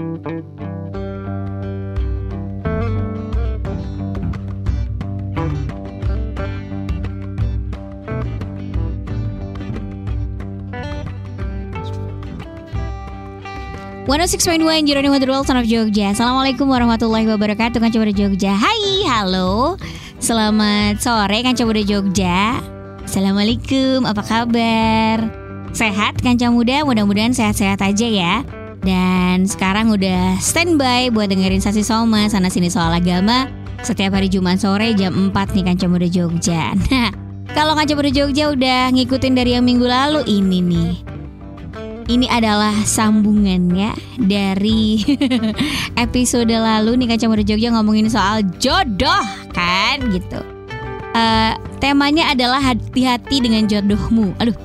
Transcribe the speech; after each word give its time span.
One 0.00 0.08
Six 14.24 14.48
Point 14.48 14.64
One 14.64 14.88
Jeronimo 14.88 15.20
The 15.20 15.28
World 15.28 15.44
Son 15.44 15.60
of 15.60 15.68
Jogja. 15.68 16.16
Assalamualaikum 16.16 16.64
warahmatullahi 16.64 17.28
wabarakatuh 17.28 17.76
Kanca 17.76 18.00
Muda 18.00 18.16
Jogja. 18.16 18.56
Hai, 18.56 19.04
halo. 19.04 19.76
Selamat 20.16 20.96
sore 21.04 21.44
Kanca 21.44 21.68
Muda 21.68 21.84
Jogja. 21.84 22.56
Assalamualaikum, 23.04 24.08
apa 24.08 24.24
kabar? 24.24 25.28
Sehat 25.76 26.24
Kanca 26.24 26.48
Muda? 26.48 26.88
Mudah-mudahan 26.88 27.36
sehat-sehat 27.36 27.84
aja 27.84 28.08
ya 28.08 28.59
Dan 28.80 29.44
sekarang 29.44 29.92
udah 29.92 30.40
standby 30.40 31.12
buat 31.12 31.28
dengerin 31.28 31.60
Sasi 31.60 31.84
Soma 31.84 32.24
Sana 32.32 32.48
sini 32.48 32.72
soal 32.72 32.96
agama 32.96 33.52
Setiap 33.84 34.16
hari 34.16 34.32
Jumat 34.32 34.56
sore 34.56 34.96
jam 34.96 35.12
4 35.28 35.36
nih 35.52 35.64
Kanca 35.68 35.86
Muda 35.88 36.08
Jogja 36.08 36.72
Nah, 36.88 37.12
kalau 37.56 37.76
Kanca 37.76 37.92
Muda 37.92 38.08
Jogja 38.08 38.48
udah 38.48 38.88
ngikutin 38.96 39.36
dari 39.36 39.52
yang 39.52 39.68
minggu 39.68 39.84
lalu 39.84 40.24
Ini 40.24 40.58
nih 40.64 40.92
ini 42.10 42.26
adalah 42.26 42.74
sambungannya 42.82 43.94
dari 44.18 44.98
episode 46.04 46.50
lalu 46.50 46.98
nih 46.98 47.14
Kaca 47.14 47.30
Muda 47.30 47.46
Jogja 47.46 47.70
ngomongin 47.70 48.10
soal 48.10 48.42
jodoh 48.58 49.22
kan 49.54 50.02
gitu. 50.10 50.42
Uh, 51.14 51.54
temanya 51.78 52.34
adalah 52.34 52.58
hati-hati 52.58 53.38
dengan 53.38 53.70
jodohmu. 53.70 54.34
Aduh, 54.42 54.58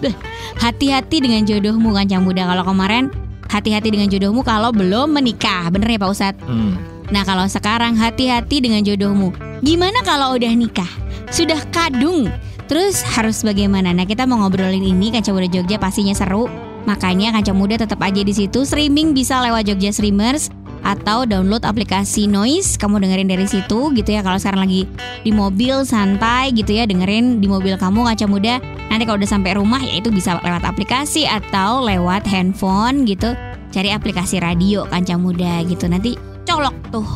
hati-hati 0.58 1.22
dengan 1.22 1.46
jodohmu 1.46 1.94
Kaca 1.94 2.18
Muda. 2.18 2.50
Kalau 2.50 2.66
kemarin 2.66 3.14
hati-hati 3.56 3.88
dengan 3.96 4.12
jodohmu 4.12 4.44
kalau 4.44 4.76
belum 4.76 5.16
menikah, 5.16 5.72
bener 5.72 5.96
ya 5.96 6.00
Pak 6.04 6.10
Ustadz? 6.12 6.44
Hmm. 6.44 6.76
Nah 7.08 7.24
kalau 7.24 7.48
sekarang 7.48 7.96
hati-hati 7.96 8.60
dengan 8.60 8.84
jodohmu. 8.84 9.32
Gimana 9.64 10.04
kalau 10.04 10.36
udah 10.36 10.52
nikah? 10.52 10.90
Sudah 11.32 11.64
kadung? 11.72 12.28
Terus 12.68 13.00
harus 13.06 13.46
bagaimana? 13.46 13.96
Nah 13.96 14.04
kita 14.04 14.26
mau 14.26 14.42
ngobrolin 14.42 14.82
ini 14.82 15.14
Kaca 15.14 15.32
Muda 15.32 15.48
Jogja 15.48 15.78
pastinya 15.78 16.18
seru 16.18 16.50
Makanya 16.86 17.34
Kanca 17.34 17.52
Muda 17.52 17.76
tetap 17.82 18.00
aja 18.02 18.22
di 18.22 18.34
situ. 18.34 18.62
Streaming 18.64 19.18
bisa 19.18 19.42
lewat 19.42 19.66
Jogja 19.66 19.90
Streamers 19.90 20.54
atau 20.86 21.26
download 21.26 21.66
aplikasi 21.66 22.30
Noise. 22.30 22.78
Kamu 22.78 23.02
dengerin 23.02 23.26
dari 23.26 23.50
situ 23.50 23.90
gitu 23.92 24.10
ya. 24.14 24.22
Kalau 24.22 24.38
sekarang 24.38 24.70
lagi 24.70 24.86
di 25.26 25.34
mobil 25.34 25.82
santai 25.84 26.54
gitu 26.54 26.78
ya, 26.78 26.86
dengerin 26.86 27.42
di 27.42 27.50
mobil 27.50 27.74
kamu 27.76 28.06
Kanca 28.06 28.26
Muda. 28.30 28.56
Nanti 28.90 29.04
kalau 29.04 29.18
udah 29.20 29.32
sampai 29.32 29.58
rumah 29.58 29.82
ya 29.82 30.00
itu 30.00 30.14
bisa 30.14 30.38
lewat 30.40 30.64
aplikasi 30.64 31.28
atau 31.28 31.84
lewat 31.84 32.24
handphone 32.30 33.04
gitu. 33.04 33.34
Cari 33.74 33.92
aplikasi 33.92 34.40
radio 34.40 34.88
Kanca 34.88 35.20
Muda 35.20 35.66
gitu. 35.68 35.90
Nanti 35.90 36.16
colok 36.46 36.76
tuh 36.94 37.08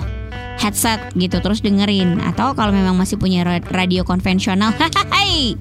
headset 0.60 1.00
gitu 1.16 1.40
terus 1.40 1.64
dengerin 1.64 2.20
atau 2.20 2.52
kalau 2.52 2.76
memang 2.76 3.00
masih 3.00 3.16
punya 3.16 3.48
radio 3.72 4.04
konvensional, 4.04 4.76
hai 5.16 5.56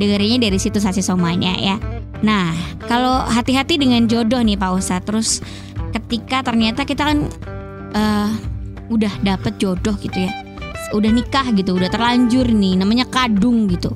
dengerinnya 0.00 0.48
dari 0.48 0.56
situ 0.56 0.80
sasi 0.80 1.04
somanya 1.04 1.52
ya. 1.58 1.76
Nah, 2.24 2.50
kalau 2.90 3.22
hati-hati 3.28 3.78
dengan 3.78 4.08
jodoh 4.10 4.42
nih 4.42 4.58
Pak 4.58 4.70
Ustadz, 4.74 5.06
terus 5.06 5.30
ketika 5.94 6.42
ternyata 6.42 6.82
kita 6.82 7.02
kan 7.06 7.18
uh, 7.94 8.30
udah 8.90 9.12
dapet 9.22 9.54
jodoh 9.60 9.94
gitu 10.00 10.26
ya, 10.26 10.32
udah 10.96 11.10
nikah 11.12 11.46
gitu, 11.54 11.78
udah 11.78 11.90
terlanjur 11.92 12.48
nih, 12.48 12.74
namanya 12.78 13.06
kadung 13.06 13.70
gitu. 13.70 13.94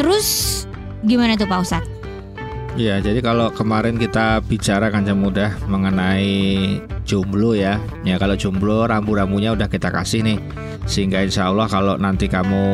Terus 0.00 0.64
gimana 1.02 1.34
tuh 1.34 1.46
Pak 1.50 1.60
Ustadz? 1.62 1.90
Ya, 2.72 3.04
jadi 3.04 3.20
kalau 3.20 3.52
kemarin 3.52 4.00
kita 4.00 4.40
bicara 4.48 4.88
kancam 4.88 5.20
mudah 5.20 5.52
mengenai 5.68 6.80
jomblo 7.04 7.52
ya. 7.52 7.76
Ya 8.00 8.16
kalau 8.16 8.32
jomblo 8.32 8.88
rambu-rambunya 8.88 9.52
udah 9.52 9.68
kita 9.68 9.92
kasih 9.92 10.24
nih. 10.24 10.38
Sehingga 10.88 11.20
insya 11.20 11.52
Allah 11.52 11.68
kalau 11.68 12.00
nanti 12.00 12.32
kamu 12.32 12.64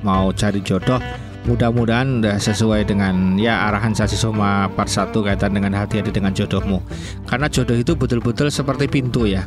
mau 0.00 0.32
cari 0.32 0.64
jodoh 0.64 0.96
mudah-mudahan 1.44 2.24
udah 2.24 2.40
sesuai 2.40 2.88
dengan 2.88 3.36
ya 3.36 3.68
arahan 3.68 3.92
Sasi 3.92 4.16
Soma 4.16 4.64
part 4.72 4.88
1 4.88 5.12
kaitan 5.12 5.52
dengan 5.52 5.76
hati-hati 5.76 6.08
dengan 6.08 6.32
jodohmu. 6.32 6.80
Karena 7.28 7.46
jodoh 7.52 7.76
itu 7.76 7.92
betul-betul 7.92 8.48
seperti 8.48 8.88
pintu 8.88 9.28
ya. 9.28 9.44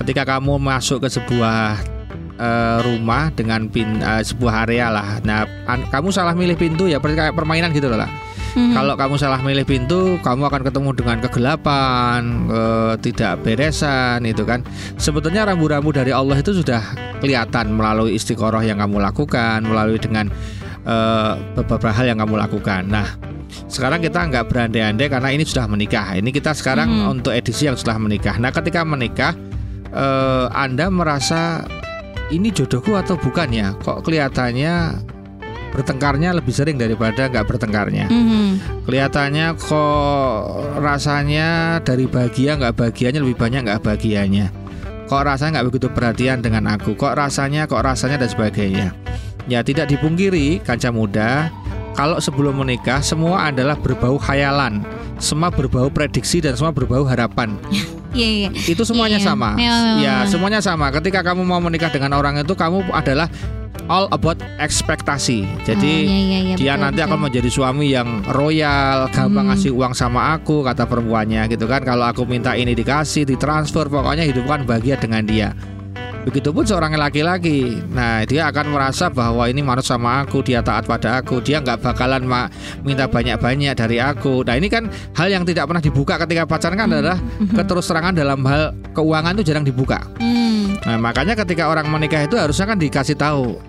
Ketika 0.00 0.24
kamu 0.24 0.56
masuk 0.56 1.04
ke 1.04 1.08
sebuah 1.12 1.95
uh, 2.38 2.78
rumah 2.84 3.32
dengan 3.34 3.68
pin, 3.68 4.00
uh, 4.00 4.22
sebuah 4.22 4.68
area 4.68 4.88
lah. 4.92 5.20
Nah, 5.24 5.44
kamu 5.66 6.08
salah 6.14 6.32
milih 6.32 6.56
pintu 6.56 6.88
ya 6.88 7.00
seperti 7.00 7.16
kayak 7.18 7.34
permainan 7.36 7.72
gitu 7.72 7.88
loh 7.92 8.00
lah. 8.00 8.10
Hmm. 8.56 8.72
Kalau 8.72 8.96
kamu 8.96 9.20
salah 9.20 9.40
milih 9.44 9.68
pintu, 9.68 10.16
kamu 10.24 10.48
akan 10.48 10.62
ketemu 10.64 10.90
dengan 10.96 11.16
kegelapan, 11.20 12.20
uh, 12.48 12.96
tidak 12.96 13.44
beresan 13.44 14.24
itu 14.24 14.48
kan. 14.48 14.64
Sebetulnya 14.96 15.44
rambu-rambu 15.44 15.92
dari 15.92 16.08
Allah 16.08 16.40
itu 16.40 16.56
sudah 16.56 16.80
kelihatan 17.20 17.76
melalui 17.76 18.16
istiqoroh 18.16 18.64
yang 18.64 18.80
kamu 18.80 18.96
lakukan, 18.96 19.60
melalui 19.60 20.00
dengan 20.00 20.32
uh, 20.88 21.36
beberapa 21.52 21.92
hal 21.92 22.08
yang 22.08 22.18
kamu 22.24 22.40
lakukan. 22.48 22.88
Nah, 22.88 23.20
sekarang 23.68 24.00
kita 24.00 24.24
nggak 24.24 24.48
berandai-andai 24.48 25.12
karena 25.12 25.28
ini 25.36 25.44
sudah 25.44 25.68
menikah. 25.68 26.16
Ini 26.16 26.32
kita 26.32 26.56
sekarang 26.56 26.88
hmm. 26.88 27.12
untuk 27.12 27.36
edisi 27.36 27.68
yang 27.68 27.76
sudah 27.76 28.00
menikah. 28.00 28.40
Nah, 28.40 28.56
ketika 28.56 28.88
menikah, 28.88 29.36
uh, 29.92 30.48
Anda 30.56 30.88
merasa 30.88 31.60
ini 32.30 32.50
jodohku 32.50 32.94
atau 32.98 33.14
bukan 33.14 33.48
ya? 33.52 33.68
Kok 33.78 34.02
kelihatannya 34.02 35.02
bertengkarnya 35.76 36.32
lebih 36.32 36.54
sering 36.56 36.80
daripada 36.80 37.28
nggak 37.28 37.46
bertengkarnya. 37.46 38.08
Mm-hmm. 38.08 38.48
Kelihatannya 38.88 39.46
kok 39.60 40.40
rasanya 40.80 41.78
dari 41.84 42.08
bahagia 42.08 42.56
nggak 42.56 42.74
bahagianya 42.80 43.20
lebih 43.20 43.36
banyak 43.36 43.60
nggak 43.68 43.82
bahagianya. 43.84 44.48
Kok 45.06 45.22
rasanya 45.22 45.60
nggak 45.60 45.66
begitu 45.70 45.88
perhatian 45.92 46.40
dengan 46.42 46.66
aku. 46.72 46.96
Kok 46.98 47.14
rasanya, 47.14 47.68
kok 47.68 47.84
rasanya 47.84 48.18
dan 48.24 48.30
sebagainya. 48.32 48.88
Ya 49.46 49.62
tidak 49.62 49.92
dipungkiri 49.92 50.58
kanca 50.66 50.90
muda 50.90 51.54
kalau 51.94 52.18
sebelum 52.18 52.60
menikah 52.60 52.98
semua 53.00 53.48
adalah 53.48 53.78
berbau 53.78 54.18
khayalan, 54.18 54.82
semua 55.16 55.48
berbau 55.48 55.88
prediksi 55.88 56.44
dan 56.44 56.58
semua 56.58 56.74
berbau 56.74 57.06
harapan. 57.06 57.54
Iya, 58.16 58.28
iya. 58.28 58.48
Itu 58.64 58.82
semuanya 58.88 59.20
iya, 59.20 59.26
sama. 59.28 59.50
Iya, 59.60 59.76
ya, 60.00 60.14
semuanya 60.24 60.60
sama. 60.64 60.88
Ketika 60.88 61.20
kamu 61.20 61.44
mau 61.44 61.60
menikah 61.60 61.92
dengan 61.92 62.16
orang 62.16 62.40
itu 62.40 62.56
kamu 62.56 62.88
adalah 62.90 63.28
all 63.86 64.08
about 64.10 64.40
ekspektasi. 64.58 65.46
Jadi 65.62 65.92
oh, 65.92 66.10
iya, 66.10 66.18
iya, 66.18 66.38
iya, 66.52 66.54
dia 66.56 66.72
betul, 66.74 66.82
nanti 66.82 67.00
betul. 67.00 67.08
akan 67.12 67.18
menjadi 67.28 67.48
suami 67.52 67.86
yang 67.92 68.08
royal, 68.32 69.06
gampang 69.12 69.46
hmm. 69.46 69.52
ngasih 69.54 69.70
uang 69.76 69.92
sama 69.94 70.34
aku 70.34 70.64
kata 70.64 70.88
perempuannya 70.88 71.46
gitu 71.52 71.68
kan. 71.68 71.84
Kalau 71.84 72.08
aku 72.08 72.26
minta 72.26 72.56
ini 72.56 72.74
dikasih, 72.74 73.28
ditransfer, 73.28 73.86
pokoknya 73.86 74.24
hidup 74.26 74.48
kan 74.48 74.64
bahagia 74.64 74.96
dengan 74.98 75.22
dia. 75.28 75.50
Begitupun 76.26 76.66
seorang 76.66 76.98
laki-laki. 76.98 77.78
Nah, 77.94 78.26
dia 78.26 78.50
akan 78.50 78.74
merasa 78.74 79.06
bahwa 79.06 79.46
ini 79.46 79.62
manut 79.62 79.86
sama 79.86 80.26
aku, 80.26 80.42
dia 80.42 80.58
taat 80.58 80.82
pada 80.82 81.22
aku, 81.22 81.38
dia 81.38 81.62
nggak 81.62 81.78
bakalan 81.78 82.26
ma 82.26 82.50
minta 82.82 83.06
banyak-banyak 83.06 83.78
dari 83.78 84.02
aku. 84.02 84.42
Nah, 84.42 84.58
ini 84.58 84.66
kan 84.66 84.90
hal 85.14 85.30
yang 85.30 85.46
tidak 85.46 85.70
pernah 85.70 85.78
dibuka 85.78 86.18
ketika 86.18 86.42
pacaran 86.42 86.74
kan 86.74 86.90
adalah 86.90 87.22
mm-hmm. 87.22 87.54
keterus 87.54 87.86
terangan 87.86 88.10
dalam 88.10 88.42
hal 88.42 88.74
keuangan 88.90 89.38
itu 89.38 89.54
jarang 89.54 89.62
dibuka. 89.62 90.02
Mm. 90.18 90.82
Nah, 90.82 90.98
makanya 90.98 91.38
ketika 91.38 91.70
orang 91.70 91.86
menikah 91.86 92.26
itu 92.26 92.34
harusnya 92.34 92.74
kan 92.74 92.78
dikasih 92.82 93.14
tahu 93.14 93.62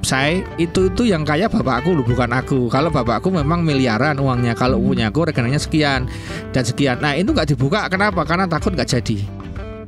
saya 0.00 0.40
itu 0.56 0.88
itu 0.88 1.12
yang 1.12 1.28
kaya 1.28 1.52
bapakku 1.52 1.92
lu 1.92 2.00
bukan 2.00 2.32
aku. 2.32 2.72
Kalau 2.72 2.88
bapakku 2.88 3.28
memang 3.28 3.60
miliaran 3.60 4.16
uangnya, 4.16 4.56
kalau 4.56 4.80
punya 4.80 5.12
aku 5.12 5.28
rekeningnya 5.28 5.60
sekian 5.60 6.08
dan 6.56 6.64
sekian. 6.64 6.96
Nah 7.04 7.12
itu 7.12 7.28
nggak 7.36 7.52
dibuka 7.52 7.84
kenapa? 7.92 8.24
Karena 8.24 8.48
takut 8.48 8.72
nggak 8.72 8.88
jadi. 8.88 9.39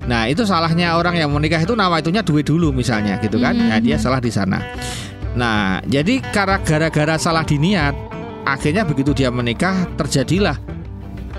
Nah 0.06 0.26
itu 0.26 0.42
salahnya 0.42 0.98
orang 0.98 1.14
yang 1.14 1.30
menikah 1.30 1.62
itu 1.62 1.78
nama 1.78 2.02
itunya 2.02 2.26
duit 2.26 2.46
dulu 2.46 2.74
misalnya 2.74 3.18
gitu 3.22 3.38
kan. 3.38 3.54
Nah 3.54 3.78
dia 3.78 3.98
salah 3.98 4.18
di 4.18 4.30
sana. 4.32 4.58
Nah 5.38 5.78
jadi 5.86 6.18
karena 6.34 6.58
gara-gara 6.60 7.14
salah 7.16 7.46
di 7.46 7.56
niat, 7.56 7.94
akhirnya 8.44 8.82
begitu 8.82 9.14
dia 9.14 9.30
menikah 9.30 9.86
terjadilah 9.94 10.58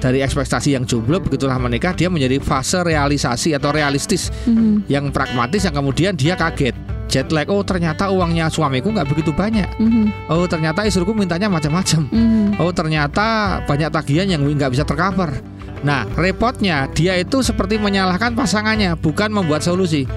dari 0.03 0.19
ekspektasi 0.19 0.75
yang 0.75 0.84
jomblo 0.84 1.24
begitulah 1.24 1.56
menikah 1.56 1.96
dia 1.96 2.12
menjadi 2.12 2.44
fase 2.44 2.84
realisasi 2.84 3.56
atau 3.56 3.72
realistis 3.72 4.27
mm-hmm. 4.44 4.92
yang 4.92 5.07
pragmatis 5.15 5.63
yang 5.63 5.71
kemudian 5.71 6.12
dia 6.19 6.36
kaget 6.36 6.75
jet 7.07 7.31
lag 7.31 7.48
oh 7.48 7.63
ternyata 7.63 8.12
uangnya 8.12 8.51
suamiku 8.51 8.92
nggak 8.92 9.07
begitu 9.07 9.31
banyak 9.31 9.69
mm-hmm. 9.80 10.27
oh 10.27 10.44
ternyata 10.44 10.83
istriku 10.83 11.15
mintanya 11.15 11.48
macam-macam 11.48 12.12
mm-hmm. 12.12 12.60
oh 12.60 12.71
ternyata 12.75 13.60
banyak 13.63 13.88
tagihan 13.95 14.27
yang 14.27 14.44
nggak 14.44 14.75
bisa 14.75 14.83
tercover 14.83 15.31
Nah, 15.83 16.07
repotnya 16.15 16.88
dia 16.95 17.19
itu 17.19 17.44
seperti 17.44 17.75
menyalahkan 17.75 18.31
pasangannya, 18.33 18.95
bukan 18.95 19.30
membuat 19.35 19.62
solusi. 19.62 20.07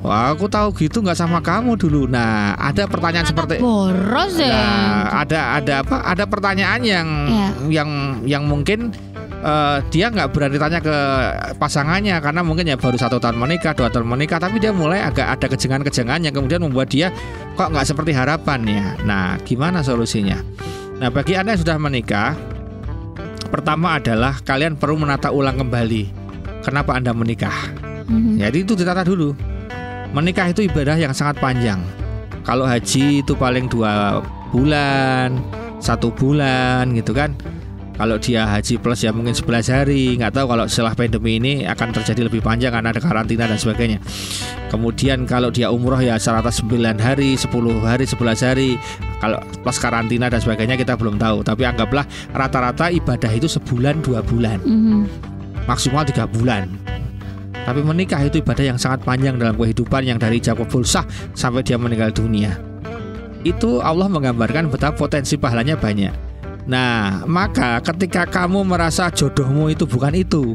Wah, 0.00 0.32
aku 0.32 0.48
tahu 0.48 0.72
gitu 0.80 1.04
nggak 1.04 1.16
sama 1.16 1.44
kamu 1.44 1.76
dulu. 1.76 2.08
Nah, 2.08 2.56
ada 2.56 2.88
pertanyaan 2.88 3.28
Anak 3.28 3.32
seperti 3.36 3.60
boros 3.60 4.32
ya. 4.40 4.48
Nah, 4.48 5.24
ada 5.24 5.40
ada 5.60 5.72
apa? 5.84 5.96
Ada 6.08 6.24
pertanyaan 6.24 6.80
yang 6.80 7.08
ya. 7.28 7.48
yang 7.68 7.90
yang 8.24 8.42
mungkin 8.48 8.96
uh, 9.44 9.84
dia 9.92 10.08
nggak 10.08 10.32
berani 10.32 10.56
tanya 10.56 10.80
ke 10.80 10.96
pasangannya 11.60 12.16
karena 12.16 12.40
mungkin 12.40 12.64
ya 12.64 12.80
baru 12.80 12.96
satu 12.96 13.20
tahun 13.20 13.36
menikah, 13.36 13.76
dua 13.76 13.92
tahun 13.92 14.08
menikah, 14.08 14.40
tapi 14.40 14.56
dia 14.56 14.72
mulai 14.72 15.04
agak 15.04 15.36
ada 15.36 15.46
kejengan-kejengan 15.52 16.24
yang 16.24 16.32
kemudian 16.32 16.64
membuat 16.64 16.88
dia 16.88 17.12
kok 17.52 17.68
nggak 17.68 17.84
seperti 17.84 18.16
harapannya. 18.16 19.04
Nah, 19.04 19.36
gimana 19.44 19.84
solusinya? 19.84 20.40
Nah, 20.96 21.12
bagi 21.12 21.36
anda 21.36 21.52
yang 21.52 21.60
sudah 21.60 21.76
menikah, 21.76 22.36
Pertama 23.50 23.98
adalah 23.98 24.38
kalian 24.46 24.78
perlu 24.78 25.02
menata 25.02 25.34
ulang 25.34 25.58
kembali 25.58 26.06
kenapa 26.62 26.94
anda 26.94 27.10
menikah? 27.10 27.74
Mm-hmm. 28.06 28.34
Jadi 28.38 28.58
itu 28.62 28.72
ditata 28.78 29.02
dulu. 29.02 29.34
Menikah 30.14 30.50
itu 30.50 30.66
ibadah 30.66 30.94
yang 30.94 31.10
sangat 31.10 31.38
panjang. 31.42 31.82
Kalau 32.46 32.66
haji 32.66 33.22
itu 33.22 33.34
paling 33.34 33.66
dua 33.66 34.22
bulan, 34.54 35.38
satu 35.82 36.14
bulan 36.14 36.94
gitu 36.94 37.14
kan. 37.14 37.34
Kalau 38.00 38.16
dia 38.16 38.48
haji 38.48 38.80
plus 38.80 39.04
ya 39.04 39.12
mungkin 39.12 39.36
11 39.36 39.68
hari, 39.76 40.16
nggak 40.16 40.32
tahu 40.32 40.56
kalau 40.56 40.64
setelah 40.64 40.96
pandemi 40.96 41.36
ini 41.36 41.68
akan 41.68 41.92
terjadi 41.92 42.32
lebih 42.32 42.40
panjang 42.40 42.72
karena 42.72 42.96
ada 42.96 43.00
karantina 43.04 43.44
dan 43.44 43.60
sebagainya. 43.60 44.00
Kemudian 44.72 45.28
kalau 45.28 45.52
dia 45.52 45.68
umroh 45.68 46.00
ya 46.00 46.16
serata 46.16 46.48
9 46.48 46.96
hari, 46.96 47.36
10 47.36 47.52
hari, 47.84 48.08
11 48.08 48.40
hari. 48.40 48.80
Kalau 49.20 49.36
plus 49.60 49.76
karantina 49.76 50.32
dan 50.32 50.40
sebagainya 50.40 50.80
kita 50.80 50.96
belum 50.96 51.20
tahu. 51.20 51.44
Tapi 51.44 51.68
anggaplah 51.68 52.08
rata-rata 52.32 52.88
ibadah 52.88 53.28
itu 53.36 53.52
sebulan 53.52 54.00
dua 54.00 54.24
bulan, 54.24 54.64
mm 54.64 54.80
-hmm. 54.80 55.00
maksimal 55.68 56.00
tiga 56.08 56.24
bulan. 56.24 56.72
Tapi 57.68 57.84
menikah 57.84 58.24
itu 58.24 58.40
ibadah 58.40 58.64
yang 58.64 58.80
sangat 58.80 59.04
panjang 59.04 59.36
dalam 59.36 59.60
kehidupan 59.60 60.08
yang 60.08 60.16
dari 60.16 60.40
jam 60.40 60.56
sah 60.88 61.04
sampai 61.36 61.60
dia 61.60 61.76
meninggal 61.76 62.08
dunia. 62.16 62.56
Itu 63.44 63.84
Allah 63.84 64.08
menggambarkan 64.08 64.72
betapa 64.72 64.96
potensi 64.96 65.36
pahalanya 65.36 65.76
banyak. 65.76 66.29
Nah, 66.70 67.26
maka 67.26 67.82
ketika 67.82 68.22
kamu 68.30 68.62
merasa 68.62 69.10
jodohmu 69.10 69.74
itu 69.74 69.82
bukan 69.90 70.14
itu, 70.14 70.54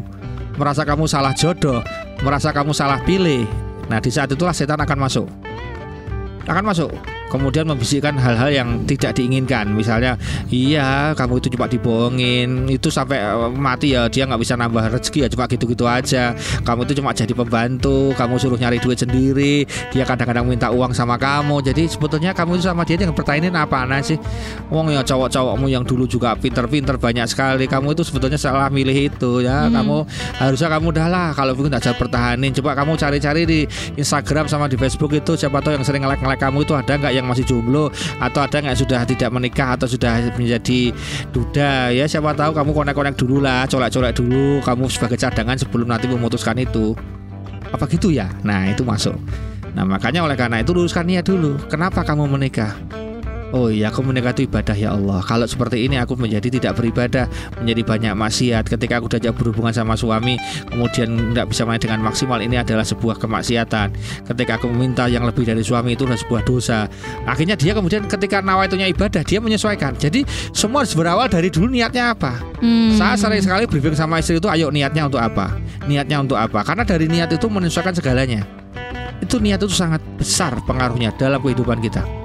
merasa 0.55 0.87
kamu 0.87 1.11
salah 1.11 1.35
jodoh, 1.35 1.83
merasa 2.23 2.55
kamu 2.55 2.71
salah 2.71 3.03
pilih, 3.03 3.43
nah 3.91 3.99
di 3.99 4.07
saat 4.07 4.31
itulah 4.31 4.55
setan 4.55 4.79
akan 4.79 4.95
masuk. 4.95 5.27
Akan 6.47 6.63
masuk 6.63 6.95
kemudian 7.35 7.65
membisikkan 7.67 8.15
hal-hal 8.15 8.49
yang 8.51 8.69
tidak 8.87 9.15
diinginkan. 9.19 9.69
Misalnya 9.71 10.15
iya 10.49 11.11
kamu 11.13 11.43
itu 11.43 11.47
cuma 11.53 11.67
dibohongin. 11.67 12.71
Itu 12.71 12.87
sampai 12.89 13.19
eh, 13.19 13.51
mati 13.53 13.93
ya 13.93 14.07
dia 14.07 14.25
nggak 14.25 14.41
bisa 14.41 14.55
nambah 14.55 14.91
rezeki 14.95 15.25
ya 15.25 15.29
cuma 15.29 15.45
gitu-gitu 15.51 15.85
aja. 15.85 16.33
Kamu 16.63 16.87
itu 16.87 16.93
cuma 16.97 17.11
jadi 17.11 17.33
pembantu 17.35 18.15
kamu 18.15 18.33
suruh 18.39 18.59
nyari 18.59 18.79
duit 18.79 18.97
sendiri 18.97 19.67
dia 19.91 20.03
kadang-kadang 20.07 20.47
minta 20.47 20.71
uang 20.71 20.95
sama 20.95 21.19
kamu. 21.19 21.61
Jadi 21.61 21.91
sebetulnya 21.91 22.31
kamu 22.31 22.57
itu 22.57 22.63
sama 22.65 22.87
dia 22.87 22.97
yang 22.97 23.13
pertanyaan 23.13 23.67
apa 23.67 23.83
nah 23.83 23.99
sih? 23.99 24.17
Uang 24.71 24.89
ya 24.89 25.03
cowok-cowokmu 25.03 25.67
yang 25.69 25.83
dulu 25.85 26.07
juga 26.09 26.33
pinter-pinter 26.39 26.95
banyak 26.97 27.27
sekali 27.29 27.67
kamu 27.67 27.93
itu 27.93 28.03
sebetulnya 28.07 28.39
salah 28.39 28.71
milih 28.71 29.11
itu 29.11 29.43
ya. 29.43 29.67
Hmm. 29.67 29.73
kamu 29.75 29.97
harusnya 30.39 30.69
kamu 30.77 30.85
udah 30.93 31.07
lah 31.09 31.27
kalau 31.33 31.51
begitu 31.57 31.77
tidak 31.79 31.97
pertahanin 31.97 32.51
coba 32.55 32.71
kamu 32.77 32.91
cari-cari 32.95 33.41
di 33.43 33.59
Instagram 33.97 34.45
sama 34.45 34.69
di 34.69 34.77
Facebook 34.77 35.11
itu 35.15 35.33
siapa 35.35 35.59
tahu 35.59 35.75
yang 35.75 35.85
sering 35.85 36.05
ngelek-ngelek 36.05 36.39
kamu 36.39 36.63
itu 36.63 36.73
ada 36.77 36.93
nggak 36.95 37.13
yang 37.13 37.24
yang 37.25 37.33
masih 37.33 37.45
jomblo 37.49 37.89
atau 38.21 38.45
ada 38.45 38.61
nggak 38.61 38.77
sudah 38.77 39.01
tidak 39.09 39.33
menikah 39.33 39.73
atau 39.73 39.89
sudah 39.89 40.21
menjadi 40.37 40.93
duda. 41.33 41.89
Ya 41.89 42.05
siapa 42.05 42.37
tahu 42.37 42.53
kamu 42.53 42.71
konek-konek 42.77 43.17
dulu 43.17 43.41
lah 43.41 43.65
colek-colek 43.65 44.13
dulu 44.13 44.61
kamu 44.61 44.85
sebagai 44.93 45.17
cadangan 45.17 45.57
sebelum 45.57 45.89
nanti 45.89 46.05
memutuskan 46.05 46.61
itu. 46.61 46.93
Apa 47.73 47.89
gitu 47.89 48.13
ya? 48.13 48.29
Nah 48.45 48.69
itu 48.69 48.85
masuk. 48.85 49.17
Nah 49.73 49.83
makanya 49.83 50.21
oleh 50.21 50.37
karena 50.37 50.61
itu 50.61 50.71
luruskan 50.71 51.09
niat 51.09 51.25
dulu. 51.25 51.57
Kenapa 51.67 52.05
kamu 52.05 52.29
menikah 52.29 52.77
Oh 53.53 53.69
iya 53.69 53.93
aku 53.93 54.01
menikah 54.01 54.33
itu 54.33 54.49
ibadah 54.49 54.73
ya 54.73 54.97
Allah. 54.97 55.21
Kalau 55.21 55.45
seperti 55.45 55.85
ini 55.85 56.01
aku 56.01 56.17
menjadi 56.17 56.49
tidak 56.49 56.81
beribadah 56.81 57.29
Menjadi 57.61 57.81
banyak 57.85 58.13
maksiat. 58.17 58.65
Ketika 58.65 58.97
aku 58.97 59.05
sudah 59.11 59.29
berhubungan 59.35 59.69
sama 59.69 59.93
suami 59.93 60.41
Kemudian 60.65 61.35
tidak 61.35 61.53
bisa 61.53 61.61
main 61.67 61.77
dengan 61.77 62.01
maksimal 62.01 62.41
Ini 62.41 62.65
adalah 62.65 62.81
sebuah 62.81 63.21
kemaksiatan. 63.21 63.93
Ketika 64.25 64.57
aku 64.57 64.65
meminta 64.73 65.05
yang 65.05 65.29
lebih 65.29 65.45
dari 65.45 65.61
suami 65.61 65.93
itu 65.93 66.09
adalah 66.09 66.17
sebuah 66.17 66.41
dosa. 66.41 66.89
Akhirnya 67.29 67.53
dia 67.53 67.77
kemudian 67.77 68.09
ketika 68.09 68.41
nawaitunya 68.41 68.89
ibadah 68.89 69.21
Dia 69.21 69.37
menyesuaikan. 69.37 69.93
Jadi 70.01 70.25
semua 70.49 70.81
harus 70.81 70.97
berawal 70.97 71.29
dari 71.29 71.53
dulu 71.53 71.69
niatnya 71.69 72.17
apa? 72.17 72.41
Hmm. 72.59 72.97
Saya 72.97 73.13
sering 73.13 73.45
sekali 73.45 73.69
briefing 73.69 73.93
sama 73.93 74.19
istri 74.19 74.41
itu 74.41 74.49
Ayo 74.49 74.73
niatnya 74.73 75.05
untuk 75.05 75.21
apa? 75.21 75.53
Niatnya 75.85 76.17
untuk 76.17 76.35
apa? 76.39 76.65
Karena 76.65 76.81
dari 76.81 77.05
niat 77.05 77.29
itu 77.29 77.45
menyesuaikan 77.45 77.93
segalanya. 77.93 78.41
Itu 79.21 79.37
niat 79.37 79.61
itu 79.61 79.71
sangat 79.71 80.01
besar 80.17 80.57
pengaruhnya 80.65 81.13
dalam 81.15 81.39
kehidupan 81.39 81.79
kita 81.79 82.24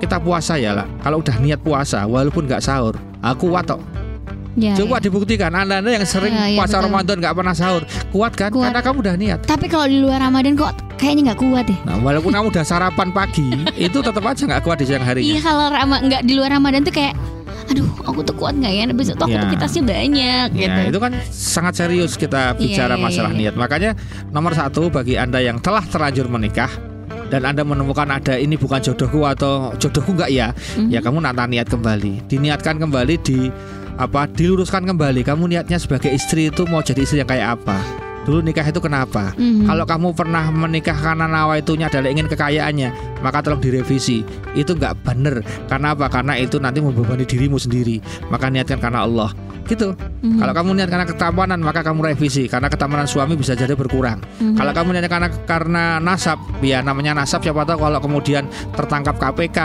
kita 0.00 0.16
puasa 0.20 0.60
ya 0.60 0.76
lah. 0.76 0.86
Kalau 1.00 1.20
udah 1.24 1.36
niat 1.40 1.60
puasa, 1.60 2.04
walaupun 2.04 2.44
nggak 2.44 2.62
sahur, 2.62 2.94
aku 3.24 3.48
kuat 3.48 3.66
kok. 3.68 3.80
Ya, 4.56 4.72
Coba 4.72 4.96
ya. 4.96 5.12
dibuktikan 5.12 5.52
Anda-anda 5.52 6.00
yang 6.00 6.08
sering 6.08 6.32
ya, 6.32 6.48
ya, 6.48 6.56
puasa 6.56 6.80
betul. 6.80 6.88
Ramadan 6.88 7.16
nggak 7.20 7.34
pernah 7.36 7.54
sahur, 7.54 7.82
kuat 8.08 8.32
kan? 8.32 8.48
Kuat. 8.48 8.72
Karena 8.72 8.80
kamu 8.80 8.96
udah 9.04 9.14
niat. 9.20 9.38
Tapi 9.44 9.68
kalau 9.68 9.84
di 9.84 10.00
luar 10.00 10.24
Ramadan 10.24 10.56
kok 10.56 10.72
kayaknya 10.96 11.32
nggak 11.32 11.40
kuat 11.44 11.66
ya. 11.68 11.76
Nah, 11.84 12.00
walaupun 12.00 12.32
kamu 12.32 12.46
udah 12.48 12.64
sarapan 12.64 13.08
pagi, 13.12 13.44
itu 13.86 13.98
tetap 14.00 14.24
aja 14.24 14.42
nggak 14.48 14.62
kuat 14.64 14.80
di 14.80 14.86
siang 14.88 15.04
hari. 15.04 15.20
Iya, 15.28 15.44
kalau 15.44 15.68
nggak 16.08 16.22
di 16.24 16.32
luar 16.32 16.56
Ramadan 16.56 16.88
tuh 16.88 16.94
kayak 16.96 17.12
aduh 17.66 17.90
aku 18.06 18.22
tuh 18.22 18.34
kuat 18.38 18.54
nggak 18.54 18.72
ya 18.72 18.82
besok 18.94 19.18
tuh 19.18 19.26
ya. 19.26 19.42
aktivitasnya 19.42 19.82
banyak 19.82 20.48
ya, 20.54 20.66
gitu. 20.70 20.80
itu 20.94 20.98
kan 21.02 21.12
sangat 21.34 21.74
serius 21.74 22.14
kita 22.14 22.54
bicara 22.54 22.94
ya, 22.94 23.02
masalah 23.02 23.34
ya, 23.34 23.36
ya. 23.36 23.40
niat 23.50 23.54
makanya 23.58 23.90
nomor 24.30 24.54
satu 24.54 24.86
bagi 24.86 25.18
anda 25.18 25.42
yang 25.42 25.58
telah 25.58 25.82
terlanjur 25.82 26.30
menikah 26.30 26.70
dan 27.28 27.42
Anda 27.42 27.62
menemukan 27.66 28.06
ada 28.06 28.38
ini 28.38 28.54
bukan 28.54 28.78
jodohku 28.82 29.26
atau 29.26 29.74
jodohku 29.76 30.14
enggak 30.14 30.30
ya, 30.30 30.48
mm-hmm. 30.54 30.88
ya 30.92 31.00
kamu 31.02 31.18
nata 31.22 31.44
niat 31.46 31.66
kembali. 31.66 32.26
Diniatkan 32.30 32.78
kembali 32.78 33.14
di 33.22 33.50
apa 33.96 34.30
diluruskan 34.30 34.86
kembali. 34.86 35.26
Kamu 35.26 35.50
niatnya 35.50 35.80
sebagai 35.80 36.12
istri 36.12 36.52
itu 36.52 36.62
mau 36.68 36.84
jadi 36.84 37.02
istri 37.02 37.18
yang 37.22 37.30
kayak 37.30 37.58
apa? 37.60 37.78
Dulu 38.26 38.42
nikah 38.42 38.66
itu 38.66 38.82
kenapa? 38.82 39.30
Mm-hmm. 39.38 39.70
kalau 39.70 39.84
kamu 39.86 40.08
pernah 40.18 40.50
menikah 40.50 40.98
karena 40.98 41.30
nawaitunya 41.30 41.86
adalah 41.86 42.10
ingin 42.10 42.26
kekayaannya 42.26 42.90
maka 43.22 43.42
tolong 43.42 43.62
direvisi. 43.62 44.26
Itu 44.58 44.74
nggak 44.74 45.06
benar 45.06 45.42
karena 45.70 45.94
apa? 45.94 46.10
Karena 46.10 46.34
itu 46.34 46.58
nanti 46.58 46.82
membebani 46.82 47.22
dirimu 47.22 47.58
sendiri. 47.58 48.02
Maka 48.26 48.50
niatkan 48.50 48.82
karena 48.82 49.06
Allah 49.06 49.30
gitu. 49.66 49.92
Mm-hmm. 49.94 50.38
Kalau 50.40 50.52
kamu 50.54 50.70
niat 50.78 50.88
karena 50.90 51.06
ketampanan 51.06 51.60
maka 51.60 51.80
kamu 51.82 52.14
revisi 52.14 52.46
karena 52.46 52.70
ketampanan 52.70 53.06
suami 53.06 53.34
bisa 53.34 53.52
jadi 53.52 53.74
berkurang. 53.74 54.22
Mm-hmm. 54.22 54.56
Kalau 54.56 54.72
kamu 54.72 54.88
niat 54.96 55.06
karena 55.10 55.28
karena 55.44 55.84
nasab, 55.98 56.38
ya 56.62 56.80
namanya 56.80 57.18
nasab 57.18 57.42
siapa 57.42 57.66
tahu 57.66 57.82
kalau 57.82 57.98
kemudian 58.00 58.46
tertangkap 58.74 59.18
KPK 59.18 59.58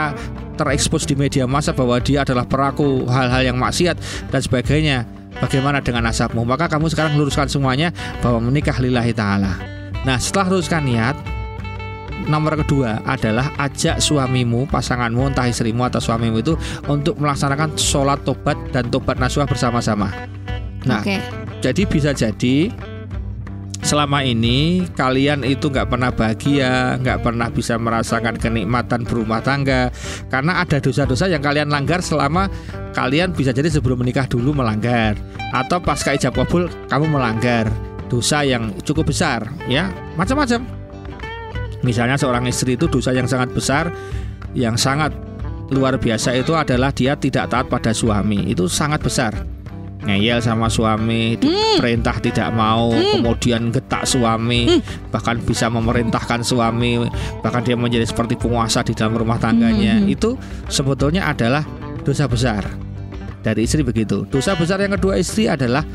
terekspos 0.60 1.08
di 1.08 1.16
media 1.16 1.48
massa 1.48 1.72
bahwa 1.72 1.96
dia 1.98 2.22
adalah 2.22 2.44
pelaku 2.44 3.08
hal-hal 3.08 3.42
yang 3.54 3.58
maksiat 3.58 3.96
dan 4.28 4.40
sebagainya. 4.42 4.98
Bagaimana 5.32 5.82
dengan 5.82 6.06
nasabmu? 6.06 6.44
Maka 6.44 6.68
kamu 6.70 6.92
sekarang 6.92 7.18
luruskan 7.18 7.48
semuanya 7.48 7.90
bahwa 8.20 8.52
menikah 8.52 8.78
lillahi 8.78 9.10
taala. 9.16 9.58
Nah, 10.04 10.20
setelah 10.20 10.54
luruskan 10.54 10.86
niat, 10.86 11.16
nomor 12.26 12.58
kedua 12.60 13.02
adalah 13.06 13.54
ajak 13.58 13.98
suamimu, 13.98 14.68
pasanganmu, 14.68 15.32
entah 15.32 15.48
istrimu 15.48 15.86
atau 15.86 16.02
suamimu 16.02 16.42
itu 16.42 16.54
untuk 16.86 17.18
melaksanakan 17.18 17.74
sholat 17.78 18.22
tobat 18.22 18.58
dan 18.70 18.90
tobat 18.90 19.18
nasuah 19.18 19.46
bersama-sama. 19.46 20.10
Nah, 20.82 21.02
okay. 21.02 21.22
jadi 21.62 21.82
bisa 21.86 22.10
jadi 22.10 22.70
selama 23.82 24.22
ini 24.22 24.86
kalian 24.94 25.42
itu 25.42 25.68
nggak 25.68 25.90
pernah 25.90 26.10
bahagia, 26.14 26.96
nggak 27.02 27.22
pernah 27.22 27.50
bisa 27.50 27.74
merasakan 27.76 28.38
kenikmatan 28.38 29.02
berumah 29.02 29.42
tangga 29.42 29.90
karena 30.30 30.62
ada 30.62 30.78
dosa-dosa 30.78 31.26
yang 31.26 31.42
kalian 31.42 31.68
langgar 31.70 31.98
selama 32.00 32.46
kalian 32.94 33.34
bisa 33.34 33.50
jadi 33.50 33.68
sebelum 33.68 34.00
menikah 34.00 34.26
dulu 34.30 34.54
melanggar 34.54 35.18
atau 35.52 35.82
pas 35.82 35.98
ijab 35.98 36.32
kabul 36.32 36.70
kamu 36.88 37.06
melanggar 37.10 37.68
dosa 38.06 38.44
yang 38.46 38.72
cukup 38.86 39.10
besar 39.10 39.44
ya 39.66 39.90
macam-macam 40.14 40.81
Misalnya 41.82 42.14
seorang 42.18 42.46
istri 42.46 42.78
itu 42.78 42.86
dosa 42.86 43.10
yang 43.10 43.26
sangat 43.26 43.50
besar, 43.50 43.90
yang 44.54 44.78
sangat 44.78 45.10
luar 45.72 45.96
biasa 45.96 46.36
itu 46.36 46.54
adalah 46.54 46.94
dia 46.94 47.18
tidak 47.18 47.50
taat 47.50 47.66
pada 47.66 47.90
suami. 47.90 48.50
Itu 48.50 48.70
sangat 48.70 49.02
besar. 49.02 49.32
Ngeyel 50.02 50.42
sama 50.42 50.66
suami, 50.66 51.38
hmm. 51.38 51.78
perintah 51.78 52.18
tidak 52.18 52.50
mau, 52.50 52.90
hmm. 52.90 53.22
kemudian 53.22 53.70
getak 53.70 54.02
suami, 54.02 54.66
hmm. 54.66 55.14
bahkan 55.14 55.38
bisa 55.38 55.70
memerintahkan 55.70 56.42
suami, 56.42 57.06
bahkan 57.38 57.62
dia 57.62 57.78
menjadi 57.78 58.02
seperti 58.02 58.34
penguasa 58.34 58.82
di 58.82 58.98
dalam 58.98 59.14
rumah 59.14 59.38
tangganya. 59.38 60.02
Hmm. 60.02 60.10
Itu 60.10 60.34
sebetulnya 60.66 61.30
adalah 61.30 61.62
dosa 62.02 62.26
besar 62.26 62.66
dari 63.46 63.62
istri 63.62 63.86
begitu. 63.86 64.26
Dosa 64.26 64.58
besar 64.58 64.82
yang 64.82 64.98
kedua 64.98 65.22
istri 65.22 65.46
adalah 65.46 65.86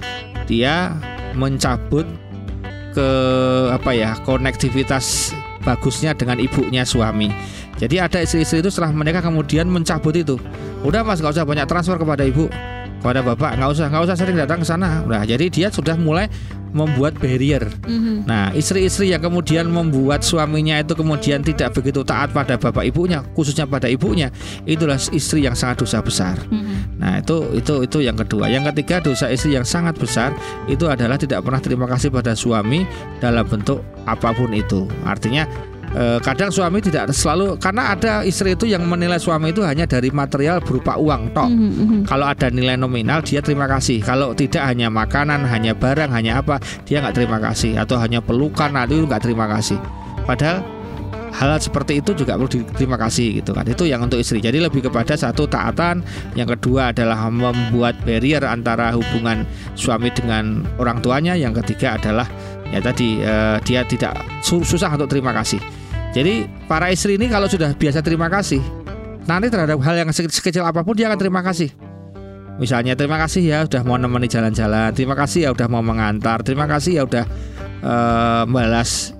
dia 0.47 0.95
mencabut 1.35 2.07
ke 2.95 3.09
apa 3.75 3.91
ya 3.91 4.15
konektivitas 4.23 5.35
bagusnya 5.67 6.15
dengan 6.15 6.39
ibunya 6.39 6.87
suami. 6.87 7.27
Jadi 7.75 7.99
ada 7.99 8.23
istri-istri 8.23 8.63
itu 8.63 8.71
setelah 8.71 8.95
menikah 8.95 9.19
kemudian 9.19 9.67
mencabut 9.67 10.15
itu. 10.15 10.39
Udah 10.87 11.03
mas 11.03 11.19
nggak 11.19 11.35
usah 11.35 11.43
banyak 11.43 11.67
transfer 11.67 11.99
kepada 11.99 12.23
ibu, 12.23 12.47
kepada 13.07 13.23
bapak 13.23 13.55
nggak 13.55 13.71
usah 13.71 13.87
nggak 13.87 14.03
usah 14.03 14.15
sering 14.19 14.35
datang 14.35 14.59
ke 14.59 14.67
sana. 14.67 14.99
Nah 15.07 15.23
jadi 15.23 15.47
dia 15.47 15.71
sudah 15.71 15.95
mulai 15.95 16.27
membuat 16.75 17.15
barrier. 17.17 17.63
Mm-hmm. 17.87 18.27
Nah, 18.27 18.51
istri-istri 18.51 19.15
yang 19.15 19.23
kemudian 19.23 19.71
membuat 19.71 20.21
suaminya 20.21 20.75
itu 20.83 20.93
kemudian 20.93 21.39
tidak 21.39 21.71
begitu 21.73 22.03
taat 22.03 22.35
pada 22.35 22.59
bapak 22.59 22.83
ibunya, 22.91 23.23
khususnya 23.33 23.63
pada 23.63 23.87
ibunya, 23.87 24.29
itulah 24.67 24.99
istri 25.15 25.47
yang 25.47 25.55
sangat 25.55 25.87
dosa 25.87 26.03
besar. 26.03 26.35
Mm-hmm. 26.51 26.77
Nah, 26.99 27.23
itu 27.23 27.37
itu 27.55 27.73
itu 27.87 27.97
yang 28.03 28.19
kedua. 28.19 28.51
Yang 28.51 28.75
ketiga, 28.75 28.99
dosa 28.99 29.31
istri 29.31 29.55
yang 29.55 29.63
sangat 29.63 29.95
besar 29.95 30.35
itu 30.67 30.85
adalah 30.85 31.15
tidak 31.15 31.41
pernah 31.41 31.63
terima 31.63 31.87
kasih 31.87 32.11
pada 32.11 32.35
suami 32.35 32.83
dalam 33.23 33.47
bentuk 33.47 33.79
apa 34.03 34.35
pun 34.35 34.51
itu. 34.51 34.85
Artinya 35.07 35.47
Eh, 35.95 36.19
kadang 36.19 36.51
suami 36.51 36.83
tidak 36.83 37.15
selalu 37.15 37.55
karena 37.63 37.95
ada 37.95 38.13
istri 38.27 38.59
itu 38.59 38.67
yang 38.67 38.83
menilai 38.83 39.15
suami 39.15 39.55
itu 39.55 39.63
hanya 39.63 39.87
dari 39.87 40.11
material 40.11 40.59
berupa 40.59 40.99
uang 40.99 41.31
tok. 41.31 41.47
Mm 41.47 41.71
-hmm. 41.71 41.99
Kalau 42.03 42.27
ada 42.27 42.51
nilai 42.51 42.75
nominal 42.75 43.23
dia 43.23 43.39
terima 43.39 43.71
kasih. 43.71 44.03
Kalau 44.03 44.35
tidak 44.35 44.67
hanya 44.67 44.91
makanan, 44.91 45.47
hanya 45.47 45.71
barang, 45.71 46.11
hanya 46.11 46.43
apa 46.43 46.59
dia 46.83 46.99
nggak 46.99 47.15
terima 47.15 47.39
kasih 47.39 47.79
atau 47.79 47.95
hanya 48.03 48.19
pelukan 48.19 48.75
nah 48.75 48.83
itu 48.83 49.07
nggak 49.07 49.23
terima 49.23 49.47
kasih. 49.47 49.79
Padahal 50.27 50.59
hal 51.37 51.53
seperti 51.61 52.01
itu 52.01 52.17
juga 52.17 52.33
perlu 52.33 52.49
diterima 52.49 52.97
kasih 52.97 53.41
gitu 53.41 53.53
kan 53.53 53.67
itu 53.67 53.85
yang 53.85 54.01
untuk 54.01 54.17
istri 54.17 54.41
jadi 54.41 54.57
lebih 54.57 54.89
kepada 54.89 55.13
satu 55.13 55.45
taatan 55.45 56.01
yang 56.33 56.49
kedua 56.49 56.89
adalah 56.89 57.29
membuat 57.29 57.93
barrier 58.01 58.41
antara 58.41 58.89
hubungan 58.95 59.45
suami 59.77 60.09
dengan 60.09 60.65
orang 60.81 60.97
tuanya 61.03 61.37
yang 61.37 61.53
ketiga 61.53 61.99
adalah 61.99 62.25
ya 62.71 62.79
tadi 62.83 63.21
uh, 63.23 63.57
dia 63.63 63.83
tidak 63.87 64.13
susah 64.43 64.91
untuk 64.93 65.09
terima 65.11 65.31
kasih. 65.35 65.59
Jadi 66.15 66.47
para 66.65 66.89
istri 66.89 67.19
ini 67.19 67.27
kalau 67.29 67.45
sudah 67.45 67.75
biasa 67.75 68.01
terima 68.01 68.31
kasih 68.31 68.63
nanti 69.27 69.51
terhadap 69.51 69.77
hal 69.83 69.95
yang 69.99 70.09
sekecil 70.09 70.63
apa 70.63 70.81
pun 70.81 70.95
dia 70.95 71.11
akan 71.11 71.19
terima 71.19 71.43
kasih. 71.43 71.69
Misalnya 72.57 72.97
terima 72.97 73.21
kasih 73.21 73.43
ya 73.45 73.59
udah 73.69 73.81
mau 73.85 74.01
nemeni 74.01 74.25
jalan-jalan 74.25 74.89
terima 74.95 75.13
kasih 75.13 75.45
ya 75.45 75.49
udah 75.53 75.67
mau 75.69 75.85
mengantar 75.85 76.41
terima 76.41 76.65
kasih 76.65 76.97
ya 76.97 77.03
udah 77.05 77.25
uh, 77.85 78.43
balas 78.49 79.13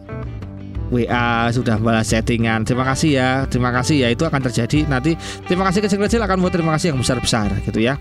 WA 0.88 1.52
sudah 1.52 1.78
balas 1.78 2.08
chattingan 2.08 2.64
terima 2.64 2.88
kasih 2.88 3.20
ya 3.20 3.30
terima 3.46 3.70
kasih 3.76 4.08
ya 4.08 4.10
itu 4.10 4.24
akan 4.26 4.42
terjadi. 4.42 4.90
Nanti 4.90 5.14
terima 5.46 5.70
kasih 5.70 5.86
kecil-kecil 5.86 6.24
akan 6.24 6.42
buat 6.42 6.54
terima 6.56 6.74
kasih 6.80 6.96
yang 6.96 7.00
besar-besar 7.04 7.52
gitu 7.62 7.78
ya. 7.78 8.00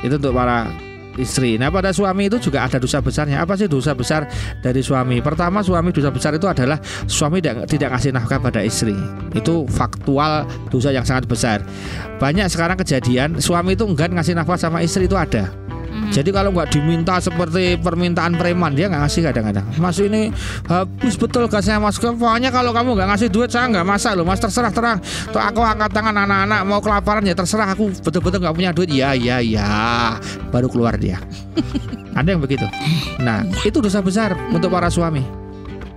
Itu 0.00 0.16
untuk 0.16 0.32
para 0.32 0.87
istri. 1.18 1.58
Nah 1.60 1.68
pada 1.68 1.90
suami 1.92 2.30
itu 2.30 2.38
juga 2.38 2.64
ada 2.64 2.78
dosa 2.78 3.02
besarnya. 3.02 3.42
Apa 3.42 3.58
sih 3.58 3.66
dosa 3.66 3.92
besar 3.92 4.24
dari 4.62 4.80
suami? 4.80 5.20
Pertama 5.20 5.60
suami 5.60 5.90
dosa 5.90 6.08
besar 6.08 6.38
itu 6.38 6.46
adalah 6.46 6.78
suami 7.10 7.42
tidak 7.42 7.68
tidak 7.68 7.92
ngasih 7.92 8.10
nafkah 8.14 8.38
pada 8.40 8.62
istri. 8.62 8.94
Itu 9.34 9.66
faktual 9.68 10.46
dosa 10.72 10.94
yang 10.94 11.04
sangat 11.04 11.26
besar. 11.26 11.60
Banyak 12.22 12.48
sekarang 12.48 12.78
kejadian 12.78 13.42
suami 13.42 13.74
itu 13.76 13.84
enggak 13.84 14.14
ngasih 14.14 14.38
nafkah 14.38 14.56
sama 14.56 14.80
istri 14.80 15.10
itu 15.10 15.18
ada. 15.18 15.67
Hmm. 15.88 16.12
Jadi 16.12 16.30
kalau 16.30 16.52
nggak 16.52 16.68
diminta 16.68 17.16
seperti 17.18 17.80
permintaan 17.80 18.36
preman 18.36 18.76
dia 18.76 18.92
nggak 18.92 19.02
ngasih 19.08 19.22
kadang-kadang. 19.32 19.66
Mas 19.80 19.96
ini 19.98 20.28
habis 20.68 21.16
betul 21.16 21.48
gasnya 21.48 21.80
mas. 21.80 21.96
Pokoknya 21.96 22.52
kalau 22.52 22.76
kamu 22.76 22.94
nggak 22.94 23.08
ngasih 23.16 23.28
duit 23.32 23.48
saya 23.48 23.72
nggak 23.72 23.86
masak 23.88 24.12
loh 24.14 24.28
mas 24.28 24.38
terserah 24.38 24.72
terang. 24.72 25.00
Tuh 25.32 25.40
aku 25.40 25.64
angkat 25.64 25.90
tangan 25.90 26.14
anak-anak 26.14 26.60
mau 26.68 26.80
kelaparan 26.84 27.24
ya 27.24 27.32
terserah 27.32 27.72
aku 27.72 27.90
betul-betul 28.04 28.44
nggak 28.44 28.54
punya 28.54 28.70
duit. 28.76 28.92
Ya 28.92 29.16
ya 29.16 29.40
ya 29.40 29.68
baru 30.52 30.68
keluar 30.68 31.00
dia. 31.00 31.16
Ada 32.18 32.36
yang 32.36 32.42
begitu. 32.44 32.68
Nah 33.24 33.48
itu 33.64 33.80
dosa 33.80 34.04
besar 34.04 34.36
untuk 34.52 34.68
para 34.68 34.92
suami 34.92 35.47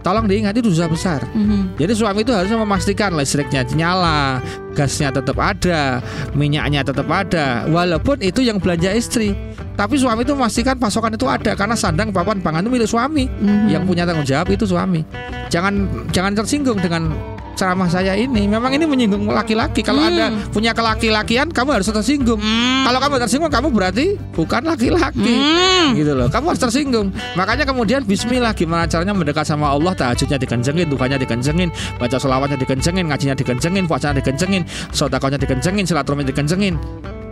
tolong 0.02 0.26
diingat 0.26 0.58
itu 0.58 0.70
dosa 0.70 0.90
besar. 0.90 1.22
Mm-hmm. 1.32 1.78
Jadi 1.78 1.94
suami 1.94 2.20
itu 2.26 2.34
harus 2.34 2.50
memastikan 2.52 3.14
listriknya 3.16 3.66
nyala, 3.74 4.42
gasnya 4.74 5.14
tetap 5.14 5.38
ada, 5.38 6.02
minyaknya 6.34 6.82
tetap 6.86 7.08
ada, 7.08 7.66
walaupun 7.70 8.20
itu 8.22 8.42
yang 8.44 8.58
belanja 8.58 8.92
istri. 8.94 9.34
Tapi 9.78 9.98
suami 9.98 10.28
itu 10.28 10.36
memastikan 10.36 10.78
pasokan 10.78 11.16
itu 11.16 11.26
ada 11.26 11.56
karena 11.58 11.74
sandang 11.74 12.14
papan 12.14 12.44
pangan 12.44 12.68
itu 12.68 12.72
milik 12.74 12.90
suami. 12.90 13.26
Mm-hmm. 13.26 13.70
Yang 13.72 13.84
punya 13.88 14.04
tanggung 14.04 14.28
jawab 14.28 14.48
itu 14.52 14.66
suami. 14.68 15.02
Jangan 15.50 15.74
jangan 16.12 16.34
tersinggung 16.38 16.78
dengan 16.78 17.14
ceramah 17.56 17.90
saya 17.92 18.18
ini 18.18 18.48
memang 18.48 18.74
ini 18.74 18.86
menyinggung 18.88 19.28
laki-laki. 19.30 19.86
Kalau 19.86 20.02
hmm. 20.02 20.12
ada 20.16 20.26
punya 20.50 20.72
kelaki-lakian, 20.72 21.52
kamu 21.52 21.80
harus 21.80 21.88
tersinggung. 21.92 22.40
Hmm. 22.40 22.84
Kalau 22.88 23.00
kamu 23.00 23.16
tersinggung, 23.22 23.52
kamu 23.52 23.68
berarti 23.70 24.06
bukan 24.34 24.62
laki-laki, 24.66 25.34
hmm. 25.38 25.98
gitu 25.98 26.12
loh. 26.18 26.28
Kamu 26.32 26.56
harus 26.56 26.62
tersinggung. 26.62 27.14
Makanya 27.38 27.64
kemudian 27.68 28.02
Bismillah, 28.04 28.56
gimana 28.58 28.90
caranya 28.90 29.14
mendekat 29.14 29.46
sama 29.46 29.72
Allah? 29.72 29.94
Tahajudnya 29.94 30.42
dikencengin, 30.42 30.88
duhanya 30.90 31.18
dikencengin, 31.22 31.70
baca 32.02 32.18
selawatnya 32.18 32.58
dikencengin, 32.58 33.06
ngajinya 33.08 33.36
dikencengin, 33.38 33.84
puasanya 33.86 34.20
dikencengin, 34.20 34.62
sodakonya 34.92 35.38
dikencengin, 35.38 35.84
silaturahmi 35.86 36.26
dikencengin, 36.28 36.76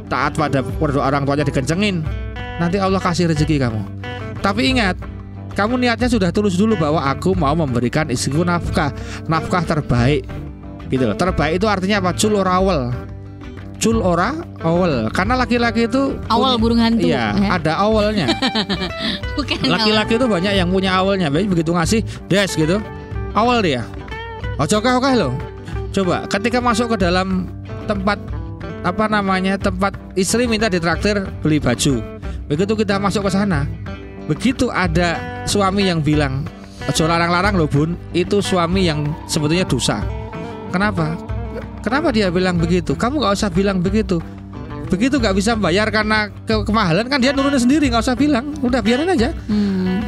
taat 0.07 0.37
pada 0.37 0.63
orang 0.99 1.23
tuanya 1.25 1.45
dikencengin. 1.45 2.05
Nanti 2.59 2.75
Allah 2.75 2.99
kasih 2.99 3.31
rezeki 3.31 3.55
kamu. 3.55 3.81
Tapi 4.39 4.71
ingat, 4.71 4.95
kamu 5.59 5.75
niatnya 5.75 6.07
sudah 6.07 6.31
tulus 6.31 6.55
dulu 6.55 6.79
bahwa 6.79 7.03
aku 7.03 7.35
mau 7.35 7.51
memberikan 7.51 8.07
istriku 8.07 8.47
nafkah, 8.47 8.95
nafkah 9.27 9.59
terbaik. 9.67 10.23
Gitu 10.87 11.03
loh. 11.03 11.19
Terbaik 11.19 11.59
itu 11.59 11.67
artinya 11.67 11.99
apa? 11.99 12.15
Cul 12.15 12.39
ora 12.39 12.63
awal. 12.63 12.95
Cul 13.75 13.99
ora 13.99 14.39
awal. 14.63 15.11
Karena 15.11 15.35
laki-laki 15.35 15.91
itu 15.91 16.15
awal 16.31 16.55
punya, 16.55 16.63
burung 16.63 16.79
hantu. 16.79 17.11
Iya, 17.11 17.35
ya? 17.35 17.47
ada 17.59 17.73
awalnya. 17.75 18.31
Laki-laki 19.75 20.15
itu 20.15 20.25
banyak 20.31 20.53
yang 20.55 20.71
punya 20.71 20.95
awalnya. 20.95 21.27
Begitu 21.27 21.75
ngasih 21.75 22.07
des 22.31 22.51
gitu. 22.55 22.79
Awal 23.35 23.59
dia. 23.59 23.83
Oh, 24.55 24.63
oke 24.63 24.87
oke 24.87 25.11
loh. 25.19 25.35
Coba 25.91 26.23
ketika 26.31 26.63
masuk 26.63 26.95
ke 26.95 27.03
dalam 27.03 27.51
tempat 27.83 28.15
apa 28.87 29.11
namanya 29.11 29.59
tempat 29.59 29.91
istri 30.15 30.47
minta 30.47 30.71
ditraktir 30.71 31.27
beli 31.43 31.59
baju 31.59 31.99
begitu 32.47 32.73
kita 32.79 32.95
masuk 32.95 33.27
ke 33.27 33.31
sana 33.35 33.67
begitu 34.29 34.69
ada 34.69 35.17
suami 35.49 35.89
yang 35.89 36.05
bilang 36.05 36.45
ojo 36.85 37.03
larang-larang 37.09 37.57
loh 37.57 37.65
bun. 37.65 37.97
Itu 38.13 38.45
suami 38.45 38.85
yang 38.85 39.09
sebetulnya 39.25 39.65
dosa. 39.65 40.05
Kenapa? 40.69 41.17
Kenapa 41.81 42.13
dia 42.13 42.29
bilang 42.29 42.61
begitu? 42.61 42.93
Kamu 42.93 43.17
nggak 43.19 43.33
usah 43.33 43.49
bilang 43.49 43.81
begitu. 43.81 44.21
Begitu 44.89 45.17
nggak 45.17 45.33
bisa 45.37 45.53
bayar 45.57 45.89
karena 45.89 46.29
ke 46.45 46.65
kemahalan 46.65 47.05
kan 47.09 47.21
dia 47.21 47.33
nurunin 47.33 47.61
sendiri 47.61 47.89
nggak 47.89 48.05
usah 48.05 48.17
bilang. 48.17 48.53
Udah 48.61 48.79
biarin 48.85 49.09
aja. 49.09 49.33
Hmm. 49.49 50.01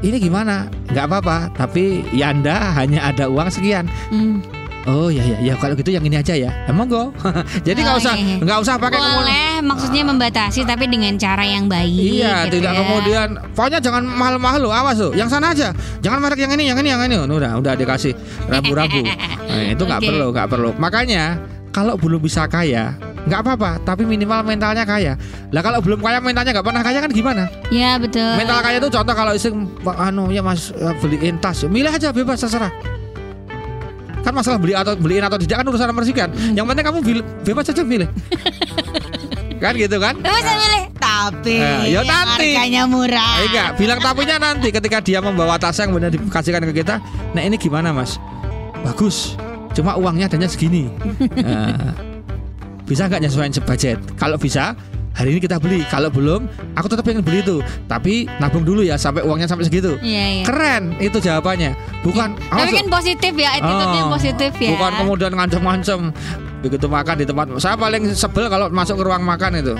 ini 0.00 0.16
gimana? 0.16 0.64
Nggak 0.88 1.06
apa-apa 1.12 1.36
tapi 1.52 2.00
ya 2.16 2.32
anda 2.32 2.72
hanya 2.74 3.12
ada 3.12 3.28
uang 3.28 3.52
sekian. 3.52 3.84
Hmm 4.08 4.59
Oh 4.90 5.06
ya 5.06 5.22
ya 5.22 5.38
ya 5.38 5.54
kalau 5.54 5.78
gitu 5.78 5.94
yang 5.94 6.02
ini 6.02 6.18
aja 6.18 6.34
ya. 6.34 6.50
Emang 6.66 6.90
ya, 6.90 6.94
go. 6.98 7.02
Jadi 7.66 7.78
nggak 7.86 7.96
oh, 7.96 8.02
usah 8.02 8.14
iya, 8.18 8.26
iya. 8.26 8.36
nggak 8.42 8.58
usah 8.58 8.74
pakai 8.74 8.98
Boleh 8.98 9.06
kemudian, 9.14 9.62
maksudnya 9.62 10.02
membatasi 10.02 10.60
tapi 10.66 10.84
dengan 10.90 11.14
cara 11.14 11.46
yang 11.46 11.70
baik. 11.70 11.94
Iya, 11.94 12.50
gitu 12.50 12.58
tidak 12.58 12.72
ya. 12.74 12.78
kemudian 12.82 13.28
pokoknya 13.54 13.78
jangan 13.78 14.02
mahal-mahal 14.02 14.58
lo, 14.58 14.70
awas 14.74 14.98
lo. 14.98 15.14
Yang 15.14 15.28
sana 15.38 15.54
aja. 15.54 15.70
Jangan 16.02 16.18
merek 16.18 16.42
yang 16.42 16.52
ini, 16.58 16.64
yang 16.74 16.78
ini, 16.82 16.88
yang 16.90 17.02
ini. 17.06 17.16
Udah, 17.22 17.62
udah 17.62 17.72
dikasih 17.78 18.12
rabu-rabu. 18.50 19.06
nah, 19.48 19.70
itu 19.70 19.82
nggak 19.86 20.00
okay. 20.02 20.08
perlu, 20.10 20.26
nggak 20.34 20.48
perlu. 20.50 20.70
Makanya 20.74 21.38
kalau 21.70 21.94
belum 21.94 22.18
bisa 22.18 22.50
kaya, 22.50 22.98
nggak 23.30 23.40
apa-apa 23.46 23.70
tapi 23.84 24.08
minimal 24.08 24.40
mentalnya 24.42 24.88
kaya 24.88 25.12
lah 25.52 25.60
kalau 25.60 25.84
belum 25.84 26.00
kaya 26.00 26.24
mentalnya 26.24 26.56
nggak 26.56 26.66
pernah 26.66 26.82
kaya 26.82 26.98
kan 27.04 27.12
gimana 27.12 27.44
ya 27.68 28.00
betul 28.00 28.32
mental 28.40 28.64
kaya 28.64 28.80
itu 28.80 28.88
contoh 28.88 29.14
kalau 29.14 29.32
istri 29.36 29.52
anu 30.00 30.32
ya 30.32 30.40
mas 30.40 30.72
beliin 31.04 31.36
tas 31.36 31.60
milih 31.68 31.92
aja 31.92 32.16
bebas 32.16 32.40
terserah 32.40 32.72
kan 34.30 34.34
masalah 34.38 34.58
beli 34.62 34.78
atau 34.78 34.94
beliin 34.94 35.26
atau 35.26 35.38
tidak 35.42 35.60
kan 35.60 35.66
urusan 35.66 35.86
nomor 35.90 36.06
sekian 36.06 36.30
hmm. 36.30 36.54
yang 36.54 36.64
penting 36.70 36.86
kamu 36.86 36.98
bebas 37.42 37.64
saja 37.66 37.82
pilih. 37.82 38.08
Kan 39.60 39.76
gitu 39.76 40.00
kan? 40.00 40.16
Bebas 40.16 40.40
nah. 40.40 40.56
pilih. 40.56 40.84
Tapi 40.96 41.56
nah, 41.60 41.84
ya 41.84 42.00
nanti. 42.00 42.56
harganya 42.56 42.82
murah. 42.88 43.44
Eh, 43.44 43.46
enggak. 43.52 43.68
Bilang 43.76 43.98
tapinya 44.00 44.36
nanti 44.40 44.68
ketika 44.72 44.98
dia 45.04 45.20
membawa 45.20 45.60
tas 45.60 45.76
yang 45.76 45.92
benar 45.92 46.08
dikasihkan 46.08 46.64
ke 46.72 46.80
kita 46.80 46.96
nah 47.36 47.42
ini 47.44 47.60
gimana 47.60 47.92
mas? 47.92 48.16
Bagus. 48.80 49.36
Cuma 49.76 50.00
uangnya 50.00 50.32
adanya 50.32 50.48
segini. 50.48 50.88
Nah, 51.44 51.92
bisa 52.88 53.06
nggak 53.06 53.20
nyesuaiin 53.22 53.52
sebudget 53.52 54.00
kalau 54.16 54.40
bisa 54.40 54.72
hari 55.20 55.36
ini 55.36 55.40
kita 55.44 55.60
beli. 55.60 55.84
Kalau 55.84 56.08
belum 56.08 56.48
aku 56.72 56.86
tetap 56.88 57.04
pengen 57.04 57.20
beli 57.20 57.44
itu. 57.44 57.60
Tapi 57.84 58.24
nabung 58.40 58.64
dulu 58.64 58.80
ya 58.80 58.96
sampai 58.96 59.20
uangnya 59.20 59.44
sampai 59.44 59.68
segitu. 59.68 60.00
Iya, 60.00 60.40
iya. 60.40 60.44
keren 60.48 60.96
itu 60.96 61.20
jawabannya. 61.20 61.76
Bukan 62.00 62.40
ya, 62.40 62.64
tapi 62.64 62.72
kan 62.72 62.88
positif 62.88 63.32
ya 63.36 63.48
attitude-nya 63.60 64.02
oh, 64.02 64.10
positif 64.16 64.50
ya. 64.56 64.70
bukan 64.72 64.92
kemudian 65.04 65.32
ngancam-ngancam 65.36 66.00
begitu 66.64 66.86
makan 66.88 67.14
di 67.20 67.24
tempat. 67.28 67.46
Saya 67.60 67.76
paling 67.76 68.02
sebel 68.16 68.48
kalau 68.48 68.72
masuk 68.72 68.96
ke 68.96 69.04
ruang 69.04 69.20
makan 69.20 69.60
itu. 69.60 69.74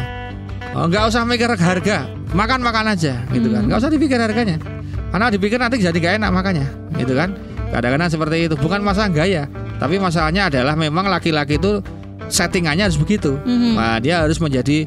Oh, 0.76 0.84
nggak 0.86 1.08
usah 1.08 1.24
mikir 1.24 1.48
harga. 1.48 2.04
Makan 2.30 2.62
makan 2.62 2.94
aja 2.94 3.24
gitu 3.32 3.48
kan. 3.50 3.64
Hmm. 3.64 3.66
nggak 3.72 3.78
usah 3.80 3.90
dipikir 3.90 4.20
harganya. 4.20 4.60
Karena 5.10 5.26
dipikir 5.26 5.58
nanti 5.58 5.82
jadi 5.82 5.98
gak 5.98 6.22
enak 6.22 6.30
makanya 6.30 6.66
gitu 6.94 7.18
kan. 7.18 7.34
Kadang-kadang 7.74 8.10
seperti 8.14 8.46
itu. 8.46 8.54
Bukan 8.54 8.78
masalah 8.78 9.10
gaya 9.10 9.50
tapi 9.80 9.96
masalahnya 9.96 10.52
adalah 10.52 10.76
memang 10.76 11.08
laki-laki 11.08 11.56
itu 11.56 11.80
settingannya 12.28 12.84
harus 12.84 13.00
begitu. 13.00 13.40
Mm-hmm. 13.40 13.72
nah, 13.74 13.96
dia 13.96 14.20
harus 14.20 14.36
menjadi 14.36 14.84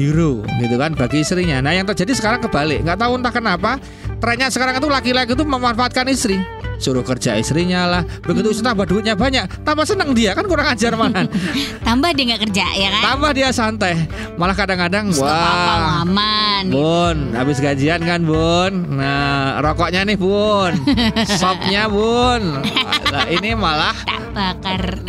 hero 0.00 0.40
gitu 0.56 0.80
kan 0.80 0.96
bagi 0.96 1.20
istrinya. 1.20 1.60
Nah 1.60 1.76
yang 1.76 1.84
terjadi 1.84 2.16
sekarang 2.16 2.40
kebalik, 2.40 2.80
nggak 2.80 2.96
tahu 2.96 3.12
entah 3.20 3.32
kenapa 3.32 3.76
trennya 4.16 4.48
sekarang 4.48 4.80
itu 4.80 4.88
laki-laki 4.88 5.36
itu 5.36 5.44
memanfaatkan 5.44 6.08
istri. 6.08 6.40
Suruh 6.80 7.04
kerja 7.04 7.36
istrinya 7.36 7.84
lah. 7.84 8.02
Begitu 8.24 8.56
hmm. 8.56 8.64
tambah 8.64 8.88
duitnya 8.88 9.12
banyak 9.12 9.68
tambah 9.68 9.84
seneng 9.84 10.16
dia. 10.16 10.32
Kan 10.32 10.48
kurang 10.48 10.64
ajar 10.72 10.96
mana 10.96 11.28
tambah 11.86 12.08
dia 12.16 12.24
nggak 12.32 12.42
kerja 12.48 12.64
ya 12.72 12.88
kan? 12.88 13.02
Tambah 13.04 13.30
dia 13.36 13.48
santai. 13.52 14.08
Malah 14.40 14.56
kadang-kadang 14.56 15.12
wah. 15.20 16.00
aman 16.00 16.72
bun 16.72 17.36
habis 17.36 17.60
gajian 17.60 18.00
kan 18.00 18.24
bun? 18.24 18.96
Nah 18.96 19.60
rokoknya 19.60 20.08
nih 20.08 20.16
bun. 20.16 20.72
Sopnya 21.40 21.84
bun. 21.92 22.64
Nah, 23.12 23.26
ini 23.28 23.52
malah 23.52 23.92
tak 24.08 24.24
bakar. 24.32 25.04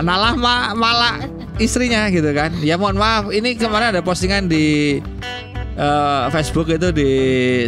malah 0.00 0.72
malah 0.72 1.35
istrinya 1.56 2.08
gitu 2.12 2.30
kan. 2.32 2.52
Ya 2.60 2.76
mohon 2.76 3.00
maaf 3.00 3.32
ini 3.32 3.56
kemarin 3.56 3.96
ada 3.96 4.02
postingan 4.04 4.48
di 4.48 4.98
uh, 5.80 6.28
Facebook 6.32 6.68
itu 6.68 6.92
di 6.92 7.10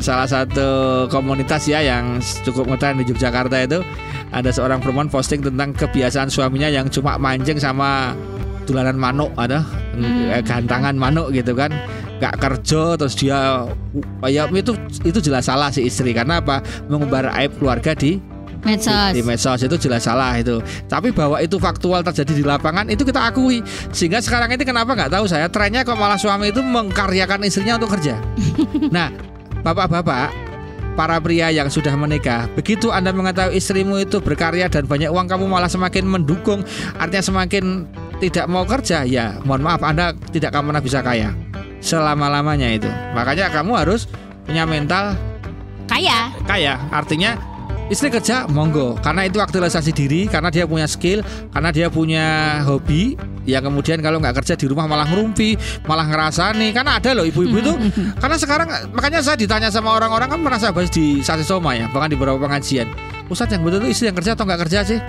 salah 0.05 0.29
satu 0.29 1.05
komunitas 1.09 1.69
ya 1.69 1.81
yang 1.81 2.21
cukup 2.45 2.69
ngetren 2.69 3.01
di 3.01 3.09
Yogyakarta 3.09 3.57
itu. 3.65 3.81
Ada 4.29 4.53
seorang 4.53 4.85
perempuan 4.85 5.09
posting 5.09 5.41
tentang 5.41 5.73
kebiasaan 5.73 6.29
suaminya 6.29 6.69
yang 6.69 6.93
cuma 6.93 7.17
mancing 7.17 7.57
sama 7.57 8.13
tulanan 8.69 9.01
manuk 9.01 9.33
ada 9.41 9.65
hmm. 9.97 10.37
Eh, 10.37 10.43
gantangan 10.45 10.93
manuk 10.93 11.33
gitu 11.33 11.57
kan. 11.57 11.73
Nggak 12.21 12.35
kerja 12.37 12.83
terus 13.01 13.15
dia 13.17 13.65
ya 14.29 14.45
itu 14.53 14.77
itu 15.01 15.19
jelas 15.25 15.49
salah 15.49 15.73
si 15.73 15.89
istri. 15.89 16.13
Karena 16.13 16.45
apa? 16.45 16.61
Mengumbar 16.93 17.33
aib 17.41 17.57
keluarga 17.57 17.97
di 17.97 18.21
medsos. 18.65 19.13
Di, 19.15 19.21
di 19.21 19.23
medsos 19.23 19.61
itu 19.63 19.77
jelas 19.79 20.07
salah 20.07 20.35
itu. 20.39 20.59
Tapi 20.87 21.15
bahwa 21.15 21.39
itu 21.39 21.59
faktual 21.59 22.03
terjadi 22.03 22.33
di 22.33 22.45
lapangan 22.47 22.87
itu 22.91 23.03
kita 23.03 23.31
akui. 23.31 23.63
Sehingga 23.91 24.23
sekarang 24.23 24.55
ini 24.55 24.65
kenapa 24.67 24.95
nggak 24.95 25.13
tahu 25.13 25.25
saya 25.27 25.47
trennya 25.51 25.83
kok 25.83 25.99
malah 25.99 26.19
suami 26.19 26.51
itu 26.51 26.63
mengkaryakan 26.65 27.47
istrinya 27.47 27.79
untuk 27.79 27.95
kerja. 27.99 28.19
nah, 28.95 29.13
bapak-bapak, 29.63 30.49
para 30.99 31.23
pria 31.23 31.55
yang 31.55 31.71
sudah 31.71 31.95
menikah, 31.95 32.51
begitu 32.59 32.91
Anda 32.91 33.15
mengetahui 33.15 33.55
istrimu 33.55 34.03
itu 34.03 34.19
berkarya 34.19 34.67
dan 34.67 34.91
banyak 34.91 35.07
uang, 35.07 35.31
kamu 35.31 35.47
malah 35.47 35.71
semakin 35.71 36.03
mendukung, 36.03 36.67
artinya 36.99 37.23
semakin 37.23 37.87
tidak 38.19 38.51
mau 38.51 38.67
kerja, 38.67 39.07
ya 39.07 39.39
mohon 39.47 39.63
maaf 39.63 39.79
Anda 39.87 40.11
tidak 40.35 40.51
akan 40.51 40.75
pernah 40.75 40.83
bisa 40.83 40.99
kaya 41.07 41.31
selama-lamanya 41.79 42.69
itu. 42.75 42.91
Makanya 43.15 43.55
kamu 43.55 43.79
harus 43.79 44.11
punya 44.43 44.67
mental 44.67 45.15
kaya. 45.87 46.35
Kaya, 46.45 46.75
artinya 46.91 47.39
istri 47.89 48.09
kerja 48.13 48.45
monggo. 48.49 48.97
Karena 49.01 49.25
itu 49.25 49.41
aktualisasi 49.41 49.91
diri 49.93 50.29
karena 50.29 50.49
dia 50.53 50.65
punya 50.69 50.87
skill 50.89 51.25
karena 51.53 51.71
dia 51.73 51.87
punya 51.89 52.27
hobi. 52.65 53.17
Yang 53.49 53.73
kemudian 53.73 53.99
kalau 54.05 54.21
nggak 54.21 54.45
kerja 54.45 54.61
di 54.61 54.69
rumah 54.69 54.85
malah 54.85 55.09
ngerumpi 55.09 55.57
malah 55.89 56.05
ngerasani. 56.05 56.73
Karena 56.77 57.01
ada 57.01 57.17
loh 57.17 57.25
ibu-ibu 57.25 57.57
itu. 57.65 57.75
Karena 58.23 58.37
sekarang 58.37 58.69
makanya 58.93 59.25
saya 59.25 59.41
ditanya 59.41 59.73
sama 59.73 59.97
orang-orang 59.97 60.29
kan 60.29 60.41
merasa 60.41 60.69
bahas 60.69 60.93
di 60.93 61.25
sasi 61.25 61.49
soma 61.49 61.73
ya 61.73 61.89
bahkan 61.89 62.13
di 62.13 62.17
beberapa 62.21 62.45
pengajian. 62.45 62.93
Ustadz 63.33 63.57
yang 63.57 63.65
betul 63.65 63.85
itu 63.85 63.97
istri 63.97 64.05
yang 64.13 64.17
kerja 64.17 64.37
atau 64.37 64.45
nggak 64.45 64.61
kerja 64.69 64.81
sih? 64.85 65.01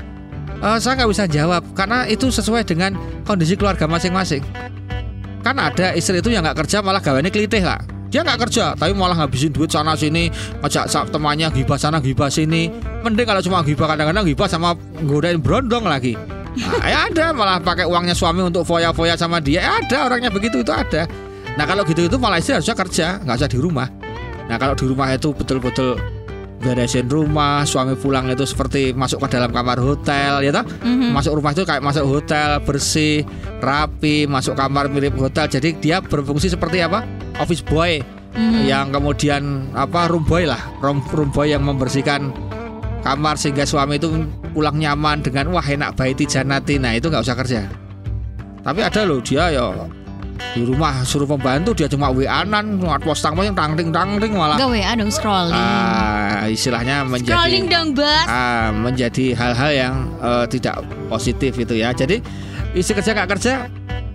Uh, 0.59 0.75
saya 0.79 0.99
nggak 0.99 1.11
bisa 1.11 1.23
jawab 1.27 1.63
karena 1.71 2.03
itu 2.07 2.27
sesuai 2.31 2.67
dengan 2.67 2.95
kondisi 3.27 3.59
keluarga 3.59 3.87
masing-masing. 3.87 4.43
Kan 5.43 5.55
ada 5.59 5.95
istri 5.95 6.19
itu 6.19 6.31
yang 6.31 6.43
nggak 6.47 6.63
kerja 6.63 6.79
malah 6.79 6.99
gawainnya 7.03 7.31
kelitih 7.31 7.63
lah 7.63 7.98
dia 8.09 8.25
nggak 8.25 8.49
kerja 8.49 8.73
tapi 8.73 8.91
malah 8.97 9.23
ngabisin 9.23 9.53
duit 9.53 9.69
sana 9.69 9.93
sini 9.93 10.33
ngajak 10.65 11.13
temannya 11.13 11.47
gibah 11.53 11.77
sana 11.77 12.01
gibah 12.01 12.27
sini. 12.27 12.73
Mending 13.05 13.25
kalau 13.29 13.41
cuma 13.45 13.61
gibah 13.61 13.87
kadang-kadang 13.95 14.25
gibah 14.25 14.49
sama 14.49 14.75
godain 15.05 15.39
brondong 15.39 15.85
lagi. 15.85 16.17
Nah, 16.59 16.89
ya 16.89 16.99
ada 17.07 17.31
malah 17.31 17.61
pakai 17.61 17.85
uangnya 17.85 18.17
suami 18.17 18.43
untuk 18.43 18.65
foya-foya 18.65 19.15
sama 19.15 19.39
dia. 19.39 19.63
Ya 19.63 19.71
ada 19.79 19.97
orangnya 20.09 20.33
begitu 20.33 20.65
itu 20.65 20.73
ada. 20.73 21.05
Nah 21.55 21.63
kalau 21.69 21.85
gitu 21.87 22.09
itu 22.09 22.17
malah 22.19 22.41
istri 22.41 22.57
harusnya 22.57 22.75
kerja 22.75 23.07
nggak 23.23 23.35
usah 23.39 23.49
di 23.49 23.59
rumah. 23.61 23.87
Nah 24.49 24.57
kalau 24.57 24.73
di 24.73 24.85
rumah 24.89 25.13
itu 25.13 25.29
betul-betul 25.31 26.18
beresin 26.59 27.07
rumah 27.07 27.63
suami 27.63 27.95
pulang 27.95 28.27
itu 28.27 28.43
seperti 28.43 28.91
masuk 28.91 29.23
ke 29.25 29.39
dalam 29.39 29.49
kamar 29.49 29.79
hotel 29.79 30.43
ya 30.43 30.51
toh? 30.51 30.67
Mm-hmm. 30.67 31.09
masuk 31.15 31.39
rumah 31.39 31.55
itu 31.55 31.63
kayak 31.63 31.81
masuk 31.81 32.05
hotel 32.05 32.59
bersih 32.67 33.23
rapi 33.63 34.27
masuk 34.27 34.53
kamar 34.59 34.91
mirip 34.91 35.15
hotel. 35.15 35.47
Jadi 35.47 35.79
dia 35.79 36.03
berfungsi 36.03 36.51
seperti 36.51 36.83
apa? 36.83 37.07
Office 37.39 37.63
boy. 37.63 38.03
Mm-hmm. 38.29 38.69
yang 38.69 38.93
kemudian 38.93 39.73
apa 39.73 40.05
room 40.05 40.21
boy 40.21 40.45
lah. 40.45 40.61
Room, 40.85 41.01
room 41.09 41.33
boy 41.33 41.49
yang 41.49 41.65
membersihkan 41.65 42.29
kamar 43.01 43.41
sehingga 43.41 43.65
suami 43.65 43.97
itu 43.97 44.11
pulang 44.53 44.77
nyaman 44.77 45.25
dengan 45.25 45.49
wah 45.49 45.65
enak 45.65 45.97
baiti 45.97 46.29
janati 46.29 46.77
nah 46.77 46.93
itu 46.93 47.09
nggak 47.09 47.25
usah 47.25 47.37
kerja. 47.39 47.65
Tapi 48.59 48.79
ada 48.85 49.01
loh 49.07 49.23
dia 49.23 49.49
ya 49.49 49.71
di 50.57 50.65
rumah 50.65 51.05
suruh 51.05 51.29
pembantu 51.29 51.77
dia 51.77 51.85
cuma 51.85 52.09
WA-an 52.09 52.49
ngat 52.49 53.01
postang 53.05 53.37
yang 53.37 53.53
tangting 53.53 53.93
tangting 53.93 54.33
malah 54.33 54.57
Gak 54.57 54.69
WA 54.73 54.91
dong 54.97 55.11
scrolling. 55.13 55.53
Ah, 55.53 56.49
istilahnya 56.49 57.05
menjadi 57.05 57.37
scrolling 57.37 57.65
dong 57.69 57.87
bas 57.93 58.25
ah, 58.25 58.73
menjadi 58.73 59.37
hal-hal 59.37 59.71
yang 59.71 59.95
uh, 60.19 60.45
tidak 60.49 60.81
positif 61.07 61.53
itu 61.55 61.77
ya. 61.77 61.93
Jadi 61.93 62.19
isi 62.73 62.91
kerja 62.91 63.13
nggak 63.13 63.29
kerja 63.37 63.53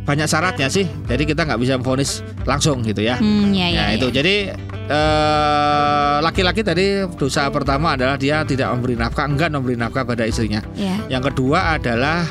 banyak 0.05 0.29
syaratnya 0.29 0.69
sih. 0.69 0.85
Jadi 1.07 1.23
kita 1.25 1.47
nggak 1.49 1.61
bisa 1.61 1.81
memfonis 1.81 2.21
langsung 2.45 2.85
gitu 2.85 3.01
ya. 3.01 3.17
Hmm, 3.17 3.55
ya, 3.57 3.73
ya, 3.73 3.81
nah, 3.81 3.89
ya. 3.89 3.97
itu. 3.97 4.07
jadi 4.13 4.53
eh, 4.85 6.17
laki-laki 6.21 6.61
uh, 6.61 6.67
tadi 6.69 6.85
dosa 7.17 7.49
pertama 7.49 7.97
adalah 7.97 8.21
dia 8.21 8.45
tidak 8.45 8.69
memberi 8.77 9.01
nafkah 9.01 9.25
enggan 9.25 9.57
memberi 9.57 9.81
nafkah 9.81 10.05
pada 10.05 10.29
istrinya. 10.29 10.61
Ya. 10.77 11.01
yang 11.09 11.25
kedua 11.25 11.81
adalah 11.81 12.29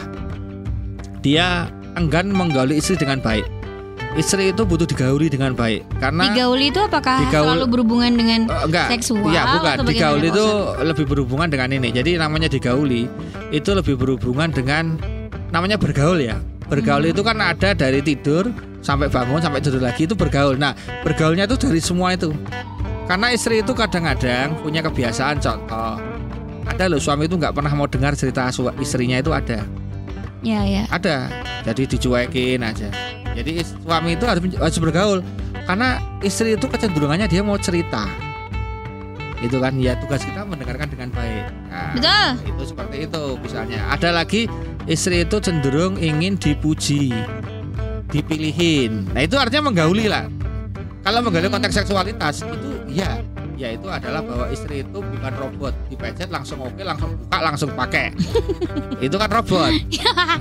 dia 1.26 1.66
enggan 1.98 2.30
menggali 2.30 2.78
istri 2.78 2.94
dengan 2.94 3.18
baik 3.24 3.63
istri 4.14 4.54
itu 4.54 4.62
butuh 4.64 4.86
digauli 4.86 5.28
dengan 5.30 5.58
baik. 5.58 5.86
Karena 5.98 6.30
digauli 6.30 6.70
itu 6.70 6.80
apakah 6.82 7.18
digaul, 7.26 7.46
selalu 7.50 7.66
berhubungan 7.70 8.12
dengan 8.14 8.40
uh, 8.50 8.66
enggak, 8.70 8.88
seksual 8.94 9.34
ya 9.34 9.44
bukan. 9.58 9.76
digauli 9.90 10.28
itu 10.30 10.46
maksud? 10.46 10.86
lebih 10.86 11.06
berhubungan 11.10 11.48
dengan 11.50 11.70
ini. 11.74 11.90
Jadi 11.90 12.12
namanya 12.22 12.48
digauli 12.50 13.10
itu 13.50 13.70
lebih 13.74 13.96
berhubungan 13.98 14.50
dengan 14.54 14.98
namanya 15.50 15.78
bergaul 15.82 16.22
ya. 16.22 16.38
Bergaul 16.70 17.10
hmm. 17.10 17.14
itu 17.14 17.22
kan 17.26 17.38
ada 17.42 17.70
dari 17.74 18.00
tidur 18.06 18.50
sampai 18.84 19.10
bangun 19.10 19.42
sampai 19.42 19.60
tidur 19.62 19.82
lagi 19.82 20.06
itu 20.06 20.14
bergaul. 20.14 20.56
Nah 20.58 20.78
bergaulnya 21.02 21.50
itu 21.50 21.58
dari 21.58 21.82
semua 21.82 22.14
itu. 22.14 22.30
Karena 23.04 23.36
istri 23.36 23.60
itu 23.60 23.76
kadang-kadang 23.76 24.56
punya 24.64 24.80
kebiasaan 24.80 25.44
contoh 25.44 26.00
ada 26.64 26.88
loh 26.88 26.96
suami 26.96 27.28
itu 27.28 27.36
nggak 27.36 27.52
pernah 27.52 27.76
mau 27.76 27.84
dengar 27.92 28.16
cerita 28.16 28.48
istrinya 28.80 29.20
itu 29.20 29.36
ada. 29.36 29.60
Ya 30.40 30.64
ya. 30.64 30.88
Ada. 30.88 31.28
Jadi 31.64 31.96
dicuekin 31.96 32.64
aja 32.64 32.92
jadi 33.34 33.66
suami 33.66 34.14
itu 34.14 34.26
harus 34.30 34.42
harus 34.56 34.78
bergaul 34.78 35.20
karena 35.66 35.98
istri 36.22 36.54
itu 36.54 36.66
kecenderungannya 36.70 37.26
dia 37.26 37.42
mau 37.42 37.58
cerita. 37.58 38.06
Itu 39.44 39.60
kan 39.60 39.76
ya 39.76 40.00
tugas 40.00 40.24
kita 40.24 40.48
mendengarkan 40.48 40.88
dengan 40.88 41.12
baik. 41.12 41.44
Nah, 41.68 41.92
Betul. 41.92 42.28
Itu 42.48 42.64
seperti 42.64 42.96
itu 43.10 43.24
misalnya. 43.44 43.80
Ada 43.92 44.16
lagi 44.16 44.48
istri 44.88 45.28
itu 45.28 45.36
cenderung 45.44 46.00
ingin 46.00 46.40
dipuji, 46.40 47.12
dipilihin. 48.08 49.12
Nah 49.12 49.28
itu 49.28 49.36
artinya 49.36 49.68
menggauli 49.68 50.08
lah. 50.08 50.32
Kalau 51.04 51.20
menggauli 51.20 51.52
konteks 51.52 51.84
seksualitas 51.84 52.48
itu 52.48 52.72
ya 52.88 53.20
yaitu 53.56 53.88
adalah 53.90 54.22
bahwa 54.26 54.46
istri 54.50 54.82
itu 54.82 55.00
bukan 55.00 55.34
robot. 55.38 55.74
Dipencet 55.90 56.30
langsung 56.34 56.60
oke 56.62 56.82
langsung 56.82 57.14
buka 57.18 57.38
langsung 57.42 57.70
pakai. 57.74 58.14
Itu 59.06 59.16
kan 59.18 59.30
robot. 59.30 59.72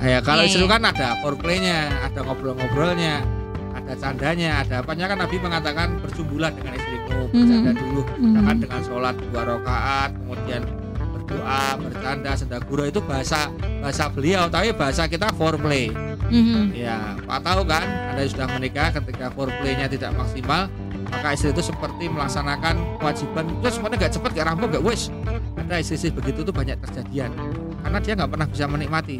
Ya 0.03 0.19
kalau 0.19 0.43
yeah, 0.43 0.49
istri 0.51 0.65
iya. 0.65 0.73
kan 0.75 0.81
ada 0.83 1.07
foreplaynya 1.23 1.77
ada 2.03 2.19
ngobrol-ngobrolnya 2.25 3.23
ada 3.73 3.93
candanya 3.95 4.65
ada 4.65 4.83
apanya. 4.83 5.05
Kan 5.07 5.17
Nabi 5.23 5.37
mengatakan 5.39 5.87
bersumbulah 6.03 6.51
dengan 6.51 6.75
istrimu 6.75 7.23
bercanda 7.31 7.71
-hmm. 7.71 7.81
dulu 7.81 8.01
mm 8.19 8.55
dengan 8.59 8.81
sholat 8.83 9.15
dua 9.17 9.41
rakaat 9.47 10.11
kemudian 10.17 10.61
berdoa 10.99 11.63
bercanda 11.79 12.31
sendagura 12.35 12.83
itu 12.89 12.99
bahasa 13.05 13.47
bahasa 13.79 14.11
beliau. 14.11 14.51
Tapi 14.51 14.75
bahasa 14.75 15.07
kita 15.07 15.31
foreplay. 15.37 15.93
Mm 16.33 16.43
-hmm. 16.43 16.63
ya 16.73 17.15
Pak 17.23 17.39
tahu 17.45 17.61
kan 17.69 17.85
anda 18.13 18.23
sudah 18.27 18.47
menikah 18.57 18.89
ketika 18.91 19.29
foreplaynya 19.31 19.87
tidak 19.87 20.11
maksimal 20.17 20.67
maka 21.13 21.37
istri 21.37 21.53
itu 21.53 21.61
seperti 21.61 22.09
melaksanakan 22.09 22.75
kewajiban. 22.97 23.45
Itu 23.61 23.69
semuanya 23.69 23.97
nggak 24.01 24.13
cepat 24.17 24.29
nggak 24.33 24.45
rampung 24.49 24.69
nggak 24.73 24.83
wes. 24.83 25.13
Ada 25.55 25.75
istri-istri 25.79 26.09
begitu 26.11 26.41
tuh 26.41 26.51
banyak 26.51 26.75
terjadian 26.81 27.31
karena 27.85 27.97
dia 28.01 28.13
nggak 28.17 28.31
pernah 28.33 28.47
bisa 28.49 28.65
menikmati. 28.65 29.17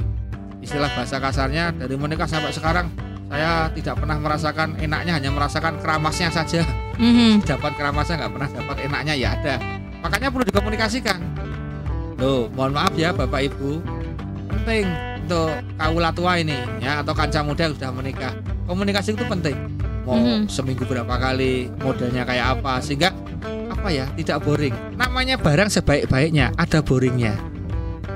Istilah 0.63 0.89
bahasa 0.95 1.19
kasarnya 1.19 1.75
dari 1.75 1.95
menikah 1.99 2.25
sampai 2.25 2.51
sekarang 2.55 2.87
saya 3.27 3.67
tidak 3.73 3.95
pernah 3.99 4.17
merasakan 4.17 4.77
enaknya 4.79 5.13
hanya 5.19 5.31
merasakan 5.31 5.77
keramasnya 5.79 6.29
saja. 6.33 6.65
Mm-hmm. 6.93 7.41
dapat 7.49 7.73
keramasnya 7.73 8.21
nggak 8.21 8.33
pernah 8.37 8.49
dapat 8.53 8.77
enaknya 8.85 9.13
ya 9.17 9.29
ada. 9.33 9.55
Makanya 10.05 10.29
perlu 10.29 10.45
dikomunikasikan. 10.45 11.17
Loh 12.21 12.45
mohon 12.53 12.77
maaf 12.77 12.93
ya 12.93 13.09
bapak 13.09 13.49
ibu. 13.49 13.81
Penting 14.51 14.85
untuk 15.25 15.49
kaula 15.79 16.13
tua 16.13 16.37
ini 16.37 16.59
ya 16.77 17.01
atau 17.01 17.17
kanca 17.17 17.41
muda 17.41 17.65
yang 17.65 17.73
sudah 17.73 17.91
menikah. 17.95 18.33
Komunikasi 18.69 19.17
itu 19.17 19.25
penting 19.25 19.72
mau 20.03 20.19
mm-hmm. 20.19 20.51
seminggu 20.51 20.83
berapa 20.83 21.15
kali 21.15 21.71
modelnya 21.79 22.27
kayak 22.27 22.59
apa 22.59 22.83
sehingga 22.83 23.09
apa 23.71 23.87
ya 23.91 24.05
tidak 24.19 24.43
boring. 24.43 24.75
Namanya 24.99 25.35
barang 25.39 25.71
sebaik-baiknya 25.71 26.51
ada 26.59 26.79
boringnya. 26.83 27.35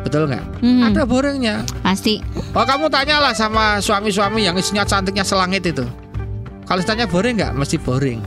Betul 0.03 0.31
nggak? 0.31 0.45
Mm-hmm. 0.63 0.87
ada 0.91 1.01
boringnya. 1.07 1.55
Pasti. 1.83 2.19
Oh 2.55 2.63
kamu 2.63 2.91
tanyalah 2.91 3.35
sama 3.35 3.79
suami-suami 3.79 4.47
yang 4.47 4.55
isinya 4.55 4.83
cantiknya 4.83 5.23
selangit 5.23 5.63
itu. 5.63 5.83
Kalau 6.67 6.83
tanya 6.83 7.07
boring 7.07 7.39
nggak? 7.39 7.55
Mesti 7.55 7.79
boring. 7.79 8.19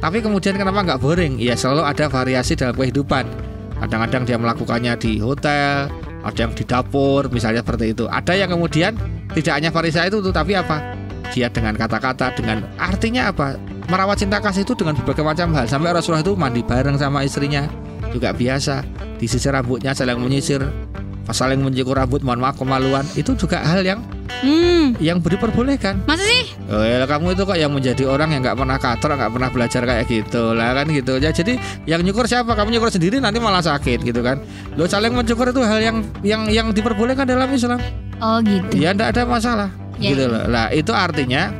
Tapi 0.00 0.24
kemudian 0.24 0.56
kenapa 0.56 0.80
nggak 0.84 1.00
boring? 1.00 1.36
Ya 1.40 1.56
selalu 1.56 1.84
ada 1.84 2.08
variasi 2.08 2.56
dalam 2.56 2.76
kehidupan. 2.76 3.24
Kadang-kadang 3.80 4.28
dia 4.28 4.36
melakukannya 4.36 4.92
di 5.00 5.16
hotel 5.20 5.88
ada 6.20 6.36
yang 6.36 6.52
di 6.52 6.64
dapur 6.68 7.32
misalnya 7.32 7.64
seperti 7.64 7.96
itu. 7.96 8.04
Ada 8.04 8.36
yang 8.36 8.52
kemudian 8.52 8.92
tidak 9.32 9.52
hanya 9.56 9.72
variasi 9.72 10.12
itu 10.12 10.20
tapi 10.28 10.52
apa 10.52 10.99
dia 11.30 11.48
dengan 11.50 11.74
kata-kata 11.74 12.34
dengan 12.34 12.66
artinya 12.76 13.30
apa 13.30 13.56
merawat 13.90 14.20
cinta 14.22 14.38
kasih 14.38 14.62
itu 14.62 14.74
dengan 14.74 14.98
berbagai 14.98 15.24
macam 15.24 15.54
hal 15.54 15.66
sampai 15.66 15.94
Rasulullah 15.94 16.22
itu 16.22 16.34
mandi 16.38 16.62
bareng 16.62 16.98
sama 16.98 17.22
istrinya 17.26 17.66
juga 18.10 18.34
biasa 18.34 18.82
disisir 19.18 19.54
rambutnya 19.54 19.94
saling 19.94 20.18
menyisir 20.18 20.62
saling 21.30 21.62
mencukur 21.62 21.94
rambut 21.94 22.20
mohon 22.26 22.42
maaf 22.42 22.58
kemaluan 22.58 23.06
itu 23.14 23.34
juga 23.38 23.62
hal 23.62 23.86
yang 23.86 24.02
hmm. 24.42 24.98
yang 24.98 25.22
diperbolehkan. 25.22 26.02
Masa 26.04 26.24
sih? 26.26 26.54
Oh 26.70 26.82
ya 26.82 27.02
kamu 27.06 27.38
itu 27.38 27.42
kok 27.46 27.58
yang 27.58 27.72
menjadi 27.72 28.04
orang 28.06 28.34
yang 28.34 28.40
nggak 28.42 28.58
pernah 28.58 28.78
kantor, 28.78 29.10
nggak 29.14 29.32
pernah 29.32 29.48
belajar 29.50 29.82
kayak 29.86 30.04
gitu 30.10 30.42
lah 30.54 30.74
kan 30.74 30.86
gitu 30.90 31.12
ya. 31.22 31.30
Jadi 31.30 31.54
yang 31.86 32.02
nyukur 32.02 32.26
siapa? 32.26 32.52
Kamu 32.54 32.74
nyukur 32.74 32.90
sendiri 32.90 33.22
nanti 33.22 33.38
malah 33.38 33.62
sakit 33.62 34.02
gitu 34.02 34.20
kan. 34.24 34.42
Lo 34.74 34.90
saling 34.90 35.14
mencukur 35.14 35.50
itu 35.50 35.62
hal 35.62 35.80
yang 35.80 35.96
yang 36.26 36.42
yang 36.50 36.66
diperbolehkan 36.74 37.26
dalam 37.28 37.50
Islam. 37.52 37.78
Oh 38.20 38.38
gitu. 38.42 38.74
Ya 38.76 38.92
enggak 38.92 39.16
ada 39.16 39.22
masalah. 39.24 39.79
Ya, 40.00 40.16
gitu 40.16 40.24
loh. 40.26 40.44
Lah 40.48 40.72
itu 40.72 40.90
artinya 40.96 41.52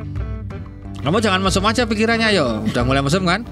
kamu 1.01 1.17
jangan 1.21 1.41
mesum 1.45 1.65
aja 1.69 1.85
pikirannya 1.85 2.29
yo. 2.33 2.65
Udah 2.65 2.83
mulai 2.83 3.05
mesum 3.05 3.25
kan? 3.29 3.45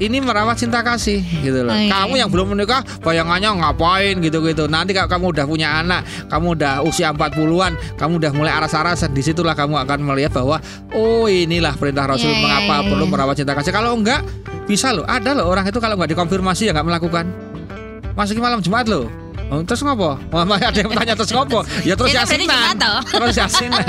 ini 0.00 0.16
merawat 0.18 0.56
cinta 0.56 0.80
kasih 0.80 1.20
gitu 1.44 1.60
loh. 1.60 1.76
Oh, 1.76 1.78
iya. 1.78 1.92
Kamu 1.92 2.14
yang 2.16 2.30
belum 2.32 2.56
menikah 2.56 2.80
bayangannya 3.04 3.60
ngapain 3.60 4.16
gitu-gitu. 4.24 4.64
Nanti 4.66 4.96
kalau 4.96 5.12
kamu 5.12 5.24
udah 5.36 5.44
punya 5.44 5.68
anak, 5.84 6.08
kamu 6.32 6.56
udah 6.56 6.74
usia 6.82 7.12
40-an, 7.12 7.76
kamu 8.00 8.12
udah 8.16 8.32
mulai 8.32 8.52
aras-arasan, 8.56 9.12
di 9.12 9.20
situlah 9.20 9.52
kamu 9.52 9.76
akan 9.84 10.00
melihat 10.00 10.40
bahwa 10.40 10.56
oh 10.96 11.28
inilah 11.28 11.76
perintah 11.76 12.08
Rasul 12.08 12.32
yeah, 12.32 12.40
mengapa 12.40 12.64
yeah, 12.64 12.80
yeah. 12.80 12.88
perlu 12.88 13.04
iya. 13.04 13.12
merawat 13.12 13.34
cinta 13.36 13.52
kasih. 13.52 13.72
Kalau 13.76 13.92
enggak 13.92 14.24
bisa 14.64 14.88
loh, 14.96 15.04
ada 15.04 15.36
loh 15.36 15.46
orang 15.52 15.68
itu 15.68 15.78
kalau 15.78 16.00
nggak 16.00 16.16
dikonfirmasi 16.16 16.72
ya 16.72 16.72
nggak 16.72 16.88
melakukan. 16.88 17.24
Masukin 18.16 18.42
malam 18.42 18.64
Jumat 18.64 18.88
loh. 18.88 19.19
Oh, 19.50 19.58
terus 19.66 19.82
ngopo? 19.82 20.14
Oh, 20.14 20.42
ada 20.70 20.78
yang 20.78 20.94
tanya 20.94 21.14
terus 21.18 21.34
ngopo? 21.34 21.66
Ya 21.82 21.98
terus 21.98 22.14
yasinan. 22.14 22.78
Terus 23.02 23.34
yasinan. 23.34 23.82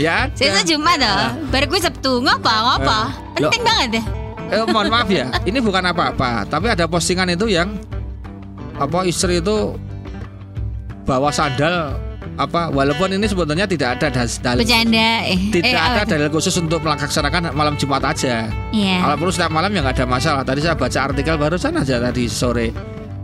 ya. 0.00 0.24
Saya 0.32 0.64
Jumat 0.64 0.96
toh. 0.96 1.20
Baru 1.52 1.64
gue 1.68 1.80
Sabtu 1.84 2.12
ngopo? 2.24 2.48
Ngopo? 2.48 2.98
Eh, 3.36 3.40
Penting 3.44 3.64
banget 3.64 3.88
deh 4.00 4.04
eh, 4.52 4.64
mohon 4.68 4.88
maaf 4.92 5.08
ya, 5.08 5.32
ini 5.48 5.58
bukan 5.64 5.80
apa-apa, 5.88 6.44
tapi 6.44 6.68
ada 6.68 6.84
postingan 6.84 7.32
itu 7.32 7.48
yang 7.48 7.72
apa 8.76 9.08
istri 9.08 9.40
itu 9.40 9.76
bawa 11.08 11.32
sandal 11.32 11.96
apa 12.40 12.72
walaupun 12.72 13.12
ini 13.12 13.28
sebetulnya 13.28 13.68
tidak 13.68 14.00
ada 14.00 14.24
dalil 14.24 14.64
bercanda 14.64 15.20
eh. 15.28 15.36
tidak 15.52 15.76
eh, 15.76 15.88
ada 15.92 16.02
dalil 16.08 16.28
khusus 16.32 16.56
untuk 16.56 16.80
melaksanakan 16.80 17.52
malam 17.52 17.76
Jumat 17.76 18.00
aja. 18.04 18.48
Yeah. 18.72 19.04
Kalau 19.04 19.16
perlu 19.20 19.32
setiap 19.32 19.52
malam 19.52 19.68
ya 19.72 19.84
nggak 19.84 19.96
ada 20.00 20.06
masalah. 20.08 20.42
Tadi 20.44 20.60
saya 20.64 20.76
baca 20.76 20.98
artikel 21.12 21.36
barusan 21.36 21.76
aja 21.76 22.00
tadi 22.00 22.24
sore 22.32 22.72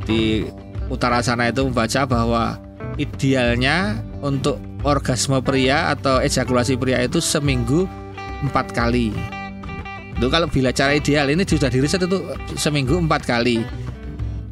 di 0.05 0.44
utara 0.88 1.20
sana 1.20 1.48
itu 1.53 1.64
membaca 1.64 2.05
bahwa 2.09 2.57
idealnya 2.96 4.01
untuk 4.24 4.59
orgasme 4.83 5.38
pria 5.40 5.92
atau 5.94 6.20
ejakulasi 6.20 6.74
pria 6.77 7.05
itu 7.05 7.22
seminggu 7.22 7.87
empat 8.44 8.74
kali. 8.74 9.14
Itu 10.18 10.27
kalau 10.33 10.51
bila 10.51 10.74
cara 10.74 10.98
ideal 10.98 11.31
ini 11.31 11.46
sudah 11.46 11.70
diriset 11.70 12.03
itu 12.03 12.18
seminggu 12.59 12.98
empat 12.98 13.22
kali. 13.22 13.62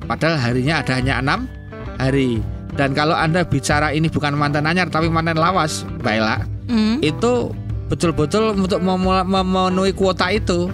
Padahal 0.06 0.38
harinya 0.38 0.78
ada 0.78 0.92
hanya 0.94 1.18
enam 1.18 1.50
hari. 1.98 2.38
Dan 2.76 2.92
kalau 2.92 3.16
anda 3.16 3.42
bicara 3.42 3.90
ini 3.90 4.06
bukan 4.06 4.36
mantan 4.36 4.68
anyar 4.68 4.86
tapi 4.92 5.10
mantan 5.10 5.40
lawas, 5.40 5.82
baiklah. 6.04 6.44
Mm. 6.70 7.02
Itu 7.02 7.50
betul-betul 7.90 8.54
untuk 8.54 8.78
memenuhi 8.82 9.90
kuota 9.96 10.30
itu 10.30 10.70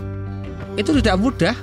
itu 0.76 0.90
tidak 1.00 1.16
mudah. 1.20 1.56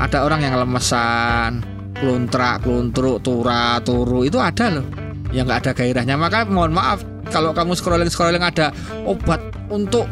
Ada 0.00 0.24
orang 0.24 0.40
yang 0.40 0.56
lemesan, 0.56 1.60
kluntrak, 2.00 2.64
kluntruk, 2.64 3.20
tura, 3.20 3.78
turu 3.84 4.24
itu 4.24 4.40
ada 4.40 4.80
loh. 4.80 4.86
Yang 5.30 5.44
nggak 5.46 5.60
ada 5.62 5.72
gairahnya. 5.76 6.14
Maka 6.18 6.48
mohon 6.48 6.74
maaf 6.74 7.04
kalau 7.30 7.54
kamu 7.54 7.78
scrolling 7.78 8.10
scrolling 8.10 8.42
ada 8.42 8.74
obat 9.06 9.38
untuk 9.70 10.08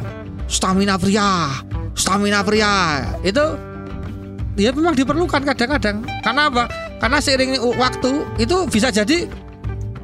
stamina 0.47 0.95
pria 0.95 1.51
stamina 1.99 2.47
pria 2.47 3.03
itu 3.27 3.43
ya 4.55 4.71
memang 4.71 4.95
diperlukan 4.95 5.43
kadang-kadang. 5.43 6.07
Karena 6.23 6.47
apa? 6.47 6.65
Karena 7.03 7.19
seiring 7.19 7.59
waktu 7.79 8.11
itu 8.39 8.67
bisa 8.71 8.95
jadi 8.95 9.27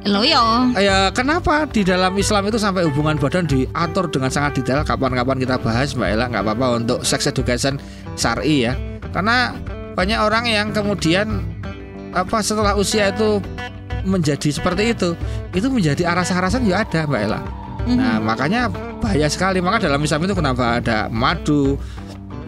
loyo. 0.05 0.71
Ya 0.75 1.09
kenapa 1.15 1.67
di 1.71 1.87
dalam 1.87 2.15
Islam 2.19 2.51
itu 2.51 2.59
sampai 2.59 2.87
hubungan 2.87 3.15
badan 3.15 3.47
diatur 3.47 4.11
dengan 4.11 4.31
sangat 4.31 4.59
detail. 4.59 4.83
Kapan-kapan 4.83 5.39
kita 5.39 5.55
bahas 5.59 5.95
Mbak 5.95 6.09
Ella 6.11 6.25
nggak 6.31 6.43
apa-apa 6.43 6.67
untuk 6.83 6.99
sex 7.07 7.27
education 7.27 7.79
syari 8.19 8.67
ya. 8.67 8.73
Karena 9.15 9.55
banyak 9.95 10.19
orang 10.19 10.43
yang 10.47 10.75
kemudian 10.75 11.54
apa 12.15 12.39
setelah 12.39 12.73
usia 12.79 13.11
itu 13.11 13.43
menjadi 14.07 14.49
seperti 14.55 14.95
itu, 14.95 15.09
itu 15.51 15.67
menjadi 15.67 16.07
aras-arasan 16.07 16.63
ya 16.63 16.87
ada 16.87 17.03
Mbak 17.03 17.21
Ella. 17.21 17.41
Mm-hmm. 17.41 17.97
Nah 17.99 18.15
makanya 18.23 18.71
bahaya 19.03 19.27
sekali. 19.27 19.59
Maka 19.59 19.83
dalam 19.83 19.99
Islam 19.99 20.23
itu 20.23 20.33
kenapa 20.33 20.79
ada 20.79 21.11
madu, 21.11 21.75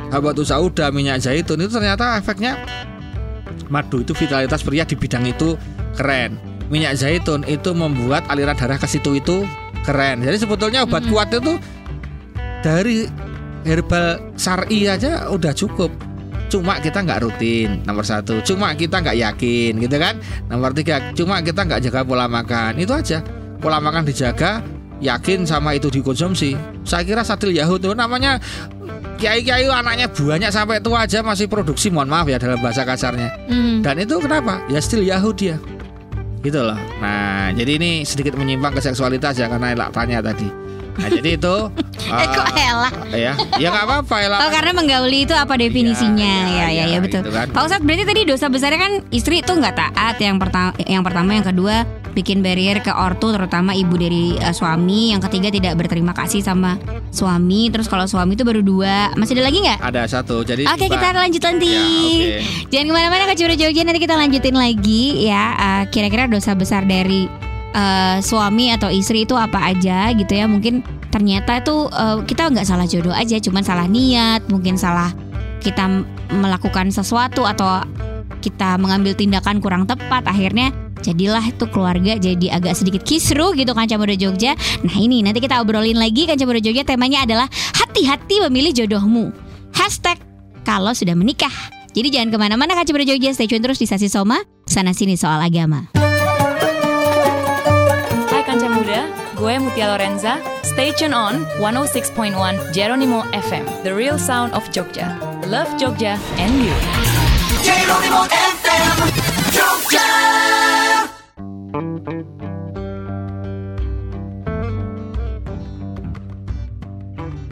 habatus 0.10 0.50
sauda, 0.50 0.90
minyak 0.90 1.20
zaitun 1.20 1.60
itu 1.60 1.72
ternyata 1.76 2.16
efeknya 2.18 2.56
madu 3.68 4.00
itu 4.00 4.16
vitalitas 4.16 4.64
pria 4.64 4.88
di 4.88 4.96
bidang 4.96 5.28
itu 5.28 5.60
keren. 6.00 6.40
Minyak 6.72 7.04
zaitun 7.04 7.44
itu 7.44 7.76
membuat 7.76 8.24
aliran 8.32 8.56
darah 8.56 8.80
ke 8.80 8.88
situ 8.88 9.20
itu 9.20 9.44
keren. 9.84 10.24
Jadi 10.24 10.38
sebetulnya 10.48 10.88
obat 10.88 11.04
mm-hmm. 11.04 11.14
kuat 11.14 11.30
itu 11.36 11.54
dari 12.64 12.98
herbal 13.68 14.32
sari 14.40 14.88
aja 14.88 15.28
udah 15.28 15.52
cukup 15.52 15.92
cuma 16.48 16.80
kita 16.80 17.04
nggak 17.04 17.28
rutin 17.28 17.84
nomor 17.84 18.08
satu 18.08 18.40
cuma 18.44 18.72
kita 18.74 19.04
nggak 19.04 19.18
yakin 19.20 19.72
gitu 19.84 19.98
kan 20.00 20.16
nomor 20.48 20.72
tiga 20.72 21.12
cuma 21.12 21.44
kita 21.44 21.68
nggak 21.68 21.92
jaga 21.92 22.02
pola 22.08 22.26
makan 22.26 22.80
itu 22.80 22.92
aja 22.96 23.20
pola 23.60 23.84
makan 23.84 24.08
dijaga 24.08 24.64
yakin 25.02 25.46
sama 25.46 25.78
itu 25.78 25.90
dikonsumsi. 25.90 26.58
Saya 26.84 27.04
kira 27.06 27.22
Satil 27.22 27.54
Yahud 27.54 27.82
itu 27.82 27.94
namanya 27.94 28.42
kiai-kiai 29.18 29.66
anaknya 29.70 30.10
banyak 30.10 30.52
sampai 30.54 30.82
tua 30.82 31.06
aja 31.06 31.22
masih 31.22 31.50
produksi. 31.50 31.94
Mohon 31.94 32.10
maaf 32.10 32.28
ya 32.30 32.38
dalam 32.42 32.60
bahasa 32.62 32.84
kasarnya. 32.86 33.30
Mm. 33.50 33.86
Dan 33.86 33.96
itu 34.02 34.16
kenapa? 34.22 34.62
Ya 34.70 34.80
still 34.82 35.06
Yahud 35.06 35.38
dia. 35.38 35.58
Gitu 36.42 36.60
loh. 36.62 36.78
Nah, 37.02 37.50
jadi 37.54 37.82
ini 37.82 38.06
sedikit 38.06 38.38
menyimpang 38.38 38.78
ke 38.78 38.82
seksualitas 38.82 39.42
ya 39.42 39.50
karena 39.50 39.74
elak 39.74 39.90
tanya 39.92 40.22
tadi. 40.22 40.67
Nah, 40.98 41.10
jadi 41.14 41.30
itu 41.38 41.56
uh, 41.70 42.20
eh, 42.22 42.28
kok 42.34 42.48
Ella? 42.58 42.90
Ya, 43.14 43.34
ya 43.62 43.68
nggak 43.70 43.86
apa-apa 43.86 44.16
Ella. 44.22 44.38
Oh, 44.46 44.50
karena 44.50 44.72
menggauli 44.74 45.30
itu 45.30 45.34
apa 45.38 45.54
definisinya? 45.58 46.36
Ya, 46.50 46.50
ya, 46.50 46.68
ya, 46.68 46.84
ya, 46.90 46.94
ya 46.94 47.00
betul. 47.00 47.22
Gitu 47.22 47.34
kan. 47.34 47.48
Pak 47.54 47.62
Ustadz 47.70 47.86
berarti 47.86 48.04
tadi 48.06 48.22
dosa 48.26 48.46
besarnya 48.50 48.80
kan 48.82 48.94
istri 49.14 49.46
itu 49.46 49.52
nggak 49.54 49.76
taat 49.78 50.16
yang 50.18 50.38
pertama, 50.42 50.74
yang 50.86 51.04
pertama, 51.06 51.30
yang 51.38 51.46
kedua 51.46 51.86
bikin 52.18 52.42
barrier 52.42 52.82
ke 52.82 52.90
ortu 52.90 53.30
terutama 53.30 53.78
ibu 53.78 53.94
dari 53.94 54.34
uh, 54.42 54.50
suami 54.50 55.14
yang 55.14 55.22
ketiga 55.22 55.54
tidak 55.54 55.78
berterima 55.78 56.18
kasih 56.18 56.42
sama 56.42 56.82
suami 57.14 57.70
terus 57.70 57.86
kalau 57.86 58.10
suami 58.10 58.34
itu 58.34 58.42
baru 58.42 58.66
dua 58.66 59.14
masih 59.14 59.38
ada 59.38 59.46
lagi 59.46 59.62
nggak 59.62 59.78
ada 59.86 60.02
satu 60.10 60.42
jadi 60.42 60.66
oke 60.66 60.82
okay, 60.82 60.90
kita 60.90 61.14
lanjut 61.14 61.42
nanti 61.46 61.70
ya, 61.70 61.86
okay. 61.86 62.42
jangan 62.74 62.86
ke 62.90 62.94
mana-mana 62.98 63.24
ke 63.30 63.38
Cura 63.38 63.54
Jogja 63.54 63.86
nanti 63.86 64.02
kita 64.02 64.18
lanjutin 64.18 64.58
lagi 64.58 65.30
ya 65.30 65.44
uh, 65.54 65.84
kira-kira 65.94 66.26
dosa 66.26 66.58
besar 66.58 66.90
dari 66.90 67.30
uh, 67.74 68.18
suami 68.22 68.72
atau 68.72 68.88
istri 68.92 69.26
itu 69.26 69.34
apa 69.34 69.74
aja 69.74 70.14
gitu 70.14 70.32
ya 70.32 70.46
mungkin 70.46 70.86
ternyata 71.10 71.60
itu 71.60 71.88
uh, 71.92 72.22
kita 72.24 72.52
nggak 72.52 72.68
salah 72.68 72.86
jodoh 72.86 73.16
aja 73.16 73.40
cuman 73.40 73.64
salah 73.64 73.88
niat 73.88 74.46
mungkin 74.52 74.76
salah 74.76 75.12
kita 75.64 76.06
melakukan 76.32 76.94
sesuatu 76.94 77.48
atau 77.48 77.82
kita 78.44 78.78
mengambil 78.78 79.18
tindakan 79.18 79.58
kurang 79.58 79.90
tepat 79.90 80.24
akhirnya 80.30 80.70
jadilah 81.02 81.44
itu 81.46 81.66
keluarga 81.70 82.18
jadi 82.18 82.58
agak 82.58 82.74
sedikit 82.78 83.02
kisru 83.06 83.54
gitu 83.54 83.74
kan 83.74 83.90
Muda 83.98 84.16
Jogja. 84.18 84.54
Nah 84.86 84.98
ini 84.98 85.26
nanti 85.26 85.42
kita 85.42 85.62
obrolin 85.62 85.98
lagi 85.98 86.26
kan 86.30 86.38
Muda 86.38 86.62
Jogja 86.62 86.86
temanya 86.86 87.26
adalah 87.26 87.48
hati-hati 87.74 88.46
memilih 88.50 88.74
jodohmu. 88.86 89.34
Hashtag 89.74 90.22
kalau 90.66 90.94
sudah 90.94 91.14
menikah. 91.18 91.54
Jadi 91.98 92.14
jangan 92.14 92.30
ke 92.30 92.38
mana-mana 92.38 92.78
Kaca 92.78 92.94
Muda 92.94 93.06
Jogja, 93.10 93.34
stay 93.34 93.50
tune 93.50 93.64
terus 93.64 93.82
di 93.82 93.90
Sasi 93.90 94.06
Soma, 94.06 94.38
sana 94.70 94.94
sini 94.94 95.18
soal 95.18 95.42
agama. 95.42 96.07
Muda, 98.78 99.10
gue 99.34 99.54
Mutia 99.58 99.90
Lorenza. 99.90 100.38
Stay 100.62 100.94
tune 100.94 101.10
on 101.10 101.42
106.1 101.58 102.38
Jeronimo 102.70 103.26
FM, 103.34 103.66
the 103.82 103.90
real 103.90 104.22
sound 104.22 104.54
of 104.54 104.62
Jogja. 104.70 105.18
Love 105.50 105.66
Jogja 105.82 106.14
and 106.38 106.62
you. 106.62 106.78
Jeronimo 107.66 108.30
FM, 108.30 108.86
Jogja. 109.50 110.06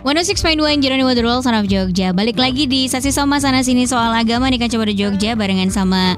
106.1 0.05 0.77
Jeronimo 0.77 1.17
The 1.17 1.25
World 1.25 1.41
Son 1.41 1.57
of 1.57 1.65
Jogja 1.65 2.13
Balik 2.13 2.37
lagi 2.37 2.69
di 2.69 2.85
Sasi 2.85 3.09
Soma 3.09 3.41
sana 3.41 3.65
sini 3.65 3.89
soal 3.89 4.13
agama 4.13 4.45
nih 4.53 4.61
kan 4.61 4.69
coba 4.69 4.85
di 4.85 4.93
Jogja 4.93 5.33
Barengan 5.33 5.73
sama 5.73 6.13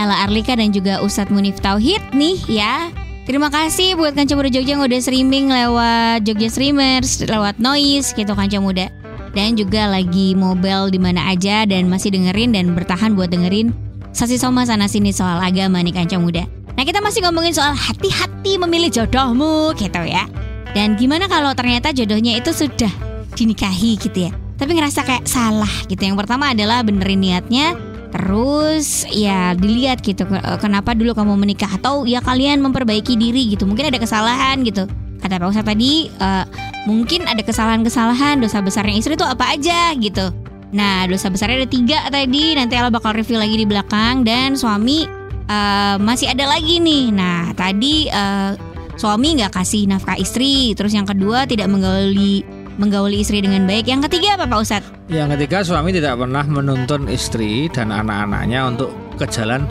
Ella 0.00 0.24
Arlika 0.24 0.56
dan 0.56 0.72
juga 0.72 1.04
Ustadz 1.04 1.28
Munif 1.28 1.60
Tauhid 1.60 2.00
nih 2.16 2.40
ya 2.48 2.88
Terima 3.28 3.52
kasih 3.52 3.92
buat 3.92 4.16
Kanca 4.16 4.40
Muda 4.40 4.48
Jogja 4.48 4.72
yang 4.72 4.80
udah 4.80 5.00
streaming 5.04 5.52
lewat 5.52 6.24
Jogja 6.24 6.48
Streamers, 6.48 7.28
lewat 7.28 7.60
Noise 7.60 8.16
gitu 8.16 8.32
Kanca 8.32 8.56
Muda. 8.56 8.88
Dan 9.36 9.52
juga 9.52 9.84
lagi 9.84 10.32
mobile 10.32 10.88
di 10.88 10.96
mana 10.96 11.28
aja 11.28 11.68
dan 11.68 11.92
masih 11.92 12.08
dengerin 12.08 12.56
dan 12.56 12.72
bertahan 12.72 13.12
buat 13.12 13.28
dengerin 13.28 13.68
Sasi 14.16 14.40
Soma 14.40 14.64
sana 14.64 14.88
sini 14.88 15.12
soal 15.12 15.44
agama 15.44 15.84
nih 15.84 15.92
Kanca 15.92 16.16
Muda. 16.16 16.48
Nah 16.72 16.88
kita 16.88 17.04
masih 17.04 17.20
ngomongin 17.28 17.52
soal 17.52 17.76
hati-hati 17.76 18.56
memilih 18.56 18.88
jodohmu 18.88 19.76
gitu 19.76 20.08
ya. 20.08 20.24
Dan 20.72 20.96
gimana 20.96 21.28
kalau 21.28 21.52
ternyata 21.52 21.92
jodohnya 21.92 22.40
itu 22.40 22.48
sudah 22.48 22.90
dinikahi 23.36 24.00
gitu 24.00 24.24
ya 24.24 24.32
tapi 24.58 24.74
ngerasa 24.74 25.06
kayak 25.06 25.24
salah 25.24 25.70
gitu 25.86 26.02
yang 26.02 26.18
pertama 26.18 26.50
adalah 26.50 26.82
benerin 26.82 27.22
niatnya 27.22 27.78
terus 28.08 29.04
ya 29.12 29.52
dilihat 29.52 30.00
gitu 30.00 30.24
kenapa 30.60 30.96
dulu 30.96 31.12
kamu 31.12 31.36
menikah 31.36 31.68
atau 31.76 32.08
ya 32.08 32.24
kalian 32.24 32.64
memperbaiki 32.64 33.20
diri 33.20 33.52
gitu 33.52 33.68
mungkin 33.68 33.92
ada 33.92 34.00
kesalahan 34.00 34.64
gitu 34.64 34.88
kata 35.18 35.36
Pak 35.42 35.50
Ustadz 35.50 35.68
tadi 35.68 36.08
uh, 36.22 36.46
mungkin 36.86 37.26
ada 37.26 37.42
kesalahan-kesalahan 37.42 38.40
dosa 38.40 38.62
besarnya 38.62 38.96
istri 38.96 39.18
itu 39.18 39.26
apa 39.26 39.44
aja 39.52 39.92
gitu. 39.98 40.30
Nah 40.72 41.04
dosa 41.10 41.28
besarnya 41.28 41.64
ada 41.64 41.68
tiga 41.68 41.98
tadi 42.08 42.54
nanti 42.54 42.78
Allah 42.78 42.94
bakal 42.94 43.12
review 43.16 43.36
lagi 43.40 43.56
di 43.58 43.66
belakang 43.66 44.22
dan 44.22 44.54
suami 44.54 45.04
uh, 45.50 45.96
masih 46.00 46.30
ada 46.30 46.46
lagi 46.46 46.78
nih. 46.78 47.10
Nah 47.10 47.52
tadi 47.52 48.06
uh, 48.08 48.54
suami 48.94 49.42
nggak 49.42 49.52
kasih 49.54 49.90
nafkah 49.90 50.18
istri, 50.18 50.72
terus 50.74 50.94
yang 50.94 51.06
kedua 51.06 51.44
tidak 51.44 51.68
menggauli 51.70 52.46
menggauli 52.78 53.20
istri 53.20 53.42
dengan 53.42 53.66
baik. 53.66 53.90
Yang 53.90 54.08
ketiga 54.08 54.38
apa 54.38 54.46
Pak 54.46 54.58
Ustadz? 54.62 54.90
Yang 55.10 55.28
ketiga 55.36 55.66
suami 55.66 55.90
tidak 55.90 56.16
pernah 56.16 56.46
menuntun 56.46 57.10
istri 57.10 57.66
dan 57.68 57.90
anak-anaknya 57.90 58.60
untuk 58.70 58.94
ke 59.18 59.26
jalan 59.28 59.66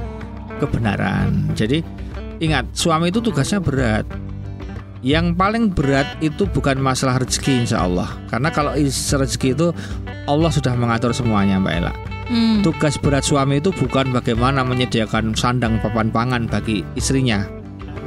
kebenaran. 0.59 1.49
Jadi 1.55 1.81
ingat 2.43 2.67
suami 2.75 3.09
itu 3.09 3.23
tugasnya 3.23 3.63
berat 3.63 4.05
yang 5.05 5.37
paling 5.37 5.69
berat 5.69 6.09
itu 6.25 6.49
bukan 6.49 6.81
masalah 6.81 7.21
rezeki 7.21 7.63
insya 7.65 7.85
Allah 7.85 8.09
Karena 8.33 8.49
kalau 8.49 8.73
rezeki 8.73 9.53
itu 9.53 9.67
Allah 10.25 10.49
sudah 10.49 10.73
mengatur 10.73 11.13
semuanya 11.13 11.61
Mbak 11.61 11.73
Ella 11.77 11.93
hmm. 12.27 12.65
Tugas 12.65 12.97
berat 12.97 13.21
suami 13.21 13.61
itu 13.61 13.69
bukan 13.69 14.09
bagaimana 14.09 14.65
menyediakan 14.65 15.37
sandang 15.37 15.77
papan 15.85 16.09
pangan 16.09 16.43
bagi 16.49 16.81
istrinya 16.97 17.45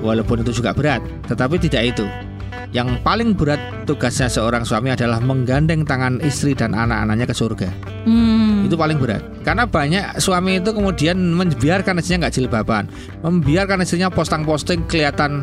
Walaupun 0.03 0.43
itu 0.43 0.61
juga 0.61 0.75
berat 0.75 1.01
Tetapi 1.31 1.63
tidak 1.63 1.95
itu 1.95 2.07
Yang 2.71 3.03
paling 3.03 3.35
berat 3.35 3.59
tugasnya 3.83 4.31
seorang 4.31 4.63
suami 4.63 4.95
adalah 4.95 5.19
menggandeng 5.19 5.83
tangan 5.83 6.23
istri 6.23 6.55
dan 6.55 6.71
anak-anaknya 6.71 7.27
ke 7.27 7.35
surga 7.35 7.69
hmm. 8.07 8.71
Itu 8.71 8.79
paling 8.79 9.03
berat 9.03 9.27
Karena 9.43 9.67
banyak 9.67 10.23
suami 10.23 10.63
itu 10.63 10.71
kemudian 10.71 11.19
membiarkan 11.19 11.99
istrinya 11.99 12.27
nggak 12.27 12.35
jilbaban 12.39 12.87
Membiarkan 13.27 13.83
istrinya 13.83 14.07
posting-posting 14.07 14.87
kelihatan 14.87 15.43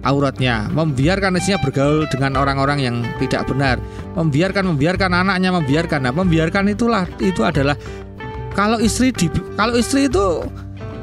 auratnya, 0.00 0.68
membiarkan 0.72 1.36
istrinya 1.36 1.60
bergaul 1.60 2.08
dengan 2.08 2.40
orang-orang 2.40 2.78
yang 2.80 2.96
tidak 3.20 3.44
benar, 3.44 3.76
membiarkan 4.16 4.72
membiarkan 4.72 5.12
anaknya 5.12 5.50
membiarkan. 5.52 6.00
Nah, 6.08 6.14
membiarkan 6.14 6.72
itulah 6.72 7.04
itu 7.20 7.44
adalah 7.44 7.76
kalau 8.56 8.80
istri 8.80 9.12
di 9.12 9.28
kalau 9.56 9.76
istri 9.76 10.08
itu 10.08 10.44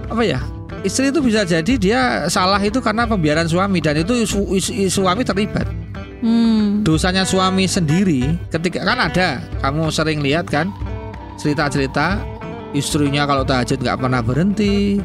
apa 0.09 0.23
ya? 0.25 0.41
Istri 0.85 1.09
itu 1.09 1.19
bisa 1.25 1.41
jadi 1.43 1.73
dia 1.77 2.01
salah 2.29 2.61
itu 2.61 2.77
karena 2.77 3.09
pembiaran 3.09 3.49
suami 3.49 3.81
dan 3.81 3.97
itu 3.97 4.25
su, 4.29 4.45
su, 4.61 4.73
suami 4.89 5.25
terlibat. 5.25 5.65
Hmm. 6.21 6.81
Dosanya 6.81 7.25
suami 7.25 7.69
sendiri 7.69 8.33
ketika 8.49 8.81
kan 8.81 8.97
ada 8.97 9.41
kamu 9.61 9.93
sering 9.93 10.19
lihat 10.25 10.49
kan 10.49 10.73
cerita-cerita 11.37 12.17
istrinya 12.73 13.29
kalau 13.29 13.45
tahajud 13.45 13.77
nggak 13.77 14.01
pernah 14.01 14.21
berhenti 14.25 14.97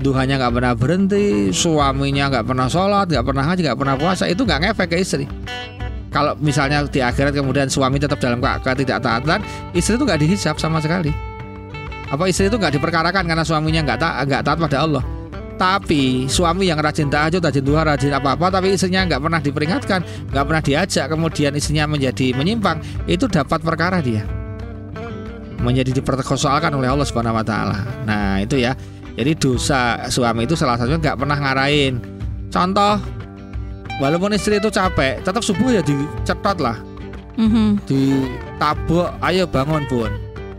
duhanya 0.00 0.40
nggak 0.40 0.54
pernah 0.56 0.72
berhenti, 0.72 1.52
suaminya 1.52 2.32
nggak 2.32 2.44
pernah 2.48 2.66
sholat, 2.72 3.06
nggak 3.12 3.24
pernah 3.24 3.44
haji, 3.44 3.60
nggak 3.68 3.78
pernah 3.78 3.96
puasa, 4.00 4.24
itu 4.26 4.42
nggak 4.48 4.60
ngefek 4.64 4.88
ke 4.88 4.96
istri. 4.96 5.24
Kalau 6.10 6.34
misalnya 6.42 6.82
di 6.88 6.98
akhirat 6.98 7.36
kemudian 7.36 7.70
suami 7.70 8.00
tetap 8.00 8.18
dalam 8.18 8.40
ketidaktaatan, 8.40 9.44
istri 9.76 9.94
itu 9.94 10.02
nggak 10.02 10.20
dihisap 10.24 10.56
sama 10.58 10.80
sekali. 10.82 11.12
Apa 12.10 12.26
istri 12.26 12.50
itu 12.50 12.58
nggak 12.58 12.80
diperkarakan 12.80 13.22
karena 13.28 13.44
suaminya 13.46 13.86
nggak 13.86 14.00
taat, 14.00 14.24
nggak 14.26 14.42
taat 14.42 14.58
pada 14.58 14.78
Allah. 14.82 15.04
Tapi 15.60 16.24
suami 16.24 16.72
yang 16.72 16.80
rajin 16.80 17.12
tahajud, 17.12 17.44
rajin 17.44 17.60
duha, 17.60 17.84
rajin 17.84 18.16
apa-apa, 18.16 18.48
tapi 18.48 18.72
istrinya 18.72 19.04
nggak 19.04 19.20
pernah 19.20 19.40
diperingatkan, 19.44 20.00
nggak 20.32 20.44
pernah 20.48 20.62
diajak, 20.64 21.04
kemudian 21.12 21.52
istrinya 21.52 21.84
menjadi 21.84 22.32
menyimpang, 22.32 22.80
itu 23.04 23.28
dapat 23.28 23.60
perkara 23.60 24.00
dia 24.00 24.24
menjadi 25.60 26.00
dipersoalkan 26.00 26.72
oleh 26.72 26.88
Allah 26.88 27.04
Subhanahu 27.04 27.36
Wa 27.36 27.44
Taala. 27.44 27.78
Nah 28.08 28.40
itu 28.40 28.56
ya. 28.56 28.72
Jadi 29.20 29.36
dosa 29.36 30.08
suami 30.08 30.48
itu 30.48 30.56
salah 30.56 30.80
satunya 30.80 30.96
nggak 30.96 31.18
pernah 31.20 31.36
ngarahin. 31.36 32.00
Contoh, 32.48 32.96
walaupun 34.00 34.32
istri 34.32 34.56
itu 34.56 34.72
capek, 34.72 35.20
tetap 35.20 35.44
subuh 35.44 35.68
ya 35.68 35.84
dicetot 35.84 36.56
lah, 36.56 36.80
mm-hmm. 37.36 37.84
ditabuk, 37.84 39.12
ayo 39.20 39.44
bangun 39.44 39.84
bun, 39.92 40.08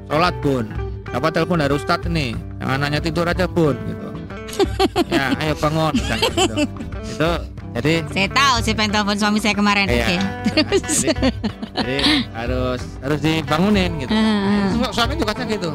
sholat 0.06 0.36
bun, 0.46 0.70
dapat 1.10 1.32
telepon 1.34 1.58
dari 1.58 1.74
ustadz 1.74 2.06
nih, 2.06 2.38
yang 2.62 2.70
anaknya 2.78 3.02
tidur 3.02 3.26
aja 3.26 3.50
bun, 3.50 3.74
gitu. 3.74 4.11
ya, 5.14 5.34
ayo 5.40 5.54
bangun, 5.58 5.94
gitu. 5.96 6.56
Itu 7.16 7.32
jadi 7.72 8.04
saya 8.12 8.28
tahu 8.28 8.56
sih 8.68 8.74
pengen 8.76 8.92
telepon 9.00 9.16
suami 9.16 9.40
saya 9.40 9.56
kemarin. 9.56 9.88
Iya, 9.88 9.96
Oke. 9.96 10.04
Okay. 10.04 10.20
Terus. 10.52 10.96
Jadi, 11.08 11.16
jadi 11.72 11.98
harus 12.36 12.82
harus 13.00 13.20
dibangunin 13.24 13.92
gitu. 14.04 14.12
Uh, 14.12 14.92
Suami 14.92 15.16
tugasnya 15.16 15.48
gitu. 15.48 15.72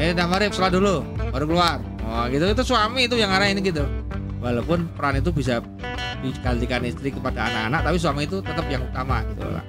Eh, 0.00 0.16
udah 0.16 0.26
marif 0.30 0.56
sholat 0.56 0.72
dulu, 0.72 1.04
baru 1.28 1.44
keluar. 1.44 1.78
Oh 2.08 2.24
gitu 2.32 2.48
itu 2.48 2.62
suami 2.64 3.04
itu 3.04 3.20
yang 3.20 3.28
ini 3.44 3.60
gitu. 3.60 3.84
Walaupun 4.40 4.88
peran 4.96 5.20
itu 5.20 5.28
bisa 5.34 5.60
digantikan 6.24 6.80
istri 6.86 7.12
kepada 7.12 7.50
anak-anak, 7.50 7.80
tapi 7.84 7.96
suami 8.00 8.24
itu 8.24 8.40
tetap 8.40 8.64
yang 8.70 8.80
utama 8.86 9.20
gitu 9.34 9.44
lah. 9.44 9.64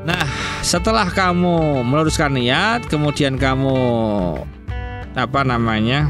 Nah, 0.00 0.24
setelah 0.62 1.08
kamu 1.10 1.82
meluruskan 1.84 2.36
niat, 2.36 2.86
kemudian 2.86 3.36
kamu 3.36 3.76
apa 5.16 5.40
namanya? 5.42 6.08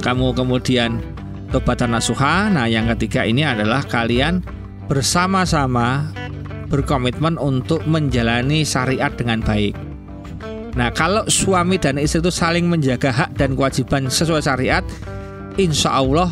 Kamu 0.00 0.34
kemudian 0.34 0.98
tobatan 1.54 1.94
nasuha. 1.94 2.50
Nah, 2.50 2.66
yang 2.66 2.90
ketiga 2.96 3.22
ini 3.22 3.46
adalah 3.46 3.86
kalian 3.86 4.42
bersama-sama 4.90 6.10
berkomitmen 6.66 7.38
untuk 7.38 7.86
menjalani 7.86 8.66
syariat 8.66 9.14
dengan 9.14 9.38
baik. 9.38 9.78
Nah, 10.74 10.90
kalau 10.90 11.22
suami 11.30 11.78
dan 11.78 12.02
istri 12.02 12.18
itu 12.18 12.34
saling 12.34 12.66
menjaga 12.66 13.14
hak 13.14 13.38
dan 13.38 13.54
kewajiban 13.54 14.10
sesuai 14.10 14.42
syariat, 14.42 14.82
insya 15.54 16.02
Allah 16.02 16.26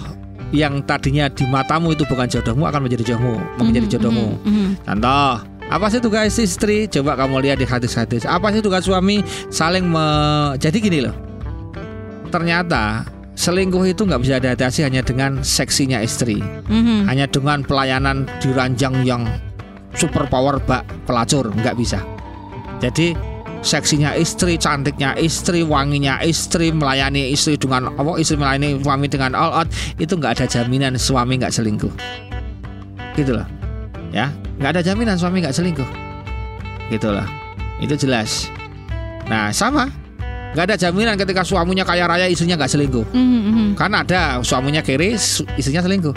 yang 0.51 0.83
tadinya 0.83 1.31
di 1.31 1.47
matamu 1.47 1.95
itu 1.95 2.03
bukan 2.05 2.27
jodohmu 2.27 2.67
akan 2.67 2.91
menjadi 2.91 3.15
jodohmu, 3.15 3.39
menjadi 3.63 3.87
mm-hmm, 3.87 3.95
jodohmu. 3.95 4.29
Mm 4.43 4.53
-hmm. 4.53 4.69
Contoh, 4.85 5.33
apa 5.71 5.87
sih 5.89 6.01
tugas 6.03 6.37
istri? 6.37 6.91
Coba 6.91 7.17
kamu 7.17 7.41
lihat 7.47 7.63
di 7.63 7.67
hadis-hadis. 7.71 8.27
Apa 8.27 8.51
sih 8.51 8.61
tugas 8.61 8.85
suami? 8.85 9.23
Saling 9.49 9.87
me... 9.87 10.05
Jadi 10.59 10.83
gini 10.83 11.07
loh. 11.07 11.17
Ternyata 12.29 13.07
selingkuh 13.35 13.83
itu 13.89 14.05
nggak 14.05 14.23
bisa 14.23 14.37
diatasi 14.39 14.85
hanya 14.85 15.01
dengan 15.01 15.41
seksinya 15.41 15.99
istri, 16.05 16.41
mm-hmm. 16.41 17.09
hanya 17.09 17.27
dengan 17.29 17.65
pelayanan 17.65 18.29
di 18.41 18.53
ranjang 18.53 19.03
yang 19.03 19.25
super 19.97 20.29
power 20.29 20.61
bak 20.63 20.85
pelacur 21.09 21.49
nggak 21.53 21.77
bisa. 21.77 22.01
Jadi 22.83 23.15
seksinya 23.63 24.13
istri, 24.19 24.59
cantiknya 24.59 25.15
istri, 25.17 25.63
wanginya 25.63 26.19
istri, 26.21 26.75
melayani 26.75 27.31
istri 27.31 27.55
dengan 27.55 27.95
apa 27.95 28.19
istri 28.19 28.35
melayani 28.37 28.83
suami 28.83 29.07
dengan 29.07 29.33
all 29.39 29.65
out 29.65 29.69
itu 29.97 30.19
nggak 30.19 30.43
ada 30.43 30.47
jaminan 30.51 30.99
suami 30.99 31.39
nggak 31.39 31.55
selingkuh. 31.55 31.93
Gitu 33.15 33.33
loh. 33.39 33.47
Ya, 34.13 34.29
nggak 34.61 34.77
ada 34.77 34.83
jaminan 34.85 35.17
suami 35.17 35.41
nggak 35.41 35.57
selingkuh. 35.57 35.89
Gitu 36.91 37.09
loh. 37.09 37.25
Itu 37.81 37.97
jelas. 37.97 38.51
Nah, 39.31 39.55
sama 39.55 40.02
nggak 40.53 40.65
ada 40.69 40.77
jaminan 40.77 41.17
ketika 41.17 41.43
suaminya 41.43 41.85
kaya 41.85 42.05
raya 42.05 42.29
istrinya 42.29 42.61
nggak 42.61 42.73
selingkuh. 42.73 43.07
Mm 43.13 43.41
-hmm. 43.41 43.69
Kan 43.77 43.93
ada 43.97 44.41
suaminya 44.45 44.85
kiri, 44.85 45.17
istrinya 45.57 45.81
selingkuh. 45.81 46.13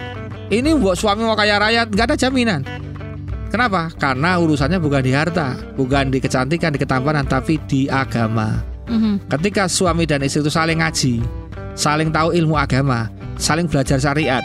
Ini 0.52 0.78
buat 0.78 1.00
suami 1.00 1.26
mau 1.26 1.34
kaya 1.34 1.58
raya 1.58 1.88
nggak 1.88 2.13
ada 2.13 2.17
jaminan. 2.19 2.62
Kenapa? 3.50 3.88
Karena 3.95 4.36
urusannya 4.36 4.84
bukan 4.84 5.00
di 5.00 5.15
harta, 5.15 5.56
bukan 5.80 6.12
di 6.12 6.19
kecantikan, 6.19 6.76
di 6.76 6.80
ketampanan, 6.82 7.24
tapi 7.24 7.56
di 7.71 7.88
agama. 7.88 8.60
Mm-hmm. 8.91 9.32
Ketika 9.32 9.71
suami 9.71 10.04
dan 10.04 10.21
istri 10.28 10.43
itu 10.43 10.52
saling 10.52 10.84
ngaji, 10.84 11.24
saling 11.74 12.12
tahu 12.12 12.36
ilmu 12.36 12.60
agama, 12.60 13.08
saling 13.39 13.65
belajar 13.65 13.95
syariat, 13.95 14.43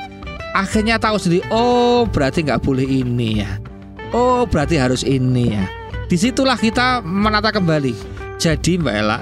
akhirnya 0.54 0.96
tahu 0.96 1.18
sendiri, 1.18 1.42
oh 1.50 2.06
berarti 2.06 2.46
nggak 2.46 2.62
boleh 2.62 2.86
ini 2.86 3.42
ya, 3.42 3.58
oh 4.14 4.46
berarti 4.46 4.78
harus 4.78 5.02
ini 5.02 5.58
ya. 5.58 5.66
Di 6.06 6.14
situlah 6.14 6.58
kita 6.58 7.02
menata 7.02 7.50
kembali. 7.50 7.94
Jadi 8.40 8.78
Mbak 8.78 8.94
Ella, 8.94 9.18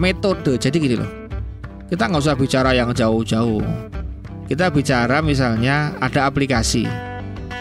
metode. 0.00 0.56
Jadi 0.56 0.76
gini 0.80 0.96
loh, 0.96 1.10
kita 1.92 2.08
nggak 2.08 2.24
usah 2.24 2.34
bicara 2.34 2.72
yang 2.72 2.90
jauh-jauh. 2.96 3.60
Kita 4.48 4.72
bicara 4.72 5.22
misalnya 5.22 5.94
ada 6.02 6.26
aplikasi 6.26 7.10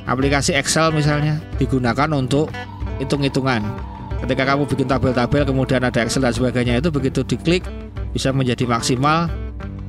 aplikasi 0.10 0.58
Excel 0.58 0.90
misalnya 0.90 1.38
digunakan 1.62 2.10
untuk 2.18 2.50
hitung-hitungan. 2.98 3.62
Ketika 4.26 4.44
kamu 4.44 4.66
bikin 4.66 4.90
tabel-tabel 4.90 5.46
kemudian 5.46 5.86
ada 5.86 6.02
Excel 6.02 6.26
dan 6.26 6.34
sebagainya 6.34 6.82
itu 6.82 6.90
begitu 6.90 7.22
diklik 7.22 7.62
bisa 8.12 8.34
menjadi 8.34 8.66
maksimal 8.66 9.30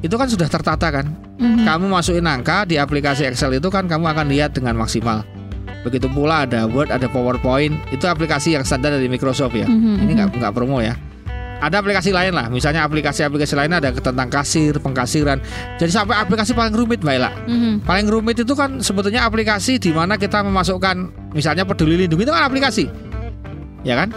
itu 0.04 0.12
kan 0.16 0.28
sudah 0.28 0.46
tertata 0.46 0.92
kan. 0.92 1.08
Mm-hmm. 1.40 1.64
Kamu 1.64 1.86
masukin 1.88 2.28
angka 2.28 2.68
di 2.68 2.76
aplikasi 2.76 3.24
Excel 3.24 3.56
itu 3.56 3.72
kan 3.72 3.88
kamu 3.88 4.12
akan 4.12 4.26
lihat 4.28 4.52
dengan 4.52 4.76
maksimal. 4.76 5.24
Begitu 5.80 6.12
pula 6.12 6.44
ada 6.44 6.68
Word, 6.68 6.92
ada 6.92 7.08
PowerPoint, 7.08 7.72
itu 7.88 8.04
aplikasi 8.04 8.52
yang 8.52 8.68
standar 8.68 8.92
dari 8.92 9.08
Microsoft 9.08 9.56
ya. 9.56 9.64
Mm-hmm. 9.64 9.96
Ini 10.04 10.12
nggak 10.20 10.28
nggak 10.36 10.52
promo 10.52 10.84
ya 10.84 10.92
ada 11.60 11.76
aplikasi 11.78 12.10
lain 12.10 12.32
lah 12.32 12.48
misalnya 12.48 12.82
aplikasi-aplikasi 12.88 13.54
lain 13.54 13.72
ada 13.76 13.92
tentang 13.92 14.28
kasir 14.32 14.80
pengkasiran 14.80 15.38
jadi 15.76 15.92
sampai 15.92 16.16
aplikasi 16.16 16.56
paling 16.56 16.72
rumit 16.72 17.04
mbak 17.04 17.14
Ella 17.20 17.30
mm-hmm. 17.30 17.74
paling 17.84 18.06
rumit 18.08 18.40
itu 18.40 18.52
kan 18.56 18.80
sebetulnya 18.80 19.28
aplikasi 19.28 19.76
di 19.76 19.92
mana 19.92 20.16
kita 20.16 20.40
memasukkan 20.40 21.30
misalnya 21.36 21.68
peduli 21.68 22.00
lindungi 22.00 22.24
itu 22.24 22.32
kan 22.32 22.44
aplikasi 22.48 22.84
ya 23.84 23.94
kan 23.94 24.08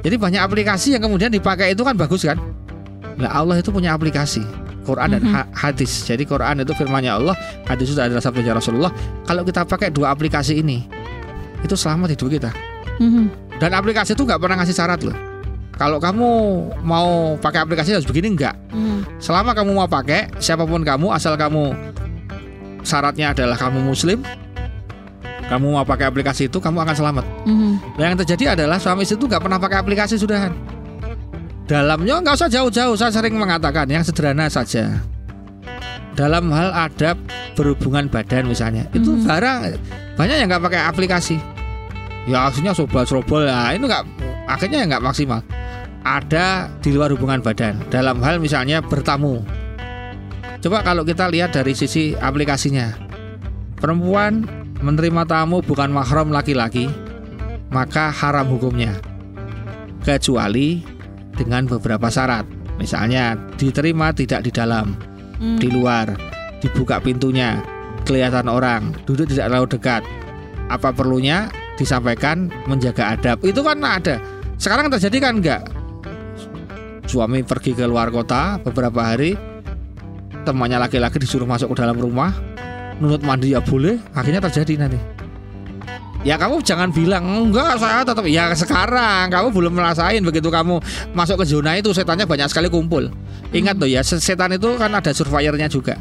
jadi 0.00 0.16
banyak 0.16 0.40
aplikasi 0.40 0.96
yang 0.96 1.04
kemudian 1.04 1.28
dipakai 1.28 1.76
itu 1.76 1.84
kan 1.84 1.94
bagus 1.94 2.24
kan 2.24 2.40
nah 3.20 3.30
Allah 3.30 3.60
itu 3.60 3.68
punya 3.68 3.92
aplikasi 3.92 4.42
Quran 4.88 5.08
dan 5.12 5.20
mm-hmm. 5.20 5.52
hadis. 5.52 6.08
Jadi 6.08 6.24
Quran 6.24 6.64
itu 6.64 6.72
firmannya 6.72 7.12
Allah, 7.12 7.36
hadis 7.68 7.92
itu 7.92 8.00
adalah 8.00 8.24
sabda 8.24 8.56
Rasulullah. 8.56 8.88
Kalau 9.28 9.44
kita 9.44 9.68
pakai 9.68 9.92
dua 9.92 10.16
aplikasi 10.16 10.64
ini, 10.64 10.88
itu 11.60 11.76
selamat 11.76 12.16
hidup 12.16 12.32
kita. 12.32 12.50
Mm-hmm. 12.96 13.60
Dan 13.60 13.76
aplikasi 13.76 14.16
itu 14.16 14.24
nggak 14.24 14.40
pernah 14.40 14.64
ngasih 14.64 14.72
syarat 14.72 15.04
loh. 15.04 15.27
Kalau 15.78 16.02
kamu 16.02 16.28
mau 16.82 17.38
pakai 17.38 17.62
aplikasi 17.62 17.94
harus 17.94 18.02
begini 18.02 18.34
enggak. 18.34 18.58
Mm. 18.74 19.22
Selama 19.22 19.54
kamu 19.54 19.78
mau 19.78 19.86
pakai, 19.86 20.26
siapa 20.42 20.66
pun 20.66 20.82
kamu, 20.82 21.14
asal 21.14 21.38
kamu 21.38 21.70
syaratnya 22.82 23.30
adalah 23.30 23.54
kamu 23.54 23.86
muslim, 23.86 24.26
kamu 25.46 25.78
mau 25.78 25.86
pakai 25.86 26.10
aplikasi 26.10 26.50
itu, 26.50 26.58
kamu 26.58 26.82
akan 26.82 26.94
selamat. 26.98 27.24
Mm-hmm. 27.46 27.72
Yang 27.94 28.14
terjadi 28.26 28.58
adalah 28.58 28.82
suami 28.82 29.06
istri 29.06 29.14
itu 29.14 29.30
nggak 29.30 29.38
pernah 29.38 29.62
pakai 29.62 29.78
aplikasi 29.78 30.18
sudahan 30.18 30.78
dalamnya 31.68 32.24
nggak 32.24 32.34
usah 32.34 32.48
jauh-jauh 32.48 32.96
saya 32.96 33.12
sering 33.12 33.36
mengatakan 33.36 33.84
yang 33.92 34.00
sederhana 34.00 34.48
saja 34.48 35.04
dalam 36.16 36.48
hal 36.48 36.72
adab 36.72 37.20
berhubungan 37.54 38.08
badan 38.08 38.48
misalnya 38.48 38.88
itu 38.96 39.12
hmm. 39.12 39.28
barang 39.28 39.76
banyak 40.16 40.36
yang 40.40 40.48
nggak 40.48 40.64
pakai 40.64 40.80
aplikasi 40.88 41.36
ya 42.28 42.52
akhirnya 42.52 42.76
sobal-sobal 42.76 43.48
ya 43.48 43.72
itu 43.72 43.88
nggak 43.88 44.04
akhirnya 44.44 44.84
nggak 44.84 45.04
maksimal. 45.04 45.40
Ada 46.04 46.70
di 46.78 46.94
luar 46.94 47.12
hubungan 47.12 47.42
badan. 47.42 47.82
Dalam 47.90 48.22
hal 48.22 48.38
misalnya 48.38 48.80
bertamu. 48.80 49.42
Coba 50.62 50.80
kalau 50.86 51.02
kita 51.02 51.26
lihat 51.28 51.52
dari 51.52 51.74
sisi 51.74 52.14
aplikasinya. 52.14 52.94
Perempuan 53.78 54.46
menerima 54.78 55.26
tamu 55.26 55.62
bukan 55.62 55.90
mahram 55.90 56.30
laki-laki 56.30 56.90
maka 57.68 58.08
haram 58.12 58.48
hukumnya. 58.48 58.96
Kecuali 60.02 60.80
dengan 61.36 61.68
beberapa 61.68 62.08
syarat. 62.08 62.44
Misalnya 62.78 63.34
diterima 63.58 64.14
tidak 64.14 64.46
di 64.46 64.50
dalam, 64.54 64.94
hmm. 65.42 65.58
di 65.58 65.66
luar, 65.66 66.14
dibuka 66.62 67.02
pintunya, 67.02 67.58
kelihatan 68.06 68.46
orang, 68.46 68.94
duduk 69.02 69.26
tidak 69.26 69.50
terlalu 69.50 69.66
dekat. 69.66 70.02
Apa 70.70 70.94
perlunya 70.94 71.50
disampaikan 71.78 72.50
menjaga 72.66 73.14
adab. 73.14 73.38
Itu 73.46 73.62
kan 73.62 73.78
ada. 73.80 74.18
Sekarang 74.58 74.90
terjadi 74.90 75.30
kan 75.30 75.38
enggak? 75.38 75.62
Suami 77.06 77.46
pergi 77.46 77.72
ke 77.72 77.86
luar 77.86 78.10
kota 78.12 78.60
beberapa 78.60 79.00
hari, 79.00 79.38
temannya 80.42 80.76
laki-laki 80.82 81.22
disuruh 81.22 81.48
masuk 81.48 81.72
ke 81.72 81.80
dalam 81.80 81.96
rumah, 81.96 82.34
nunut 83.00 83.22
mandi 83.24 83.54
ya 83.54 83.62
boleh, 83.62 83.96
akhirnya 84.12 84.44
terjadi 84.44 84.84
nanti. 84.84 85.00
Ya 86.26 86.34
kamu 86.34 86.58
jangan 86.66 86.90
bilang 86.90 87.22
enggak 87.48 87.78
saya 87.78 88.02
tetap 88.02 88.26
ya 88.26 88.50
sekarang 88.50 89.30
kamu 89.30 89.54
belum 89.54 89.72
merasain 89.78 90.18
begitu 90.26 90.50
kamu 90.50 90.82
masuk 91.14 91.40
ke 91.40 91.44
zona 91.46 91.78
itu 91.78 91.94
setannya 91.94 92.26
banyak 92.26 92.50
sekali 92.50 92.66
kumpul. 92.66 93.06
Ingat 93.54 93.78
tuh 93.78 93.86
ya 93.86 94.02
setan 94.02 94.50
itu 94.58 94.74
kan 94.74 94.90
ada 94.90 95.14
surveyornya 95.14 95.70
juga. 95.70 95.94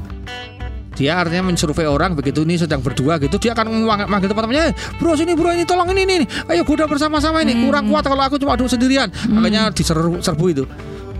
Dia 0.97 1.21
artinya 1.21 1.53
mensurvei 1.53 1.85
orang 1.85 2.17
begitu 2.17 2.41
ini 2.41 2.57
sedang 2.57 2.81
berdua 2.81 3.21
gitu 3.21 3.37
dia 3.37 3.53
akan 3.53 3.85
manggil 4.09 4.33
teman-temannya, 4.33 4.73
bro 4.97 5.13
sini 5.13 5.37
bro 5.37 5.53
ini 5.53 5.61
tolong 5.61 5.93
ini 5.93 6.09
ini, 6.09 6.25
ayo 6.49 6.65
kuda 6.65 6.89
bersama-sama 6.89 7.45
ini 7.45 7.53
kurang 7.61 7.85
kuat 7.93 8.09
kalau 8.09 8.25
aku 8.25 8.41
cuma 8.41 8.57
duduk 8.57 8.73
sendirian. 8.73 9.13
Makanya 9.29 9.69
diserbu 9.69 10.25
serbu 10.25 10.45
itu. 10.49 10.65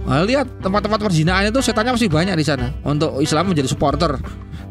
Nah, 0.08 0.24
lihat 0.24 0.48
tempat-tempat 0.64 1.04
perjinaan 1.04 1.52
itu 1.52 1.60
setannya 1.60 1.94
masih 1.94 2.08
banyak 2.08 2.34
di 2.40 2.46
sana. 2.48 2.72
Untuk 2.88 3.20
Islam 3.20 3.52
menjadi 3.52 3.68
supporter 3.68 4.16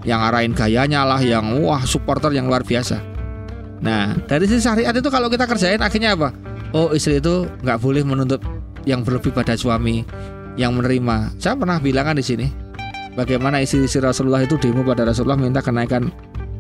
yang 0.02 0.24
arahin 0.24 0.56
gayanya 0.56 1.04
lah, 1.04 1.20
yang 1.20 1.60
wah 1.60 1.84
supporter 1.84 2.32
yang 2.32 2.48
luar 2.48 2.64
biasa. 2.64 2.98
Nah, 3.84 4.16
dari 4.24 4.48
sisi 4.48 4.64
syariat 4.64 4.96
itu 4.96 5.12
kalau 5.12 5.28
kita 5.28 5.44
kerjain 5.44 5.78
akhirnya 5.84 6.16
apa? 6.16 6.32
Oh, 6.72 6.96
istri 6.96 7.20
itu 7.20 7.44
nggak 7.62 7.78
boleh 7.78 8.02
menuntut 8.02 8.40
yang 8.88 9.04
berlebih 9.04 9.30
pada 9.36 9.52
suami 9.60 10.08
yang 10.56 10.72
menerima. 10.72 11.36
Saya 11.36 11.52
pernah 11.52 11.76
bilang 11.84 12.08
kan 12.08 12.16
di 12.16 12.24
sini, 12.24 12.48
bagaimana 13.16 13.64
istri-istri 13.64 14.04
Rasulullah 14.04 14.44
itu 14.44 14.60
demo 14.60 14.84
pada 14.84 15.08
Rasulullah 15.08 15.40
minta 15.40 15.64
kenaikan 15.64 16.12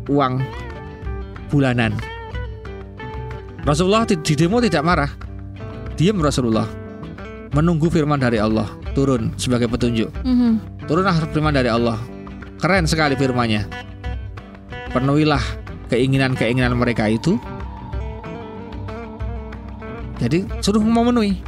uang 0.08 0.40
bulanan. 1.52 1.94
Rasulullah 3.62 4.08
di, 4.08 4.16
demo 4.34 4.58
tidak 4.62 4.82
marah, 4.82 5.10
diam 5.98 6.18
Rasulullah, 6.22 6.66
menunggu 7.52 7.92
firman 7.92 8.18
dari 8.18 8.40
Allah 8.40 8.66
turun 8.96 9.36
sebagai 9.36 9.68
petunjuk. 9.68 10.08
Mm-hmm. 10.24 10.86
Turunlah 10.88 11.14
firman 11.30 11.52
dari 11.52 11.68
Allah, 11.68 11.98
keren 12.62 12.88
sekali 12.88 13.18
firmannya. 13.18 13.66
Penuhilah 14.94 15.42
keinginan-keinginan 15.90 16.74
mereka 16.74 17.06
itu 17.10 17.38
jadi 20.16 20.48
suruh 20.64 20.80
memenuhi 20.80 21.38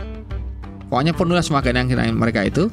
pokoknya 0.92 1.12
penuhlah 1.16 1.44
semua 1.44 1.64
keinginan 1.64 2.14
mereka 2.14 2.44
itu 2.44 2.68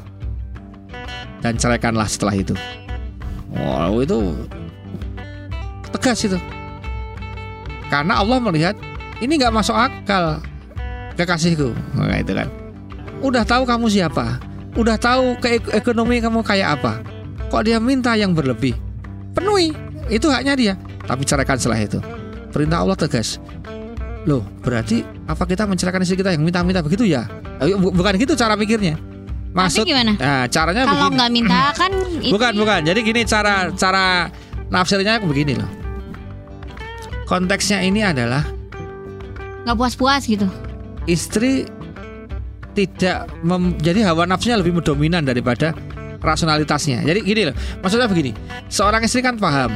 dan 1.45 1.53
ceraikanlah 1.53 2.09
setelah 2.09 2.33
itu 2.33 2.57
wow 3.53 3.93
itu 4.01 4.33
tegas 5.93 6.25
itu 6.25 6.41
karena 7.93 8.17
Allah 8.17 8.41
melihat 8.41 8.73
ini 9.21 9.37
nggak 9.37 9.53
masuk 9.53 9.77
akal 9.77 10.41
kekasihku 11.13 11.77
nah, 11.93 12.17
itu 12.17 12.33
kan 12.33 12.49
udah 13.21 13.45
tahu 13.45 13.69
kamu 13.69 13.85
siapa 13.93 14.41
udah 14.73 14.97
tahu 14.97 15.37
ke 15.37 15.61
ekonomi 15.77 16.17
kamu 16.17 16.41
kayak 16.41 16.81
apa 16.81 17.05
kok 17.53 17.61
dia 17.61 17.77
minta 17.77 18.17
yang 18.17 18.33
berlebih 18.33 18.73
penuhi 19.37 19.77
itu 20.09 20.25
haknya 20.33 20.57
dia 20.57 20.73
tapi 21.05 21.23
ceraikan 21.23 21.57
setelah 21.57 21.79
itu. 21.81 21.99
Perintah 22.49 22.81
Allah 22.81 22.97
tegas. 22.97 23.37
Loh, 24.25 24.41
berarti 24.65 25.05
apa 25.29 25.45
kita 25.45 25.69
menceraikan 25.69 26.01
istri 26.01 26.17
kita 26.17 26.33
yang 26.33 26.41
minta-minta 26.41 26.81
begitu 26.81 27.05
ya? 27.05 27.29
Eh, 27.61 27.77
bukan 27.77 28.17
gitu 28.17 28.33
cara 28.33 28.57
pikirnya. 28.57 28.97
Maksud 29.55 29.87
gimana? 29.87 30.19
Nah, 30.19 30.45
caranya 30.51 30.83
Kalau 30.83 31.07
nggak 31.15 31.31
minta 31.31 31.71
kan 31.79 31.91
Bukan, 32.19 32.53
bukan. 32.59 32.79
Jadi 32.83 32.99
gini 33.01 33.21
cara 33.23 33.71
cara 33.71 34.27
nafsirnya 34.67 35.23
begini 35.23 35.55
loh. 35.55 35.69
Konteksnya 37.25 37.79
ini 37.81 38.03
adalah 38.03 38.43
nggak 39.63 39.77
puas-puas 39.79 40.27
gitu. 40.27 40.45
Istri 41.07 41.65
tidak 42.75 43.31
mem, 43.41 43.79
jadi 43.79 44.03
hawa 44.03 44.27
nafsunya 44.27 44.59
lebih 44.59 44.83
dominan 44.83 45.23
daripada 45.23 45.71
rasionalitasnya. 46.19 47.07
Jadi 47.07 47.19
gini 47.23 47.41
loh, 47.47 47.55
maksudnya 47.79 48.11
begini, 48.11 48.35
seorang 48.67 49.07
istri 49.07 49.23
kan 49.23 49.39
paham 49.39 49.71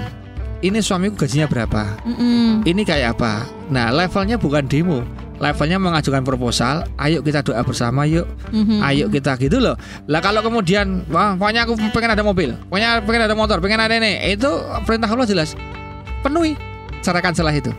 ini 0.59 0.83
suamiku 0.83 1.23
gajinya 1.23 1.47
berapa 1.47 2.03
mm-hmm. 2.03 2.67
ini 2.67 2.81
kayak 2.83 3.15
apa 3.19 3.47
nah 3.71 3.91
levelnya 3.91 4.35
bukan 4.35 4.67
demo 4.67 5.03
levelnya 5.39 5.79
mengajukan 5.79 6.21
proposal 6.27 6.83
ayo 6.99 7.23
kita 7.23 7.41
doa 7.41 7.63
bersama 7.63 8.03
yuk. 8.03 8.27
Mm-hmm. 8.51 8.79
ayo 8.83 9.05
kita 9.07 9.39
gitu 9.39 9.57
loh. 9.63 9.75
Lah 10.11 10.19
kalau 10.19 10.43
kemudian 10.43 11.07
wah 11.09 11.33
pokoknya 11.39 11.63
aku 11.63 11.79
pengen 11.95 12.11
ada 12.13 12.23
mobil 12.23 12.53
pokoknya 12.67 13.01
pengen 13.07 13.23
ada 13.25 13.35
motor 13.35 13.57
pengen 13.63 13.79
ada 13.79 13.95
ini. 13.95 14.35
Itu 14.35 14.51
perintah 14.83 15.07
Allah 15.07 15.25
jelas. 15.25 15.55
Penuhi 16.19 16.59
ceraikan 16.99 17.31
setelah 17.31 17.55
itu. 17.55 17.71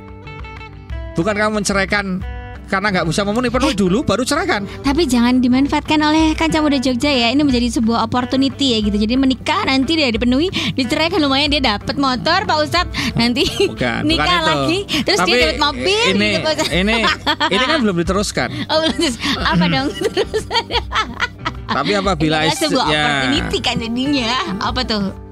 Bukan 1.15 1.37
kamu 1.37 1.61
menceraikan 1.61 2.25
karena 2.71 2.95
nggak 2.95 3.07
bisa 3.11 3.27
memenuhi 3.27 3.51
penuhi 3.51 3.75
eh, 3.75 3.79
dulu 3.83 3.99
baru 4.07 4.23
ceraikan. 4.23 4.63
Tapi 4.87 5.03
jangan 5.11 5.43
dimanfaatkan 5.43 5.99
oleh 5.99 6.39
kancah 6.39 6.63
muda 6.63 6.79
Jogja 6.79 7.11
ya. 7.11 7.35
Ini 7.35 7.43
menjadi 7.43 7.83
sebuah 7.83 8.07
opportunity 8.07 8.79
ya 8.79 8.79
gitu. 8.87 8.95
Jadi 8.95 9.15
menikah 9.19 9.67
nanti 9.67 9.99
dia 9.99 10.07
dipenuhi, 10.15 10.49
diceraikan 10.79 11.19
lumayan 11.19 11.51
dia 11.51 11.75
dapat 11.75 11.99
motor 11.99 12.47
Pak 12.47 12.57
Ustadz. 12.63 12.95
Nanti 13.19 13.43
bukan, 13.67 14.07
nikah 14.11 14.23
bukan 14.23 14.43
lagi, 14.47 14.79
terus 15.03 15.19
Tapi 15.19 15.31
dia 15.35 15.43
dapat 15.51 15.59
mobil. 15.59 16.05
Ini 16.15 16.31
gitu, 16.39 16.51
ini 16.71 16.97
ini 17.59 17.65
kan 17.67 17.79
belum 17.83 17.97
diteruskan. 18.07 18.49
Oh 18.71 18.79
belum 18.87 18.97
terus 19.03 19.17
apa 19.43 19.65
dong 19.67 19.89
terus? 20.15 20.45
Tapi 21.77 21.93
apabila 21.95 22.47
ini 22.47 22.55
sebuah 22.55 22.87
ya, 22.91 23.03
opportunity 23.03 23.59
kan 23.63 23.75
jadinya 23.79 24.31
apa 24.63 24.83
tuh? 24.87 25.30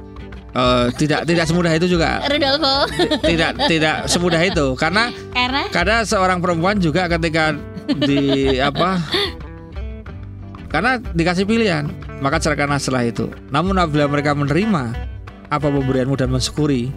Uh, 0.56 0.88
tidak 0.96 1.28
tidak 1.28 1.44
semudah 1.44 1.72
itu 1.76 1.87
juga. 1.92 2.24
Rudolfo. 2.24 2.88
Tidak 3.20 3.68
tidak 3.68 3.96
semudah 4.08 4.40
itu 4.40 4.72
karena 4.80 5.12
karena 5.37 5.62
karena 5.68 5.96
seorang 6.08 6.40
perempuan 6.40 6.80
juga 6.80 7.04
ketika 7.04 7.52
di 8.08 8.56
apa 8.56 8.96
karena 10.72 11.00
dikasih 11.12 11.44
pilihan 11.44 11.92
maka 12.24 12.40
ceraikanlah 12.40 12.80
setelah 12.80 13.04
itu. 13.04 13.28
Namun 13.52 13.76
apabila 13.76 14.08
mereka 14.08 14.32
menerima 14.32 14.96
apa 15.48 15.66
pemberianmu 15.68 16.16
dan 16.16 16.32
mensyukuri 16.32 16.88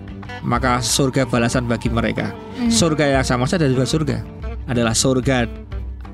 maka 0.48 0.80
surga 0.80 1.28
balasan 1.28 1.68
bagi 1.68 1.92
mereka. 1.92 2.32
Hmm. 2.56 2.72
Surga 2.72 3.20
yang 3.20 3.26
sama 3.28 3.46
saja 3.52 3.68
juga 3.68 3.84
surga 3.84 4.24
adalah 4.72 4.96
surga 4.96 5.44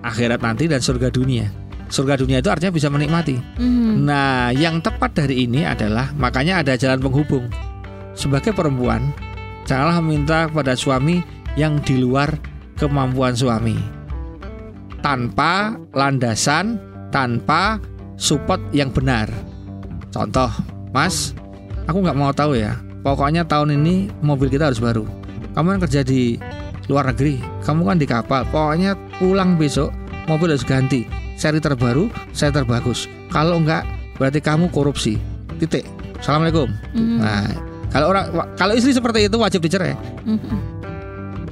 akhirat 0.02 0.41
nanti 0.41 0.65
dan 0.65 0.82
surga 0.82 1.13
dunia 1.13 1.66
surga 1.88 2.19
dunia 2.19 2.39
itu 2.43 2.50
artinya 2.52 2.73
bisa 2.73 2.91
menikmati. 2.91 3.39
Mm. 3.60 4.08
Nah, 4.08 4.52
yang 4.52 4.84
tepat 4.84 5.15
dari 5.15 5.47
ini 5.47 5.63
adalah 5.63 6.12
makanya 6.15 6.63
ada 6.63 6.73
jalan 6.76 7.00
penghubung. 7.00 7.47
Sebagai 8.17 8.52
perempuan, 8.52 9.13
janganlah 9.63 10.00
meminta 10.04 10.47
kepada 10.50 10.73
suami 10.76 11.23
yang 11.56 11.80
di 11.84 12.00
luar 12.00 12.38
kemampuan 12.78 13.34
suami. 13.34 13.78
Tanpa 15.00 15.78
landasan, 15.94 16.81
tanpa 17.13 17.79
support 18.17 18.60
yang 18.73 18.92
benar. 18.92 19.29
Contoh, 20.12 20.50
Mas, 20.92 21.38
aku 21.85 22.04
nggak 22.04 22.17
mau 22.17 22.33
tahu 22.33 22.58
ya. 22.58 22.75
Pokoknya 23.06 23.46
tahun 23.46 23.77
ini 23.79 24.10
mobil 24.19 24.52
kita 24.52 24.67
harus 24.67 24.81
baru. 24.81 25.06
Kamu 25.54 25.77
kan 25.77 25.79
kerja 25.88 26.02
di 26.04 26.35
luar 26.90 27.13
negeri, 27.13 27.40
kamu 27.63 27.81
kan 27.85 27.98
di 28.02 28.08
kapal. 28.10 28.42
Pokoknya 28.50 28.98
pulang 29.21 29.56
besok 29.56 29.94
mobil 30.25 30.52
harus 30.52 30.65
ganti 30.65 31.27
seri 31.38 31.62
terbaru, 31.62 32.10
seri 32.33 32.52
terbagus. 32.52 33.06
Kalau 33.29 33.62
enggak, 33.62 33.85
berarti 34.17 34.42
kamu 34.42 34.73
korupsi. 34.73 35.21
Titik. 35.62 35.85
Assalamualaikum. 36.17 36.67
Mm. 36.98 37.17
Nah, 37.21 37.48
kalau 37.94 38.12
orang 38.12 38.25
kalau 38.58 38.73
istri 38.73 38.92
seperti 38.92 39.29
itu 39.29 39.38
wajib 39.38 39.62
dicerai. 39.62 39.94
Mm 40.25 40.38
-hmm. 40.42 40.60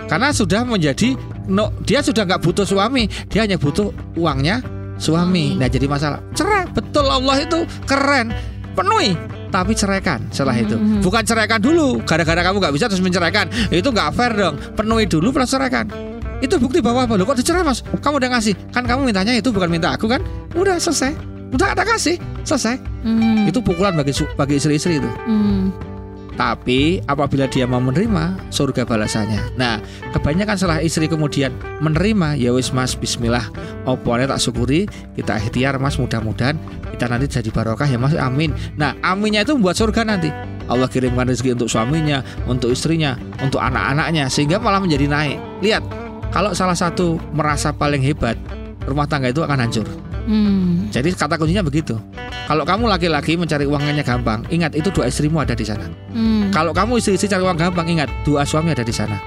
Karena 0.06 0.30
sudah 0.34 0.66
menjadi 0.66 1.18
no, 1.50 1.74
dia 1.86 2.02
sudah 2.02 2.26
nggak 2.26 2.42
butuh 2.42 2.66
suami, 2.66 3.06
dia 3.30 3.46
hanya 3.46 3.62
butuh 3.62 3.94
uangnya 4.18 4.62
suami. 4.98 5.54
Nah, 5.56 5.70
jadi 5.70 5.86
masalah. 5.86 6.20
Cerai. 6.34 6.66
Betul 6.74 7.06
Allah 7.06 7.46
itu 7.46 7.64
keren. 7.86 8.34
Penuhi 8.76 9.16
tapi 9.56 9.72
ceraikan 9.72 10.20
setelah 10.36 10.60
itu. 10.60 10.76
Mm 10.76 10.84
-hmm. 10.84 11.02
Bukan 11.06 11.24
ceraikan 11.24 11.64
dulu, 11.64 12.04
gara-gara 12.04 12.44
kamu 12.44 12.60
nggak 12.60 12.76
bisa 12.76 12.86
terus 12.92 13.00
menceraikan. 13.00 13.48
Itu 13.72 13.94
nggak 13.96 14.12
fair 14.12 14.36
dong. 14.36 14.60
Penuhi 14.76 15.08
dulu 15.08 15.32
plus 15.32 15.48
ceraikan. 15.48 15.88
Itu 16.46 16.62
bukti 16.62 16.78
bahwa 16.78 17.10
apa? 17.10 17.18
Lo 17.18 17.26
kok 17.26 17.42
dicerai 17.42 17.66
mas? 17.66 17.82
Kamu 17.82 18.22
udah 18.22 18.30
ngasih. 18.38 18.54
Kan 18.70 18.86
kamu 18.86 19.10
mintanya 19.10 19.34
itu 19.34 19.50
bukan 19.50 19.66
minta 19.66 19.98
aku 19.98 20.06
kan? 20.06 20.22
Udah 20.54 20.78
selesai. 20.78 21.18
Udah 21.50 21.74
ada 21.74 21.82
kasih. 21.82 22.22
Selesai. 22.46 22.78
Mm. 23.02 23.50
Itu 23.50 23.66
pukulan 23.66 23.98
bagi 23.98 24.14
bagi 24.38 24.62
istri-istri 24.62 25.02
itu. 25.02 25.10
Mm. 25.26 25.74
Tapi 26.36 27.00
apabila 27.08 27.48
dia 27.48 27.64
mau 27.64 27.80
menerima 27.80 28.52
surga 28.52 28.84
balasannya. 28.84 29.56
Nah, 29.56 29.80
kebanyakan 30.12 30.60
setelah 30.60 30.84
istri 30.84 31.08
kemudian 31.08 31.56
menerima, 31.80 32.36
ya 32.36 32.52
wis 32.52 32.76
Mas 32.76 32.92
bismillah. 32.92 33.48
Opone 33.88 34.28
tak 34.28 34.44
syukuri, 34.44 34.84
kita 35.16 35.40
ikhtiar 35.40 35.80
Mas 35.80 35.96
mudah-mudahan 35.96 36.60
kita 36.92 37.12
nanti 37.12 37.28
jadi 37.32 37.50
barokah 37.56 37.88
ya 37.88 37.96
Mas. 37.96 38.20
Amin. 38.20 38.52
Nah, 38.76 39.00
aminnya 39.00 39.48
itu 39.48 39.56
membuat 39.56 39.80
surga 39.80 40.04
nanti. 40.04 40.28
Allah 40.66 40.90
kirimkan 40.90 41.30
rezeki 41.30 41.56
untuk 41.56 41.70
suaminya, 41.70 42.26
untuk 42.50 42.74
istrinya, 42.74 43.16
untuk 43.40 43.62
anak-anaknya 43.62 44.28
sehingga 44.28 44.58
malah 44.58 44.82
menjadi 44.82 45.06
naik. 45.06 45.38
Lihat, 45.62 45.84
kalau 46.32 46.52
salah 46.54 46.78
satu 46.78 47.20
merasa 47.34 47.74
paling 47.74 48.02
hebat, 48.02 48.38
rumah 48.86 49.10
tangga 49.10 49.34
itu 49.34 49.42
akan 49.42 49.58
hancur. 49.58 49.88
Hmm. 50.26 50.90
Jadi 50.90 51.14
kata 51.14 51.38
kuncinya 51.38 51.62
begitu. 51.62 51.98
Kalau 52.46 52.62
kamu 52.66 52.90
laki-laki 52.90 53.38
mencari 53.38 53.66
uangnya 53.66 54.06
gampang, 54.06 54.46
ingat 54.54 54.78
itu 54.78 54.90
dua 54.94 55.10
istrimu 55.10 55.42
ada 55.42 55.58
di 55.58 55.66
sana. 55.66 55.86
Hmm. 56.14 56.50
Kalau 56.54 56.74
kamu 56.74 57.02
istri-istri 57.02 57.30
cari 57.30 57.42
uang 57.46 57.58
gampang, 57.58 57.86
ingat 57.90 58.10
dua 58.26 58.46
suami 58.46 58.74
ada 58.74 58.86
di 58.86 58.94
sana. 58.94 59.18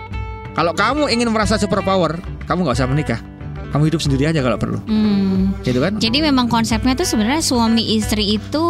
Kalau 0.54 0.74
kamu 0.74 1.10
ingin 1.10 1.30
merasa 1.30 1.54
super 1.54 1.82
power, 1.86 2.18
kamu 2.46 2.66
nggak 2.66 2.76
usah 2.78 2.90
menikah. 2.90 3.20
Kamu 3.68 3.84
hidup 3.84 4.00
sendiri 4.00 4.26
aja 4.26 4.40
kalau 4.42 4.58
perlu. 4.58 4.78
Hmm. 4.86 5.54
Gitu 5.62 5.78
kan? 5.78 5.98
Jadi 5.98 6.18
memang 6.18 6.50
konsepnya 6.50 6.98
tuh 6.98 7.06
sebenarnya 7.06 7.42
suami 7.44 7.94
istri 7.94 8.38
itu 8.38 8.64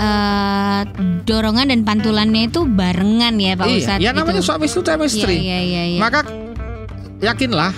uh, 0.00 0.80
dorongan 1.28 1.72
dan 1.72 1.80
pantulannya 1.84 2.48
itu 2.48 2.64
barengan 2.64 3.36
ya 3.36 3.52
Pak 3.58 3.66
iya, 3.68 3.76
Ustadz. 3.76 4.04
Ya 4.04 4.10
namanya 4.16 4.40
gitu. 4.40 4.48
suami 4.48 4.64
istri 4.68 4.82
chemistry. 4.86 5.36
Iya, 5.36 5.40
iya, 5.40 5.58
iya, 5.60 5.82
iya. 5.96 6.00
Maka 6.00 6.24
yakinlah 7.20 7.72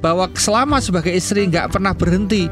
bahwa 0.00 0.30
selama 0.34 0.80
sebagai 0.80 1.12
istri 1.12 1.44
nggak 1.46 1.76
pernah 1.76 1.92
berhenti 1.92 2.48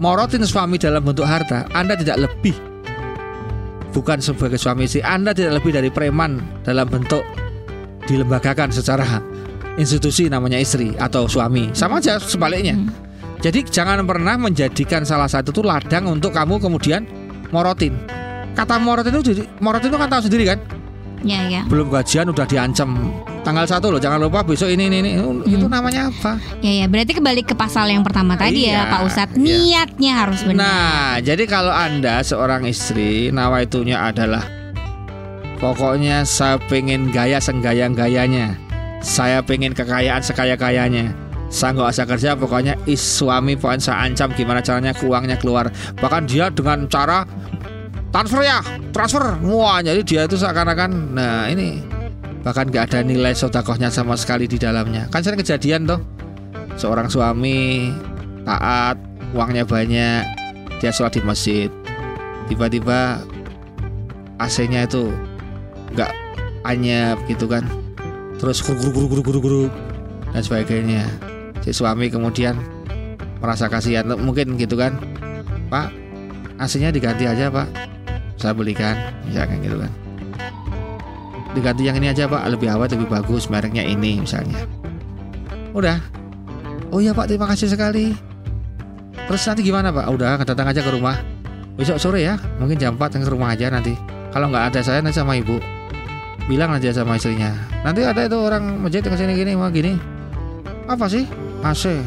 morotin 0.00 0.44
suami 0.44 0.76
dalam 0.80 1.04
bentuk 1.04 1.24
harta, 1.24 1.68
Anda 1.72 1.96
tidak 1.96 2.28
lebih 2.28 2.56
bukan 3.92 4.20
sebagai 4.20 4.60
suami 4.60 4.84
istri, 4.84 5.00
Anda 5.00 5.32
tidak 5.32 5.60
lebih 5.60 5.76
dari 5.76 5.88
preman 5.88 6.40
dalam 6.64 6.88
bentuk 6.88 7.24
dilembagakan 8.06 8.70
secara 8.70 9.20
institusi 9.80 10.28
namanya 10.28 10.60
istri 10.60 10.92
atau 10.96 11.28
suami. 11.28 11.72
Sama 11.72 12.00
aja 12.00 12.20
sebaliknya. 12.20 12.76
Hmm. 12.76 12.92
Jadi 13.40 13.68
jangan 13.68 14.00
pernah 14.08 14.40
menjadikan 14.40 15.04
salah 15.04 15.28
satu 15.28 15.52
itu 15.52 15.60
ladang 15.60 16.08
untuk 16.08 16.32
kamu 16.32 16.56
kemudian 16.56 17.04
morotin. 17.52 17.92
Kata 18.56 18.80
morotin 18.80 19.20
itu 19.20 19.44
morotin 19.60 19.92
itu 19.92 19.98
kan 20.00 20.08
tahu 20.08 20.22
sendiri 20.24 20.44
kan? 20.48 20.58
Ya, 21.24 21.48
ya. 21.48 21.62
Belum 21.68 21.88
gajian 21.88 22.28
udah 22.28 22.44
diancam 22.44 22.92
tanggal 23.46 23.62
satu 23.62 23.94
loh 23.94 24.02
jangan 24.02 24.18
lupa 24.18 24.42
besok 24.42 24.74
ini 24.74 24.90
ini, 24.90 24.98
ini. 25.06 25.10
Hmm. 25.22 25.46
itu 25.46 25.70
namanya 25.70 26.10
apa 26.10 26.34
ya 26.66 26.82
ya 26.82 26.86
berarti 26.90 27.14
kembali 27.14 27.46
ke 27.46 27.54
pasal 27.54 27.86
yang 27.86 28.02
pertama 28.02 28.34
tadi 28.34 28.66
ya, 28.66 28.74
iya, 28.74 28.82
ya 28.82 28.90
Pak 28.90 29.00
Ustadz 29.06 29.38
iya. 29.38 29.46
niatnya 29.46 30.12
harus 30.18 30.40
benar 30.42 30.58
nah 30.66 31.10
jadi 31.22 31.46
kalau 31.46 31.70
anda 31.70 32.26
seorang 32.26 32.66
istri 32.66 33.30
nawaitunya 33.30 34.02
adalah 34.02 34.42
pokoknya 35.62 36.26
saya 36.26 36.58
pengen 36.66 37.14
gaya 37.14 37.38
senggaya 37.38 37.86
gayanya 37.86 38.58
saya 38.98 39.38
pengen 39.46 39.70
kekayaan 39.78 40.26
sekaya 40.26 40.58
kayanya 40.58 41.14
saya 41.46 41.78
nggak 41.78 41.90
usah 41.94 42.06
kerja 42.10 42.30
pokoknya 42.34 42.74
is 42.90 42.98
suami 42.98 43.54
pokoknya 43.54 43.82
saya 43.94 44.10
ancam 44.10 44.34
gimana 44.34 44.58
caranya 44.58 44.90
uangnya 44.98 45.38
keluar 45.38 45.70
bahkan 46.02 46.26
dia 46.26 46.50
dengan 46.50 46.90
cara 46.90 47.22
transfer 48.16 48.40
ya 48.40 48.64
transfer. 48.96 49.24
Wah 49.44 49.84
jadi 49.84 50.00
dia 50.00 50.22
itu 50.24 50.40
seakan-akan 50.40 51.12
nah 51.12 51.52
ini 51.52 51.84
bahkan 52.40 52.64
gak 52.72 52.88
ada 52.88 53.04
nilai 53.04 53.36
sodakohnya 53.36 53.92
sama 53.92 54.16
sekali 54.16 54.48
di 54.48 54.56
dalamnya. 54.56 55.04
Kan 55.12 55.20
sering 55.20 55.36
kejadian 55.36 55.84
tuh 55.84 56.00
seorang 56.80 57.12
suami 57.12 57.92
taat 58.48 58.96
uangnya 59.36 59.68
banyak 59.68 60.24
dia 60.80 60.90
sholat 60.96 61.12
di 61.12 61.20
masjid. 61.20 61.68
Tiba-tiba 62.48 63.20
AC-nya 64.40 64.88
itu 64.88 65.12
nggak 65.92 66.12
anyap 66.64 67.20
gitu 67.28 67.44
kan. 67.44 67.68
Terus 68.40 68.64
guru 68.64 68.96
guru 68.96 69.06
guru 69.12 69.22
guru 69.22 69.38
guru 69.44 69.64
dan 70.32 70.40
sebagainya. 70.40 71.04
Si 71.60 71.76
suami 71.76 72.08
kemudian 72.08 72.56
merasa 73.44 73.68
kasihan 73.68 74.08
mungkin 74.16 74.56
gitu 74.56 74.80
kan. 74.80 74.96
Pak 75.68 75.92
AC-nya 76.56 76.88
diganti 76.88 77.28
aja 77.28 77.52
pak 77.52 77.95
saya 78.36 78.52
belikan. 78.52 78.96
Misalkan 79.28 79.60
gitu 79.64 79.76
kan. 79.80 79.92
Diganti 81.56 81.82
yang 81.88 81.96
ini 81.96 82.12
aja 82.12 82.28
pak. 82.28 82.44
Lebih 82.52 82.68
awet 82.72 82.92
lebih 82.92 83.08
bagus 83.08 83.48
mereknya 83.48 83.84
ini 83.84 84.20
misalnya. 84.20 84.68
Udah. 85.72 85.98
Oh 86.92 87.00
iya 87.00 87.16
pak. 87.16 87.32
Terima 87.32 87.48
kasih 87.48 87.72
sekali. 87.72 88.12
Terus 89.26 89.42
nanti 89.48 89.64
gimana 89.64 89.88
pak? 89.90 90.06
Udah 90.12 90.38
datang 90.44 90.68
aja 90.68 90.84
ke 90.84 90.90
rumah. 90.92 91.16
Besok 91.76 91.96
sore 92.00 92.24
ya. 92.24 92.36
Mungkin 92.60 92.76
jam 92.76 92.96
4 92.96 93.24
ke 93.24 93.28
rumah 93.28 93.52
aja 93.56 93.72
nanti. 93.72 93.96
Kalau 94.32 94.52
nggak 94.52 94.72
ada 94.72 94.80
saya 94.84 95.00
nanti 95.00 95.16
sama 95.16 95.36
ibu. 95.36 95.56
Bilang 96.46 96.76
aja 96.76 96.92
sama 96.92 97.18
istrinya. 97.18 97.50
Nanti 97.82 98.06
ada 98.06 98.22
itu 98.22 98.38
orang 98.38 98.78
masjid 98.78 99.02
ke 99.02 99.16
sini 99.16 99.34
gini 99.34 99.58
mau 99.58 99.72
gini. 99.72 99.98
Apa 100.86 101.10
sih? 101.10 101.26
AC 101.64 101.98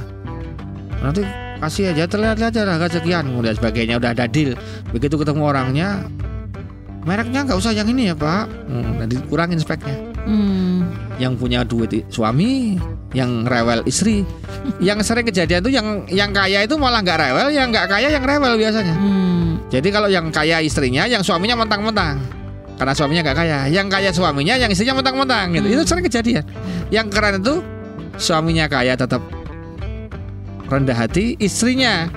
nanti 1.03 1.23
kasih 1.59 1.91
aja. 1.91 2.05
Terlihat 2.07 2.37
aja 2.39 2.61
harga 2.63 2.87
sekian 3.01 3.27
kemudian 3.27 3.55
sebagainya. 3.57 3.99
Udah 3.99 4.15
ada 4.15 4.25
deal. 4.29 4.55
Begitu 4.93 5.19
ketemu 5.19 5.41
orangnya 5.43 6.05
mereknya 7.03 7.47
nggak 7.47 7.59
usah 7.59 7.71
yang 7.71 7.87
ini 7.87 8.11
ya 8.11 8.15
pak. 8.15 8.47
Hmm, 8.67 8.99
nanti 8.99 9.15
kurangin 9.27 9.59
speknya. 9.59 10.09
Hmm. 10.29 10.85
yang 11.17 11.33
punya 11.33 11.65
duit 11.65 12.05
suami 12.11 12.77
yang 13.15 13.47
rewel 13.49 13.81
istri. 13.89 14.21
Yang 14.83 15.07
sering 15.09 15.25
kejadian 15.25 15.63
tuh 15.63 15.73
yang 15.73 16.05
yang 16.11 16.29
kaya 16.29 16.67
itu 16.67 16.75
malah 16.77 17.01
nggak 17.01 17.17
rewel 17.17 17.47
yang 17.49 17.71
nggak 17.73 17.87
kaya 17.89 18.07
yang 18.11 18.21
rewel 18.21 18.53
biasanya. 18.59 18.93
Hmm. 18.93 19.57
jadi 19.71 19.87
kalau 19.89 20.11
yang 20.11 20.29
kaya 20.29 20.61
istrinya 20.61 21.09
yang 21.09 21.25
suaminya 21.25 21.57
mentang-mentang. 21.57 22.21
Karena 22.77 22.93
suaminya 22.93 23.21
nggak 23.25 23.37
kaya. 23.39 23.59
Yang 23.71 23.87
kaya 23.89 24.09
suaminya 24.13 24.55
yang 24.59 24.69
istrinya 24.69 24.99
mentang-mentang 24.99 25.55
gitu. 25.57 25.67
Hmm. 25.67 25.75
itu 25.79 25.83
sering 25.87 26.05
kejadian. 26.05 26.43
Yang 26.93 27.07
keren 27.09 27.35
itu 27.41 27.55
suaminya 28.19 28.65
kaya 28.69 28.93
tetap 28.93 29.23
rendah 30.69 30.93
hati 30.93 31.33
istrinya 31.41 32.11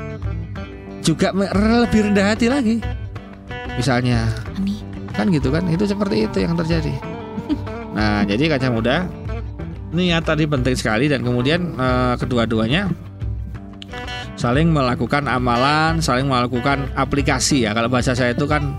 juga 1.01 1.33
lebih 1.33 2.13
rendah 2.13 2.27
hati 2.37 2.47
lagi. 2.53 2.77
Misalnya 3.75 4.29
kan 5.13 5.29
gitu 5.31 5.49
kan? 5.53 5.65
Itu 5.69 5.85
seperti 5.85 6.27
itu 6.27 6.39
yang 6.43 6.57
terjadi. 6.57 6.95
Nah 7.93 8.25
jadi 8.25 8.57
kaca 8.57 8.73
muda 8.73 9.05
niat 9.93 10.25
tadi 10.25 10.49
penting 10.49 10.73
sekali 10.73 11.13
dan 11.13 11.21
kemudian 11.21 11.77
uh, 11.77 12.17
kedua-duanya 12.17 12.89
saling 14.41 14.73
melakukan 14.73 15.29
amalan 15.29 16.01
saling 16.01 16.25
melakukan 16.25 16.89
aplikasi 16.97 17.69
ya. 17.69 17.77
Kalau 17.77 17.93
bahasa 17.93 18.17
saya 18.17 18.33
itu 18.33 18.49
kan 18.49 18.73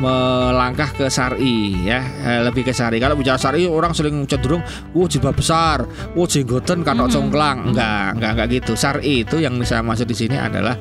melangkah 0.00 0.90
ke 0.96 1.06
sari 1.12 1.86
ya. 1.86 2.00
Eh, 2.24 2.40
lebih 2.42 2.66
ke 2.66 2.72
sari 2.72 2.96
kalau 2.98 3.14
bicara 3.14 3.36
sari 3.36 3.68
orang 3.68 3.92
sering 3.92 4.24
cenderung 4.24 4.64
wah 4.96 5.06
jilbab 5.06 5.36
besar. 5.36 5.86
Wah 6.16 6.26
jenggoten 6.26 6.82
kanok 6.82 7.08
hmm. 7.08 7.14
congklang. 7.14 7.58
Enggak 7.70 8.18
enggak 8.18 8.30
enggak 8.34 8.48
gitu. 8.60 8.72
Sari 8.74 9.22
itu 9.22 9.38
yang 9.38 9.54
saya 9.62 9.84
maksud 9.84 10.08
di 10.08 10.16
sini 10.16 10.36
adalah 10.40 10.74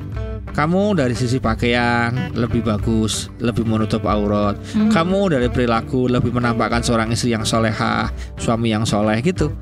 kamu 0.53 0.97
dari 0.97 1.13
sisi 1.13 1.37
pakaian 1.37 2.33
lebih 2.33 2.65
bagus, 2.65 3.29
lebih 3.39 3.63
menutup 3.63 4.03
aurat. 4.09 4.57
Hmm. 4.73 4.89
Kamu 4.89 5.29
dari 5.29 5.47
perilaku 5.47 6.09
lebih 6.09 6.33
menampakkan 6.33 6.81
seorang 6.81 7.13
istri 7.13 7.31
yang 7.31 7.45
solehah, 7.45 8.09
suami 8.41 8.73
yang 8.73 8.83
soleh 8.83 9.21
gitu. 9.21 9.53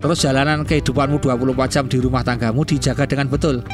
Terus 0.00 0.22
jalanan 0.22 0.62
kehidupanmu 0.62 1.18
24 1.18 1.72
jam 1.72 1.84
di 1.88 1.98
rumah 1.98 2.22
tanggamu 2.22 2.62
dijaga 2.62 3.08
dengan 3.08 3.26
betul. 3.26 3.64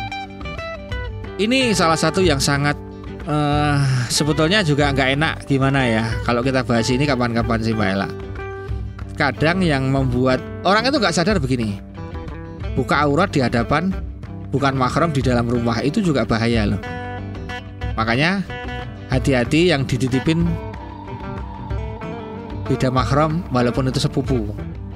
Ini 1.36 1.74
salah 1.74 1.98
satu 1.98 2.22
yang 2.22 2.38
sangat 2.38 2.78
uh, 3.26 3.80
sebetulnya 4.06 4.62
juga 4.62 4.92
nggak 4.92 5.10
enak 5.18 5.34
gimana 5.48 5.80
ya 5.88 6.04
kalau 6.22 6.44
kita 6.44 6.62
bahas 6.62 6.86
ini 6.92 7.02
kapan-kapan 7.08 7.58
sih 7.60 7.74
Mbak 7.74 7.88
Ella. 7.98 8.08
Kadang 9.18 9.60
yang 9.60 9.92
membuat 9.92 10.40
orang 10.64 10.88
itu 10.88 10.96
nggak 10.96 11.14
sadar 11.14 11.36
begini, 11.36 11.82
buka 12.78 13.04
aurat 13.04 13.28
di 13.28 13.44
hadapan 13.44 13.92
bukan 14.52 14.76
mahram 14.76 15.10
di 15.10 15.24
dalam 15.24 15.48
rumah 15.48 15.80
itu 15.80 16.04
juga 16.04 16.28
bahaya 16.28 16.68
loh. 16.68 16.80
Makanya 17.96 18.44
hati-hati 19.08 19.72
yang 19.72 19.88
dititipin 19.88 20.44
tidak 22.68 22.92
mahram 22.92 23.42
walaupun 23.50 23.88
itu 23.88 23.98
sepupu. 23.98 24.52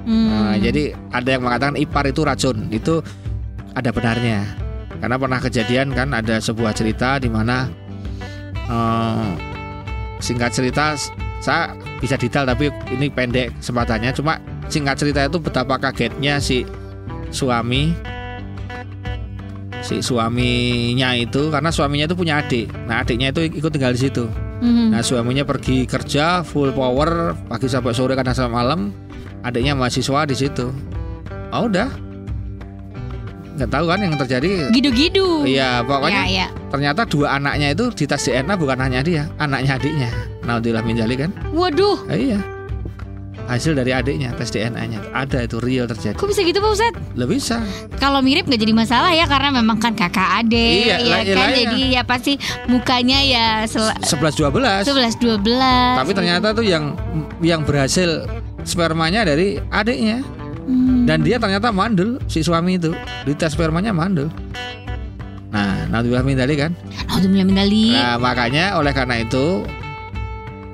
Hmm. 0.07 0.29
Nah, 0.31 0.55
jadi 0.55 0.95
ada 1.11 1.29
yang 1.35 1.43
mengatakan 1.43 1.75
ipar 1.75 2.07
itu 2.07 2.23
racun, 2.23 2.71
itu 2.71 3.03
ada 3.75 3.89
benarnya. 3.91 4.45
Karena 4.97 5.17
pernah 5.19 5.39
kejadian 5.41 5.93
kan 5.93 6.09
ada 6.15 6.39
sebuah 6.41 6.73
cerita 6.73 7.21
di 7.21 7.29
mana 7.29 7.69
uh, 8.65 9.35
singkat 10.17 10.53
cerita 10.53 10.97
saya 11.37 11.77
bisa 12.01 12.17
detail 12.17 12.49
tapi 12.49 12.73
ini 12.89 13.13
pendek 13.13 13.53
kesempatannya 13.61 14.09
cuma 14.17 14.41
singkat 14.67 14.97
cerita 14.97 15.21
itu 15.29 15.37
betapa 15.37 15.77
kagetnya 15.77 16.41
si 16.41 16.65
suami 17.29 17.93
si 19.87 20.03
suaminya 20.03 21.15
itu 21.15 21.47
karena 21.47 21.71
suaminya 21.71 22.11
itu 22.11 22.15
punya 22.19 22.43
adik. 22.43 22.67
Nah 22.91 23.07
adiknya 23.07 23.31
itu 23.31 23.47
ikut 23.47 23.71
tinggal 23.71 23.95
di 23.95 24.03
situ. 24.03 24.27
Mm-hmm. 24.57 24.89
nah 24.89 25.05
suaminya 25.05 25.45
pergi 25.45 25.85
kerja 25.85 26.41
full 26.41 26.73
power 26.73 27.37
pagi 27.45 27.69
sampai 27.69 27.93
sore 27.95 28.19
kadang 28.19 28.35
sampai 28.35 28.51
malam. 28.51 28.91
Adiknya 29.47 29.79
mahasiswa 29.79 30.27
di 30.27 30.35
situ. 30.35 30.67
Oh 31.55 31.71
udah. 31.71 31.87
Nggak 33.55 33.69
tahu 33.71 33.85
kan 33.87 33.99
yang 34.03 34.13
terjadi. 34.19 34.69
Gidu-gidu. 34.75 35.47
Iya 35.47 35.81
pokoknya 35.87 36.23
ya, 36.27 36.45
ya. 36.45 36.47
ternyata 36.67 37.07
dua 37.07 37.39
anaknya 37.39 37.71
itu 37.71 37.89
di 37.95 38.03
tes 38.03 38.27
DNA 38.27 38.53
bukan 38.59 38.77
hanya 38.83 38.99
dia 38.99 39.23
anaknya 39.39 39.79
adiknya. 39.79 40.11
Naudillah 40.43 40.83
minjali 40.83 41.15
kan. 41.15 41.31
Waduh. 41.55 42.03
Eh, 42.11 42.35
iya 42.35 42.56
hasil 43.47 43.73
dari 43.73 43.95
adiknya 43.95 44.35
tes 44.35 44.51
DNA-nya 44.51 44.99
ada 45.15 45.47
itu 45.47 45.57
real 45.63 45.87
terjadi. 45.87 46.19
Kok 46.19 46.27
bisa 46.27 46.43
gitu 46.43 46.59
Pak 46.59 46.71
Ustad? 46.75 46.93
Lebih 47.15 47.39
bisa. 47.39 47.63
Kalau 47.97 48.19
mirip 48.19 48.45
nggak 48.45 48.59
jadi 48.59 48.73
masalah 48.75 49.11
ya 49.15 49.25
karena 49.25 49.55
memang 49.55 49.79
kan 49.79 49.95
kakak 49.95 50.43
adik 50.43 50.91
iya, 50.91 50.99
ya 50.99 51.17
iya, 51.23 51.35
kan 51.35 51.49
iya. 51.49 51.57
jadi 51.63 51.81
ya 51.99 52.01
pasti 52.03 52.33
mukanya 52.67 53.19
ya 53.23 53.45
sebelas 54.03 54.35
dua 54.35 54.51
belas. 54.51 54.83
Sebelas 54.83 55.15
dua 55.15 55.39
belas. 55.39 55.95
Tapi 56.03 56.11
ternyata 56.11 56.51
tuh 56.51 56.67
yang 56.67 56.93
yang 57.39 57.63
berhasil 57.63 58.27
spermanya 58.67 59.23
dari 59.23 59.57
adiknya. 59.71 60.21
Hmm. 60.67 61.07
Dan 61.07 61.23
dia 61.23 61.39
ternyata 61.39 61.71
mandul 61.71 62.19
si 62.27 62.43
suami 62.43 62.75
itu 62.75 62.91
di 63.23 63.31
tes 63.31 63.55
spermanya 63.55 63.95
mandul. 63.95 64.27
Nah, 65.47 65.87
naudzubillah 65.87 66.27
min 66.27 66.35
tadi 66.35 66.59
kan? 66.59 66.75
Naudzubillah 67.07 67.47
min 67.47 67.55
Nah, 67.95 68.19
makanya 68.19 68.75
oleh 68.75 68.91
karena 68.91 69.23
itu 69.23 69.63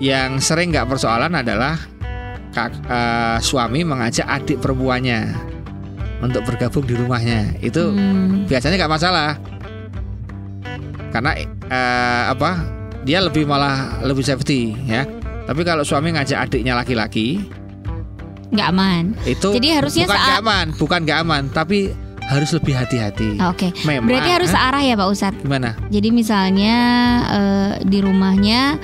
yang 0.02 0.42
sering 0.42 0.74
nggak 0.74 0.90
persoalan 0.90 1.38
adalah 1.38 1.78
kak, 2.54 2.72
uh, 2.88 3.38
suami 3.42 3.82
mengajak 3.82 4.30
adik 4.30 4.62
perempuannya 4.62 5.34
untuk 6.22 6.46
bergabung 6.46 6.86
di 6.86 6.96
rumahnya. 6.96 7.58
Itu 7.60 7.92
hmm. 7.92 8.48
biasanya 8.48 8.80
nggak 8.80 8.94
masalah. 8.94 9.30
Karena 11.12 11.34
uh, 11.68 12.24
apa? 12.32 12.52
Dia 13.04 13.20
lebih 13.20 13.44
malah 13.44 14.00
lebih 14.06 14.24
safety 14.24 14.78
ya. 14.88 15.04
Tapi 15.44 15.62
kalau 15.68 15.84
suami 15.84 16.16
ngajak 16.16 16.40
adiknya 16.40 16.72
laki-laki, 16.72 17.44
nggak 18.56 18.68
aman. 18.72 19.04
Itu 19.28 19.52
jadi 19.60 19.84
harusnya 19.84 20.08
bukan 20.08 20.16
nggak 20.16 20.40
aman, 20.40 20.66
bukan 20.80 21.00
nggak 21.04 21.20
aman, 21.20 21.44
tapi 21.52 21.92
harus 22.24 22.56
lebih 22.56 22.74
hati-hati. 22.80 23.36
Oke. 23.44 23.76
Okay. 23.76 24.00
Berarti 24.00 24.32
harus 24.32 24.50
eh? 24.52 24.56
searah 24.56 24.82
ya 24.82 24.96
Pak 24.96 25.08
Ustadz. 25.12 25.42
Gimana? 25.44 25.76
Jadi 25.92 26.10
misalnya 26.16 26.76
uh, 27.28 27.72
di 27.84 28.00
rumahnya 28.00 28.80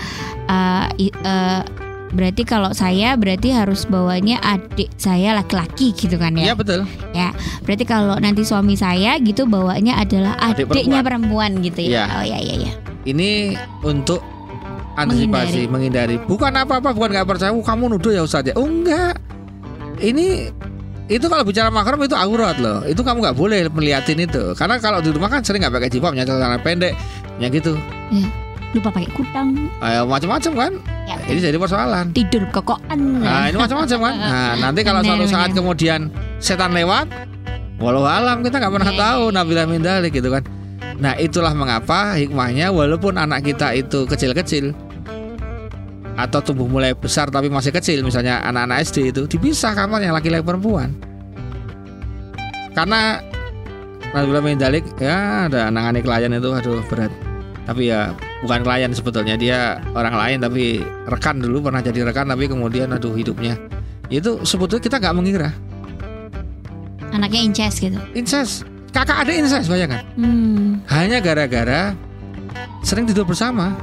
uh, 0.52 0.86
uh, 1.24 1.62
berarti 2.10 2.42
kalau 2.46 2.74
saya 2.74 3.14
berarti 3.16 3.54
harus 3.54 3.86
bawanya 3.86 4.42
adik 4.42 4.90
saya 4.98 5.38
laki-laki 5.38 5.94
gitu 5.94 6.18
kan 6.18 6.34
ya? 6.34 6.52
Iya 6.52 6.54
betul. 6.58 6.80
Ya, 7.14 7.30
berarti 7.66 7.86
kalau 7.86 8.18
nanti 8.18 8.42
suami 8.46 8.74
saya 8.74 9.18
gitu 9.22 9.46
bawanya 9.46 10.02
adalah 10.02 10.38
adik 10.42 10.70
adiknya 10.70 11.06
perempuan. 11.06 11.60
perempuan 11.60 11.66
gitu 11.66 11.80
ya. 11.86 11.90
ya. 11.90 12.04
Oh 12.20 12.26
ya 12.26 12.38
ya 12.42 12.56
ya. 12.70 12.72
Ini 13.06 13.58
untuk 13.86 14.20
antisipasi 15.00 15.66
menghindari. 15.70 16.16
menghindari. 16.16 16.16
Bukan 16.28 16.52
apa-apa, 16.52 16.92
bukan 16.92 17.10
nggak 17.16 17.28
percaya. 17.28 17.52
Oh, 17.56 17.64
kamu 17.64 17.96
nuduh 17.96 18.12
ya 18.12 18.22
Ustadz 18.26 18.52
ya? 18.52 18.56
Oh 18.60 18.68
enggak 18.68 19.16
ini 20.00 20.48
itu 21.10 21.26
kalau 21.26 21.42
bicara 21.42 21.74
makrom 21.74 22.06
itu 22.06 22.14
aurat 22.14 22.62
loh 22.62 22.86
itu 22.86 23.02
kamu 23.02 23.26
nggak 23.26 23.38
boleh 23.38 23.60
melihatin 23.74 24.30
itu 24.30 24.54
karena 24.54 24.78
kalau 24.78 25.02
di 25.02 25.10
rumah 25.10 25.28
kan 25.28 25.42
sering 25.42 25.66
nggak 25.66 25.74
pakai 25.82 25.90
jilbab 25.90 26.14
nyata 26.14 26.38
celana 26.38 26.62
pendek 26.62 26.94
ya 27.42 27.50
gitu 27.50 27.74
ya, 28.14 28.30
lupa 28.70 28.94
pakai 28.94 29.10
kutang 29.18 29.70
Ayo 29.82 30.06
macam-macam 30.06 30.52
kan? 30.54 30.72
Ya. 31.10 31.18
ini 31.26 31.42
jadi 31.42 31.58
persoalan. 31.58 32.14
Tidur 32.14 32.46
kokoan 32.54 33.22
nah 33.22 33.50
ini 33.50 33.58
macam-macam 33.58 33.98
kan? 33.98 34.16
Nah 34.30 34.54
nanti 34.70 34.82
kalau 34.86 35.02
suatu 35.02 35.26
saat 35.26 35.52
kemudian 35.58 36.14
setan 36.38 36.78
lewat 36.78 37.10
walau 37.82 38.06
alam 38.06 38.46
kita 38.46 38.62
nggak 38.62 38.74
pernah 38.76 38.92
ya, 38.94 39.00
tahu 39.00 39.24
ya. 39.32 39.36
nabilah 39.42 39.66
mindalik 39.66 40.12
gitu 40.14 40.30
kan? 40.30 40.44
Nah 41.00 41.16
itulah 41.18 41.56
mengapa 41.56 42.14
hikmahnya 42.20 42.70
walaupun 42.70 43.18
anak 43.18 43.48
kita 43.48 43.74
itu 43.74 44.06
kecil-kecil 44.06 44.76
atau 46.20 46.40
tumbuh 46.44 46.68
mulai 46.68 46.92
besar 46.92 47.32
tapi 47.32 47.48
masih 47.48 47.72
kecil 47.72 48.04
misalnya 48.04 48.44
anak-anak 48.44 48.84
SD 48.84 49.16
itu 49.16 49.24
dipisah 49.26 49.72
kamarnya 49.72 50.12
laki-laki 50.12 50.44
perempuan. 50.44 50.92
Karena 52.76 53.24
Nabilah 54.10 54.42
Mendalik 54.42 54.86
ya 54.98 55.46
ada 55.46 55.70
nangani 55.70 56.02
klien 56.02 56.34
itu 56.34 56.50
aduh 56.50 56.82
berat. 56.90 57.14
Tapi 57.64 57.94
ya 57.94 58.12
bukan 58.40 58.64
klien 58.64 58.92
sebetulnya 58.96 59.36
dia 59.36 59.84
orang 59.92 60.16
lain 60.16 60.38
tapi 60.40 60.80
rekan 61.08 61.44
dulu 61.44 61.68
pernah 61.68 61.84
jadi 61.84 62.08
rekan 62.08 62.32
tapi 62.32 62.48
kemudian 62.48 62.92
aduh 62.96 63.16
hidupnya. 63.16 63.60
Itu 64.10 64.42
sebetulnya 64.48 64.84
kita 64.84 64.98
nggak 64.98 65.16
mengira. 65.16 65.50
Anaknya 67.14 67.42
incest 67.46 67.82
gitu? 67.82 68.00
Incest. 68.16 68.66
Kakak 68.90 69.28
ada 69.28 69.32
incest 69.34 69.70
bayangkan. 69.70 70.02
Hmm. 70.18 70.82
hanya 70.90 71.22
gara-gara 71.22 71.94
sering 72.82 73.06
tidur 73.06 73.28
bersama. 73.28 73.78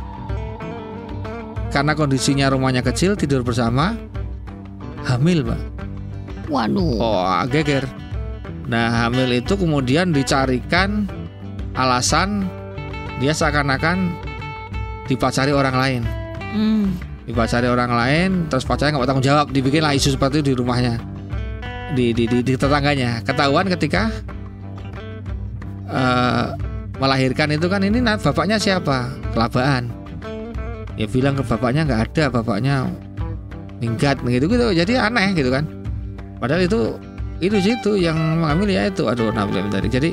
Karena 1.70 1.92
kondisinya 1.92 2.48
rumahnya 2.50 2.80
kecil 2.80 3.14
tidur 3.14 3.44
bersama 3.44 3.94
hamil 5.04 5.46
pak. 5.46 5.60
Waduh. 6.50 6.98
Oh 6.98 7.42
geger. 7.50 7.86
Nah 8.66 9.06
hamil 9.06 9.30
itu 9.38 9.54
kemudian 9.54 10.10
dicarikan 10.10 11.06
alasan 11.78 12.48
dia 13.22 13.30
seakan-akan 13.30 14.25
dipacari 15.06 15.54
orang 15.54 15.76
lain. 15.76 16.02
Hmm. 16.56 16.86
dipacari 17.26 17.66
orang 17.66 17.90
lain 17.90 18.30
terus 18.46 18.62
pacarnya 18.62 18.94
nggak 18.94 19.02
bertanggung 19.02 19.26
jawab. 19.26 19.46
Dibikinlah 19.50 19.98
isu 19.98 20.14
seperti 20.14 20.40
itu 20.40 20.54
di 20.54 20.56
rumahnya. 20.62 20.94
Di 21.94 22.14
di, 22.14 22.24
di, 22.30 22.38
di 22.42 22.54
tetangganya. 22.54 23.18
Ketahuan 23.26 23.66
ketika 23.66 24.14
uh, 25.90 26.54
melahirkan 27.02 27.50
itu 27.50 27.66
kan 27.66 27.82
ini 27.82 27.98
bapaknya 27.98 28.62
siapa? 28.62 29.10
Kelabaan 29.34 29.90
ya 30.96 31.04
bilang 31.10 31.36
ke 31.36 31.44
bapaknya 31.44 31.84
nggak 31.84 32.00
ada 32.08 32.24
bapaknya 32.30 32.74
minggat 33.82 34.22
begitu 34.22 34.46
gitu. 34.46 34.70
Jadi 34.70 34.94
aneh 34.94 35.34
gitu 35.34 35.50
kan. 35.50 35.66
Padahal 36.38 36.62
itu 36.62 36.94
itu 37.42 37.58
situ 37.58 37.98
yang 37.98 38.16
mengambil 38.38 38.70
ya 38.70 38.86
itu. 38.86 39.02
Aduh 39.10 39.34
nabi 39.34 39.66
tadi 39.66 39.90
jadi 39.90 40.10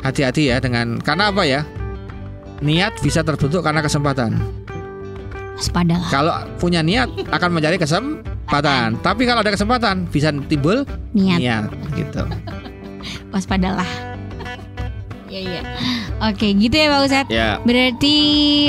hati-hati 0.00 0.48
ya 0.48 0.56
dengan 0.64 0.96
karena 1.00 1.28
apa 1.28 1.44
ya 1.44 1.60
niat 2.62 2.94
bisa 3.02 3.24
terbentuk 3.26 3.64
karena 3.64 3.82
kesempatan 3.82 4.38
Waspada. 5.54 6.02
Kalau 6.10 6.34
punya 6.58 6.82
niat 6.82 7.06
akan 7.30 7.50
mencari 7.54 7.78
kesempatan. 7.78 8.98
Tapi 8.98 9.22
kalau 9.22 9.40
ada 9.46 9.54
kesempatan 9.54 10.10
bisa 10.10 10.34
timbul 10.50 10.82
niat, 11.14 11.38
niat 11.38 11.64
gitu. 11.94 12.26
Waspadalah. 13.32 13.86
Iya 15.30 15.40
iya. 15.40 15.60
Oke, 16.30 16.54
gitu 16.54 16.74
ya 16.74 16.86
Pak 16.90 17.00
Ustadz. 17.06 17.30
Ya. 17.30 17.58
Berarti 17.62 18.16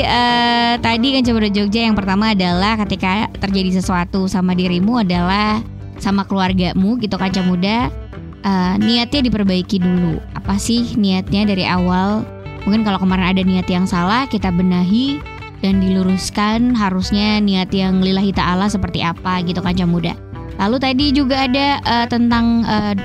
uh, 0.01 0.73
tadi 0.81 1.07
kan 1.13 1.23
coba 1.25 1.49
Jogja 1.49 1.81
yang 1.85 1.97
pertama 1.97 2.33
adalah 2.33 2.77
ketika 2.85 3.29
terjadi 3.37 3.81
sesuatu 3.81 4.25
sama 4.25 4.57
dirimu 4.57 5.01
adalah 5.05 5.61
sama 6.01 6.25
keluargamu 6.25 6.99
gitu 6.99 7.15
kan 7.15 7.31
muda 7.45 7.89
uh, 8.45 8.73
niatnya 8.81 9.25
diperbaiki 9.25 9.77
dulu. 9.81 10.21
Apa 10.37 10.57
sih 10.57 10.97
niatnya 10.97 11.49
dari 11.49 11.65
awal? 11.65 12.25
Mungkin 12.65 12.81
kalau 12.81 12.97
kemarin 12.97 13.29
ada 13.29 13.41
niat 13.45 13.69
yang 13.69 13.85
salah 13.85 14.25
kita 14.25 14.49
benahi 14.49 15.21
dan 15.61 15.81
diluruskan 15.81 16.73
harusnya 16.73 17.41
niat 17.41 17.69
yang 17.71 18.01
lillahi 18.01 18.33
ta'ala 18.33 18.69
seperti 18.69 19.05
apa 19.05 19.41
gitu 19.45 19.61
kan 19.61 19.77
muda. 19.85 20.17
Lalu 20.55 20.77
tadi 20.79 21.05
juga 21.11 21.45
ada 21.45 21.79
uh, 21.83 22.07
tentang 22.07 22.63
uh, 22.63 22.95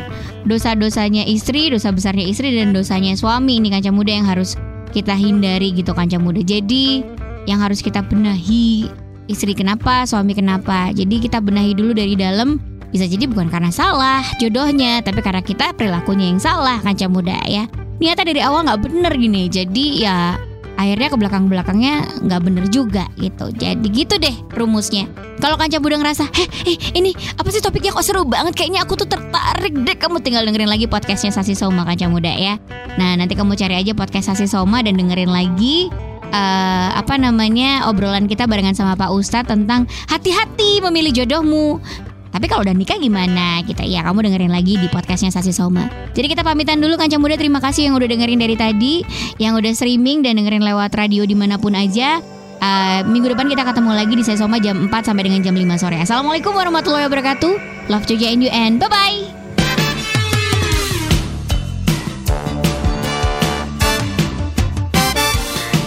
dosa-dosanya 0.46 1.26
istri, 1.26 1.68
dosa 1.68 1.90
besarnya 1.90 2.24
istri 2.24 2.54
dan 2.54 2.70
dosanya 2.70 3.18
suami 3.18 3.58
ini 3.58 3.68
kanca 3.74 3.90
muda 3.90 4.12
yang 4.14 4.26
harus 4.26 4.54
kita 4.94 5.14
hindari 5.14 5.74
gitu 5.74 5.90
kanca 5.92 6.16
muda. 6.16 6.40
Jadi 6.40 7.02
yang 7.48 7.58
harus 7.58 7.82
kita 7.82 8.06
benahi 8.06 8.86
istri 9.26 9.52
kenapa, 9.52 10.06
suami 10.06 10.32
kenapa. 10.32 10.94
Jadi 10.94 11.20
kita 11.20 11.42
benahi 11.42 11.74
dulu 11.74 11.92
dari 11.94 12.14
dalam. 12.14 12.62
Bisa 12.90 13.06
jadi 13.06 13.30
bukan 13.30 13.46
karena 13.46 13.70
salah 13.70 14.18
jodohnya, 14.42 14.98
tapi 14.98 15.22
karena 15.22 15.38
kita 15.38 15.70
perilakunya 15.78 16.26
yang 16.26 16.42
salah 16.42 16.82
kanca 16.82 17.06
muda 17.06 17.38
ya. 17.46 17.70
Niatnya 18.00 18.26
dari 18.26 18.40
awal 18.40 18.64
nggak 18.66 18.80
bener 18.80 19.12
gini. 19.14 19.46
Jadi 19.46 20.02
ya 20.02 20.34
akhirnya 20.80 21.12
ke 21.12 21.16
belakang-belakangnya 21.20 22.24
nggak 22.24 22.40
bener 22.40 22.64
juga 22.72 23.04
gitu. 23.20 23.52
Jadi 23.52 23.86
gitu 23.92 24.16
deh 24.16 24.32
rumusnya. 24.56 25.04
Kalau 25.40 25.60
kanca 25.60 25.76
Buda 25.80 26.00
ngerasa, 26.00 26.24
heh, 26.32 26.48
eh, 26.68 26.76
ini 26.96 27.12
apa 27.36 27.48
sih 27.52 27.60
topiknya 27.60 27.92
kok 27.92 28.04
seru 28.04 28.24
banget? 28.24 28.56
Kayaknya 28.56 28.88
aku 28.88 28.96
tuh 28.96 29.08
tertarik 29.08 29.76
deh. 29.76 29.96
Kamu 29.96 30.24
tinggal 30.24 30.48
dengerin 30.48 30.72
lagi 30.72 30.88
podcastnya 30.88 31.32
Sasi 31.32 31.52
Soma 31.52 31.84
kanca 31.84 32.08
muda 32.08 32.32
ya. 32.32 32.56
Nah 32.96 33.20
nanti 33.20 33.36
kamu 33.36 33.52
cari 33.56 33.76
aja 33.76 33.92
podcast 33.92 34.32
Sasi 34.32 34.48
Soma 34.48 34.80
dan 34.80 34.96
dengerin 34.96 35.28
lagi 35.28 35.92
uh, 36.32 36.88
apa 36.96 37.14
namanya 37.18 37.86
obrolan 37.90 38.24
kita 38.24 38.46
barengan 38.46 38.74
sama 38.74 38.94
Pak 38.96 39.10
Ustadz 39.12 39.50
tentang 39.50 39.84
hati-hati 40.08 40.80
memilih 40.80 41.12
jodohmu. 41.22 41.82
Tapi 42.30 42.46
kalau 42.46 42.62
udah 42.62 42.74
nikah 42.74 42.94
gimana 42.98 43.58
Kita 43.66 43.82
ya 43.82 44.06
kamu 44.06 44.30
dengerin 44.30 44.52
lagi 44.54 44.78
di 44.78 44.86
podcastnya 44.86 45.34
Sasi 45.34 45.50
Soma. 45.50 45.90
Jadi 46.14 46.30
kita 46.30 46.46
pamitan 46.46 46.78
dulu 46.78 46.94
kan 46.94 47.10
Muda 47.20 47.36
terima 47.36 47.60
kasih 47.60 47.90
yang 47.90 47.94
udah 47.98 48.08
dengerin 48.08 48.40
dari 48.40 48.56
tadi, 48.56 48.94
yang 49.36 49.52
udah 49.58 49.76
streaming 49.76 50.24
dan 50.24 50.40
dengerin 50.40 50.64
lewat 50.64 50.94
radio 50.96 51.26
di 51.28 51.36
mana 51.36 51.60
pun 51.60 51.76
aja. 51.76 52.22
Uh, 52.60 53.00
minggu 53.08 53.32
depan 53.32 53.48
kita 53.48 53.64
ketemu 53.64 53.90
lagi 53.92 54.14
di 54.16 54.24
Sasi 54.24 54.40
Soma 54.40 54.56
jam 54.60 54.88
4 54.88 54.92
sampai 55.04 55.22
dengan 55.28 55.40
jam 55.44 55.52
5 55.52 55.80
sore. 55.80 55.96
Assalamualaikum 56.00 56.52
warahmatullahi 56.56 57.08
wabarakatuh. 57.08 57.52
Love 57.92 58.06
Jogja 58.08 58.32
and 58.32 58.40
you 58.40 58.50
and 58.52 58.80
bye-bye. 58.80 59.40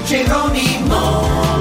Geronimo. 0.06 1.53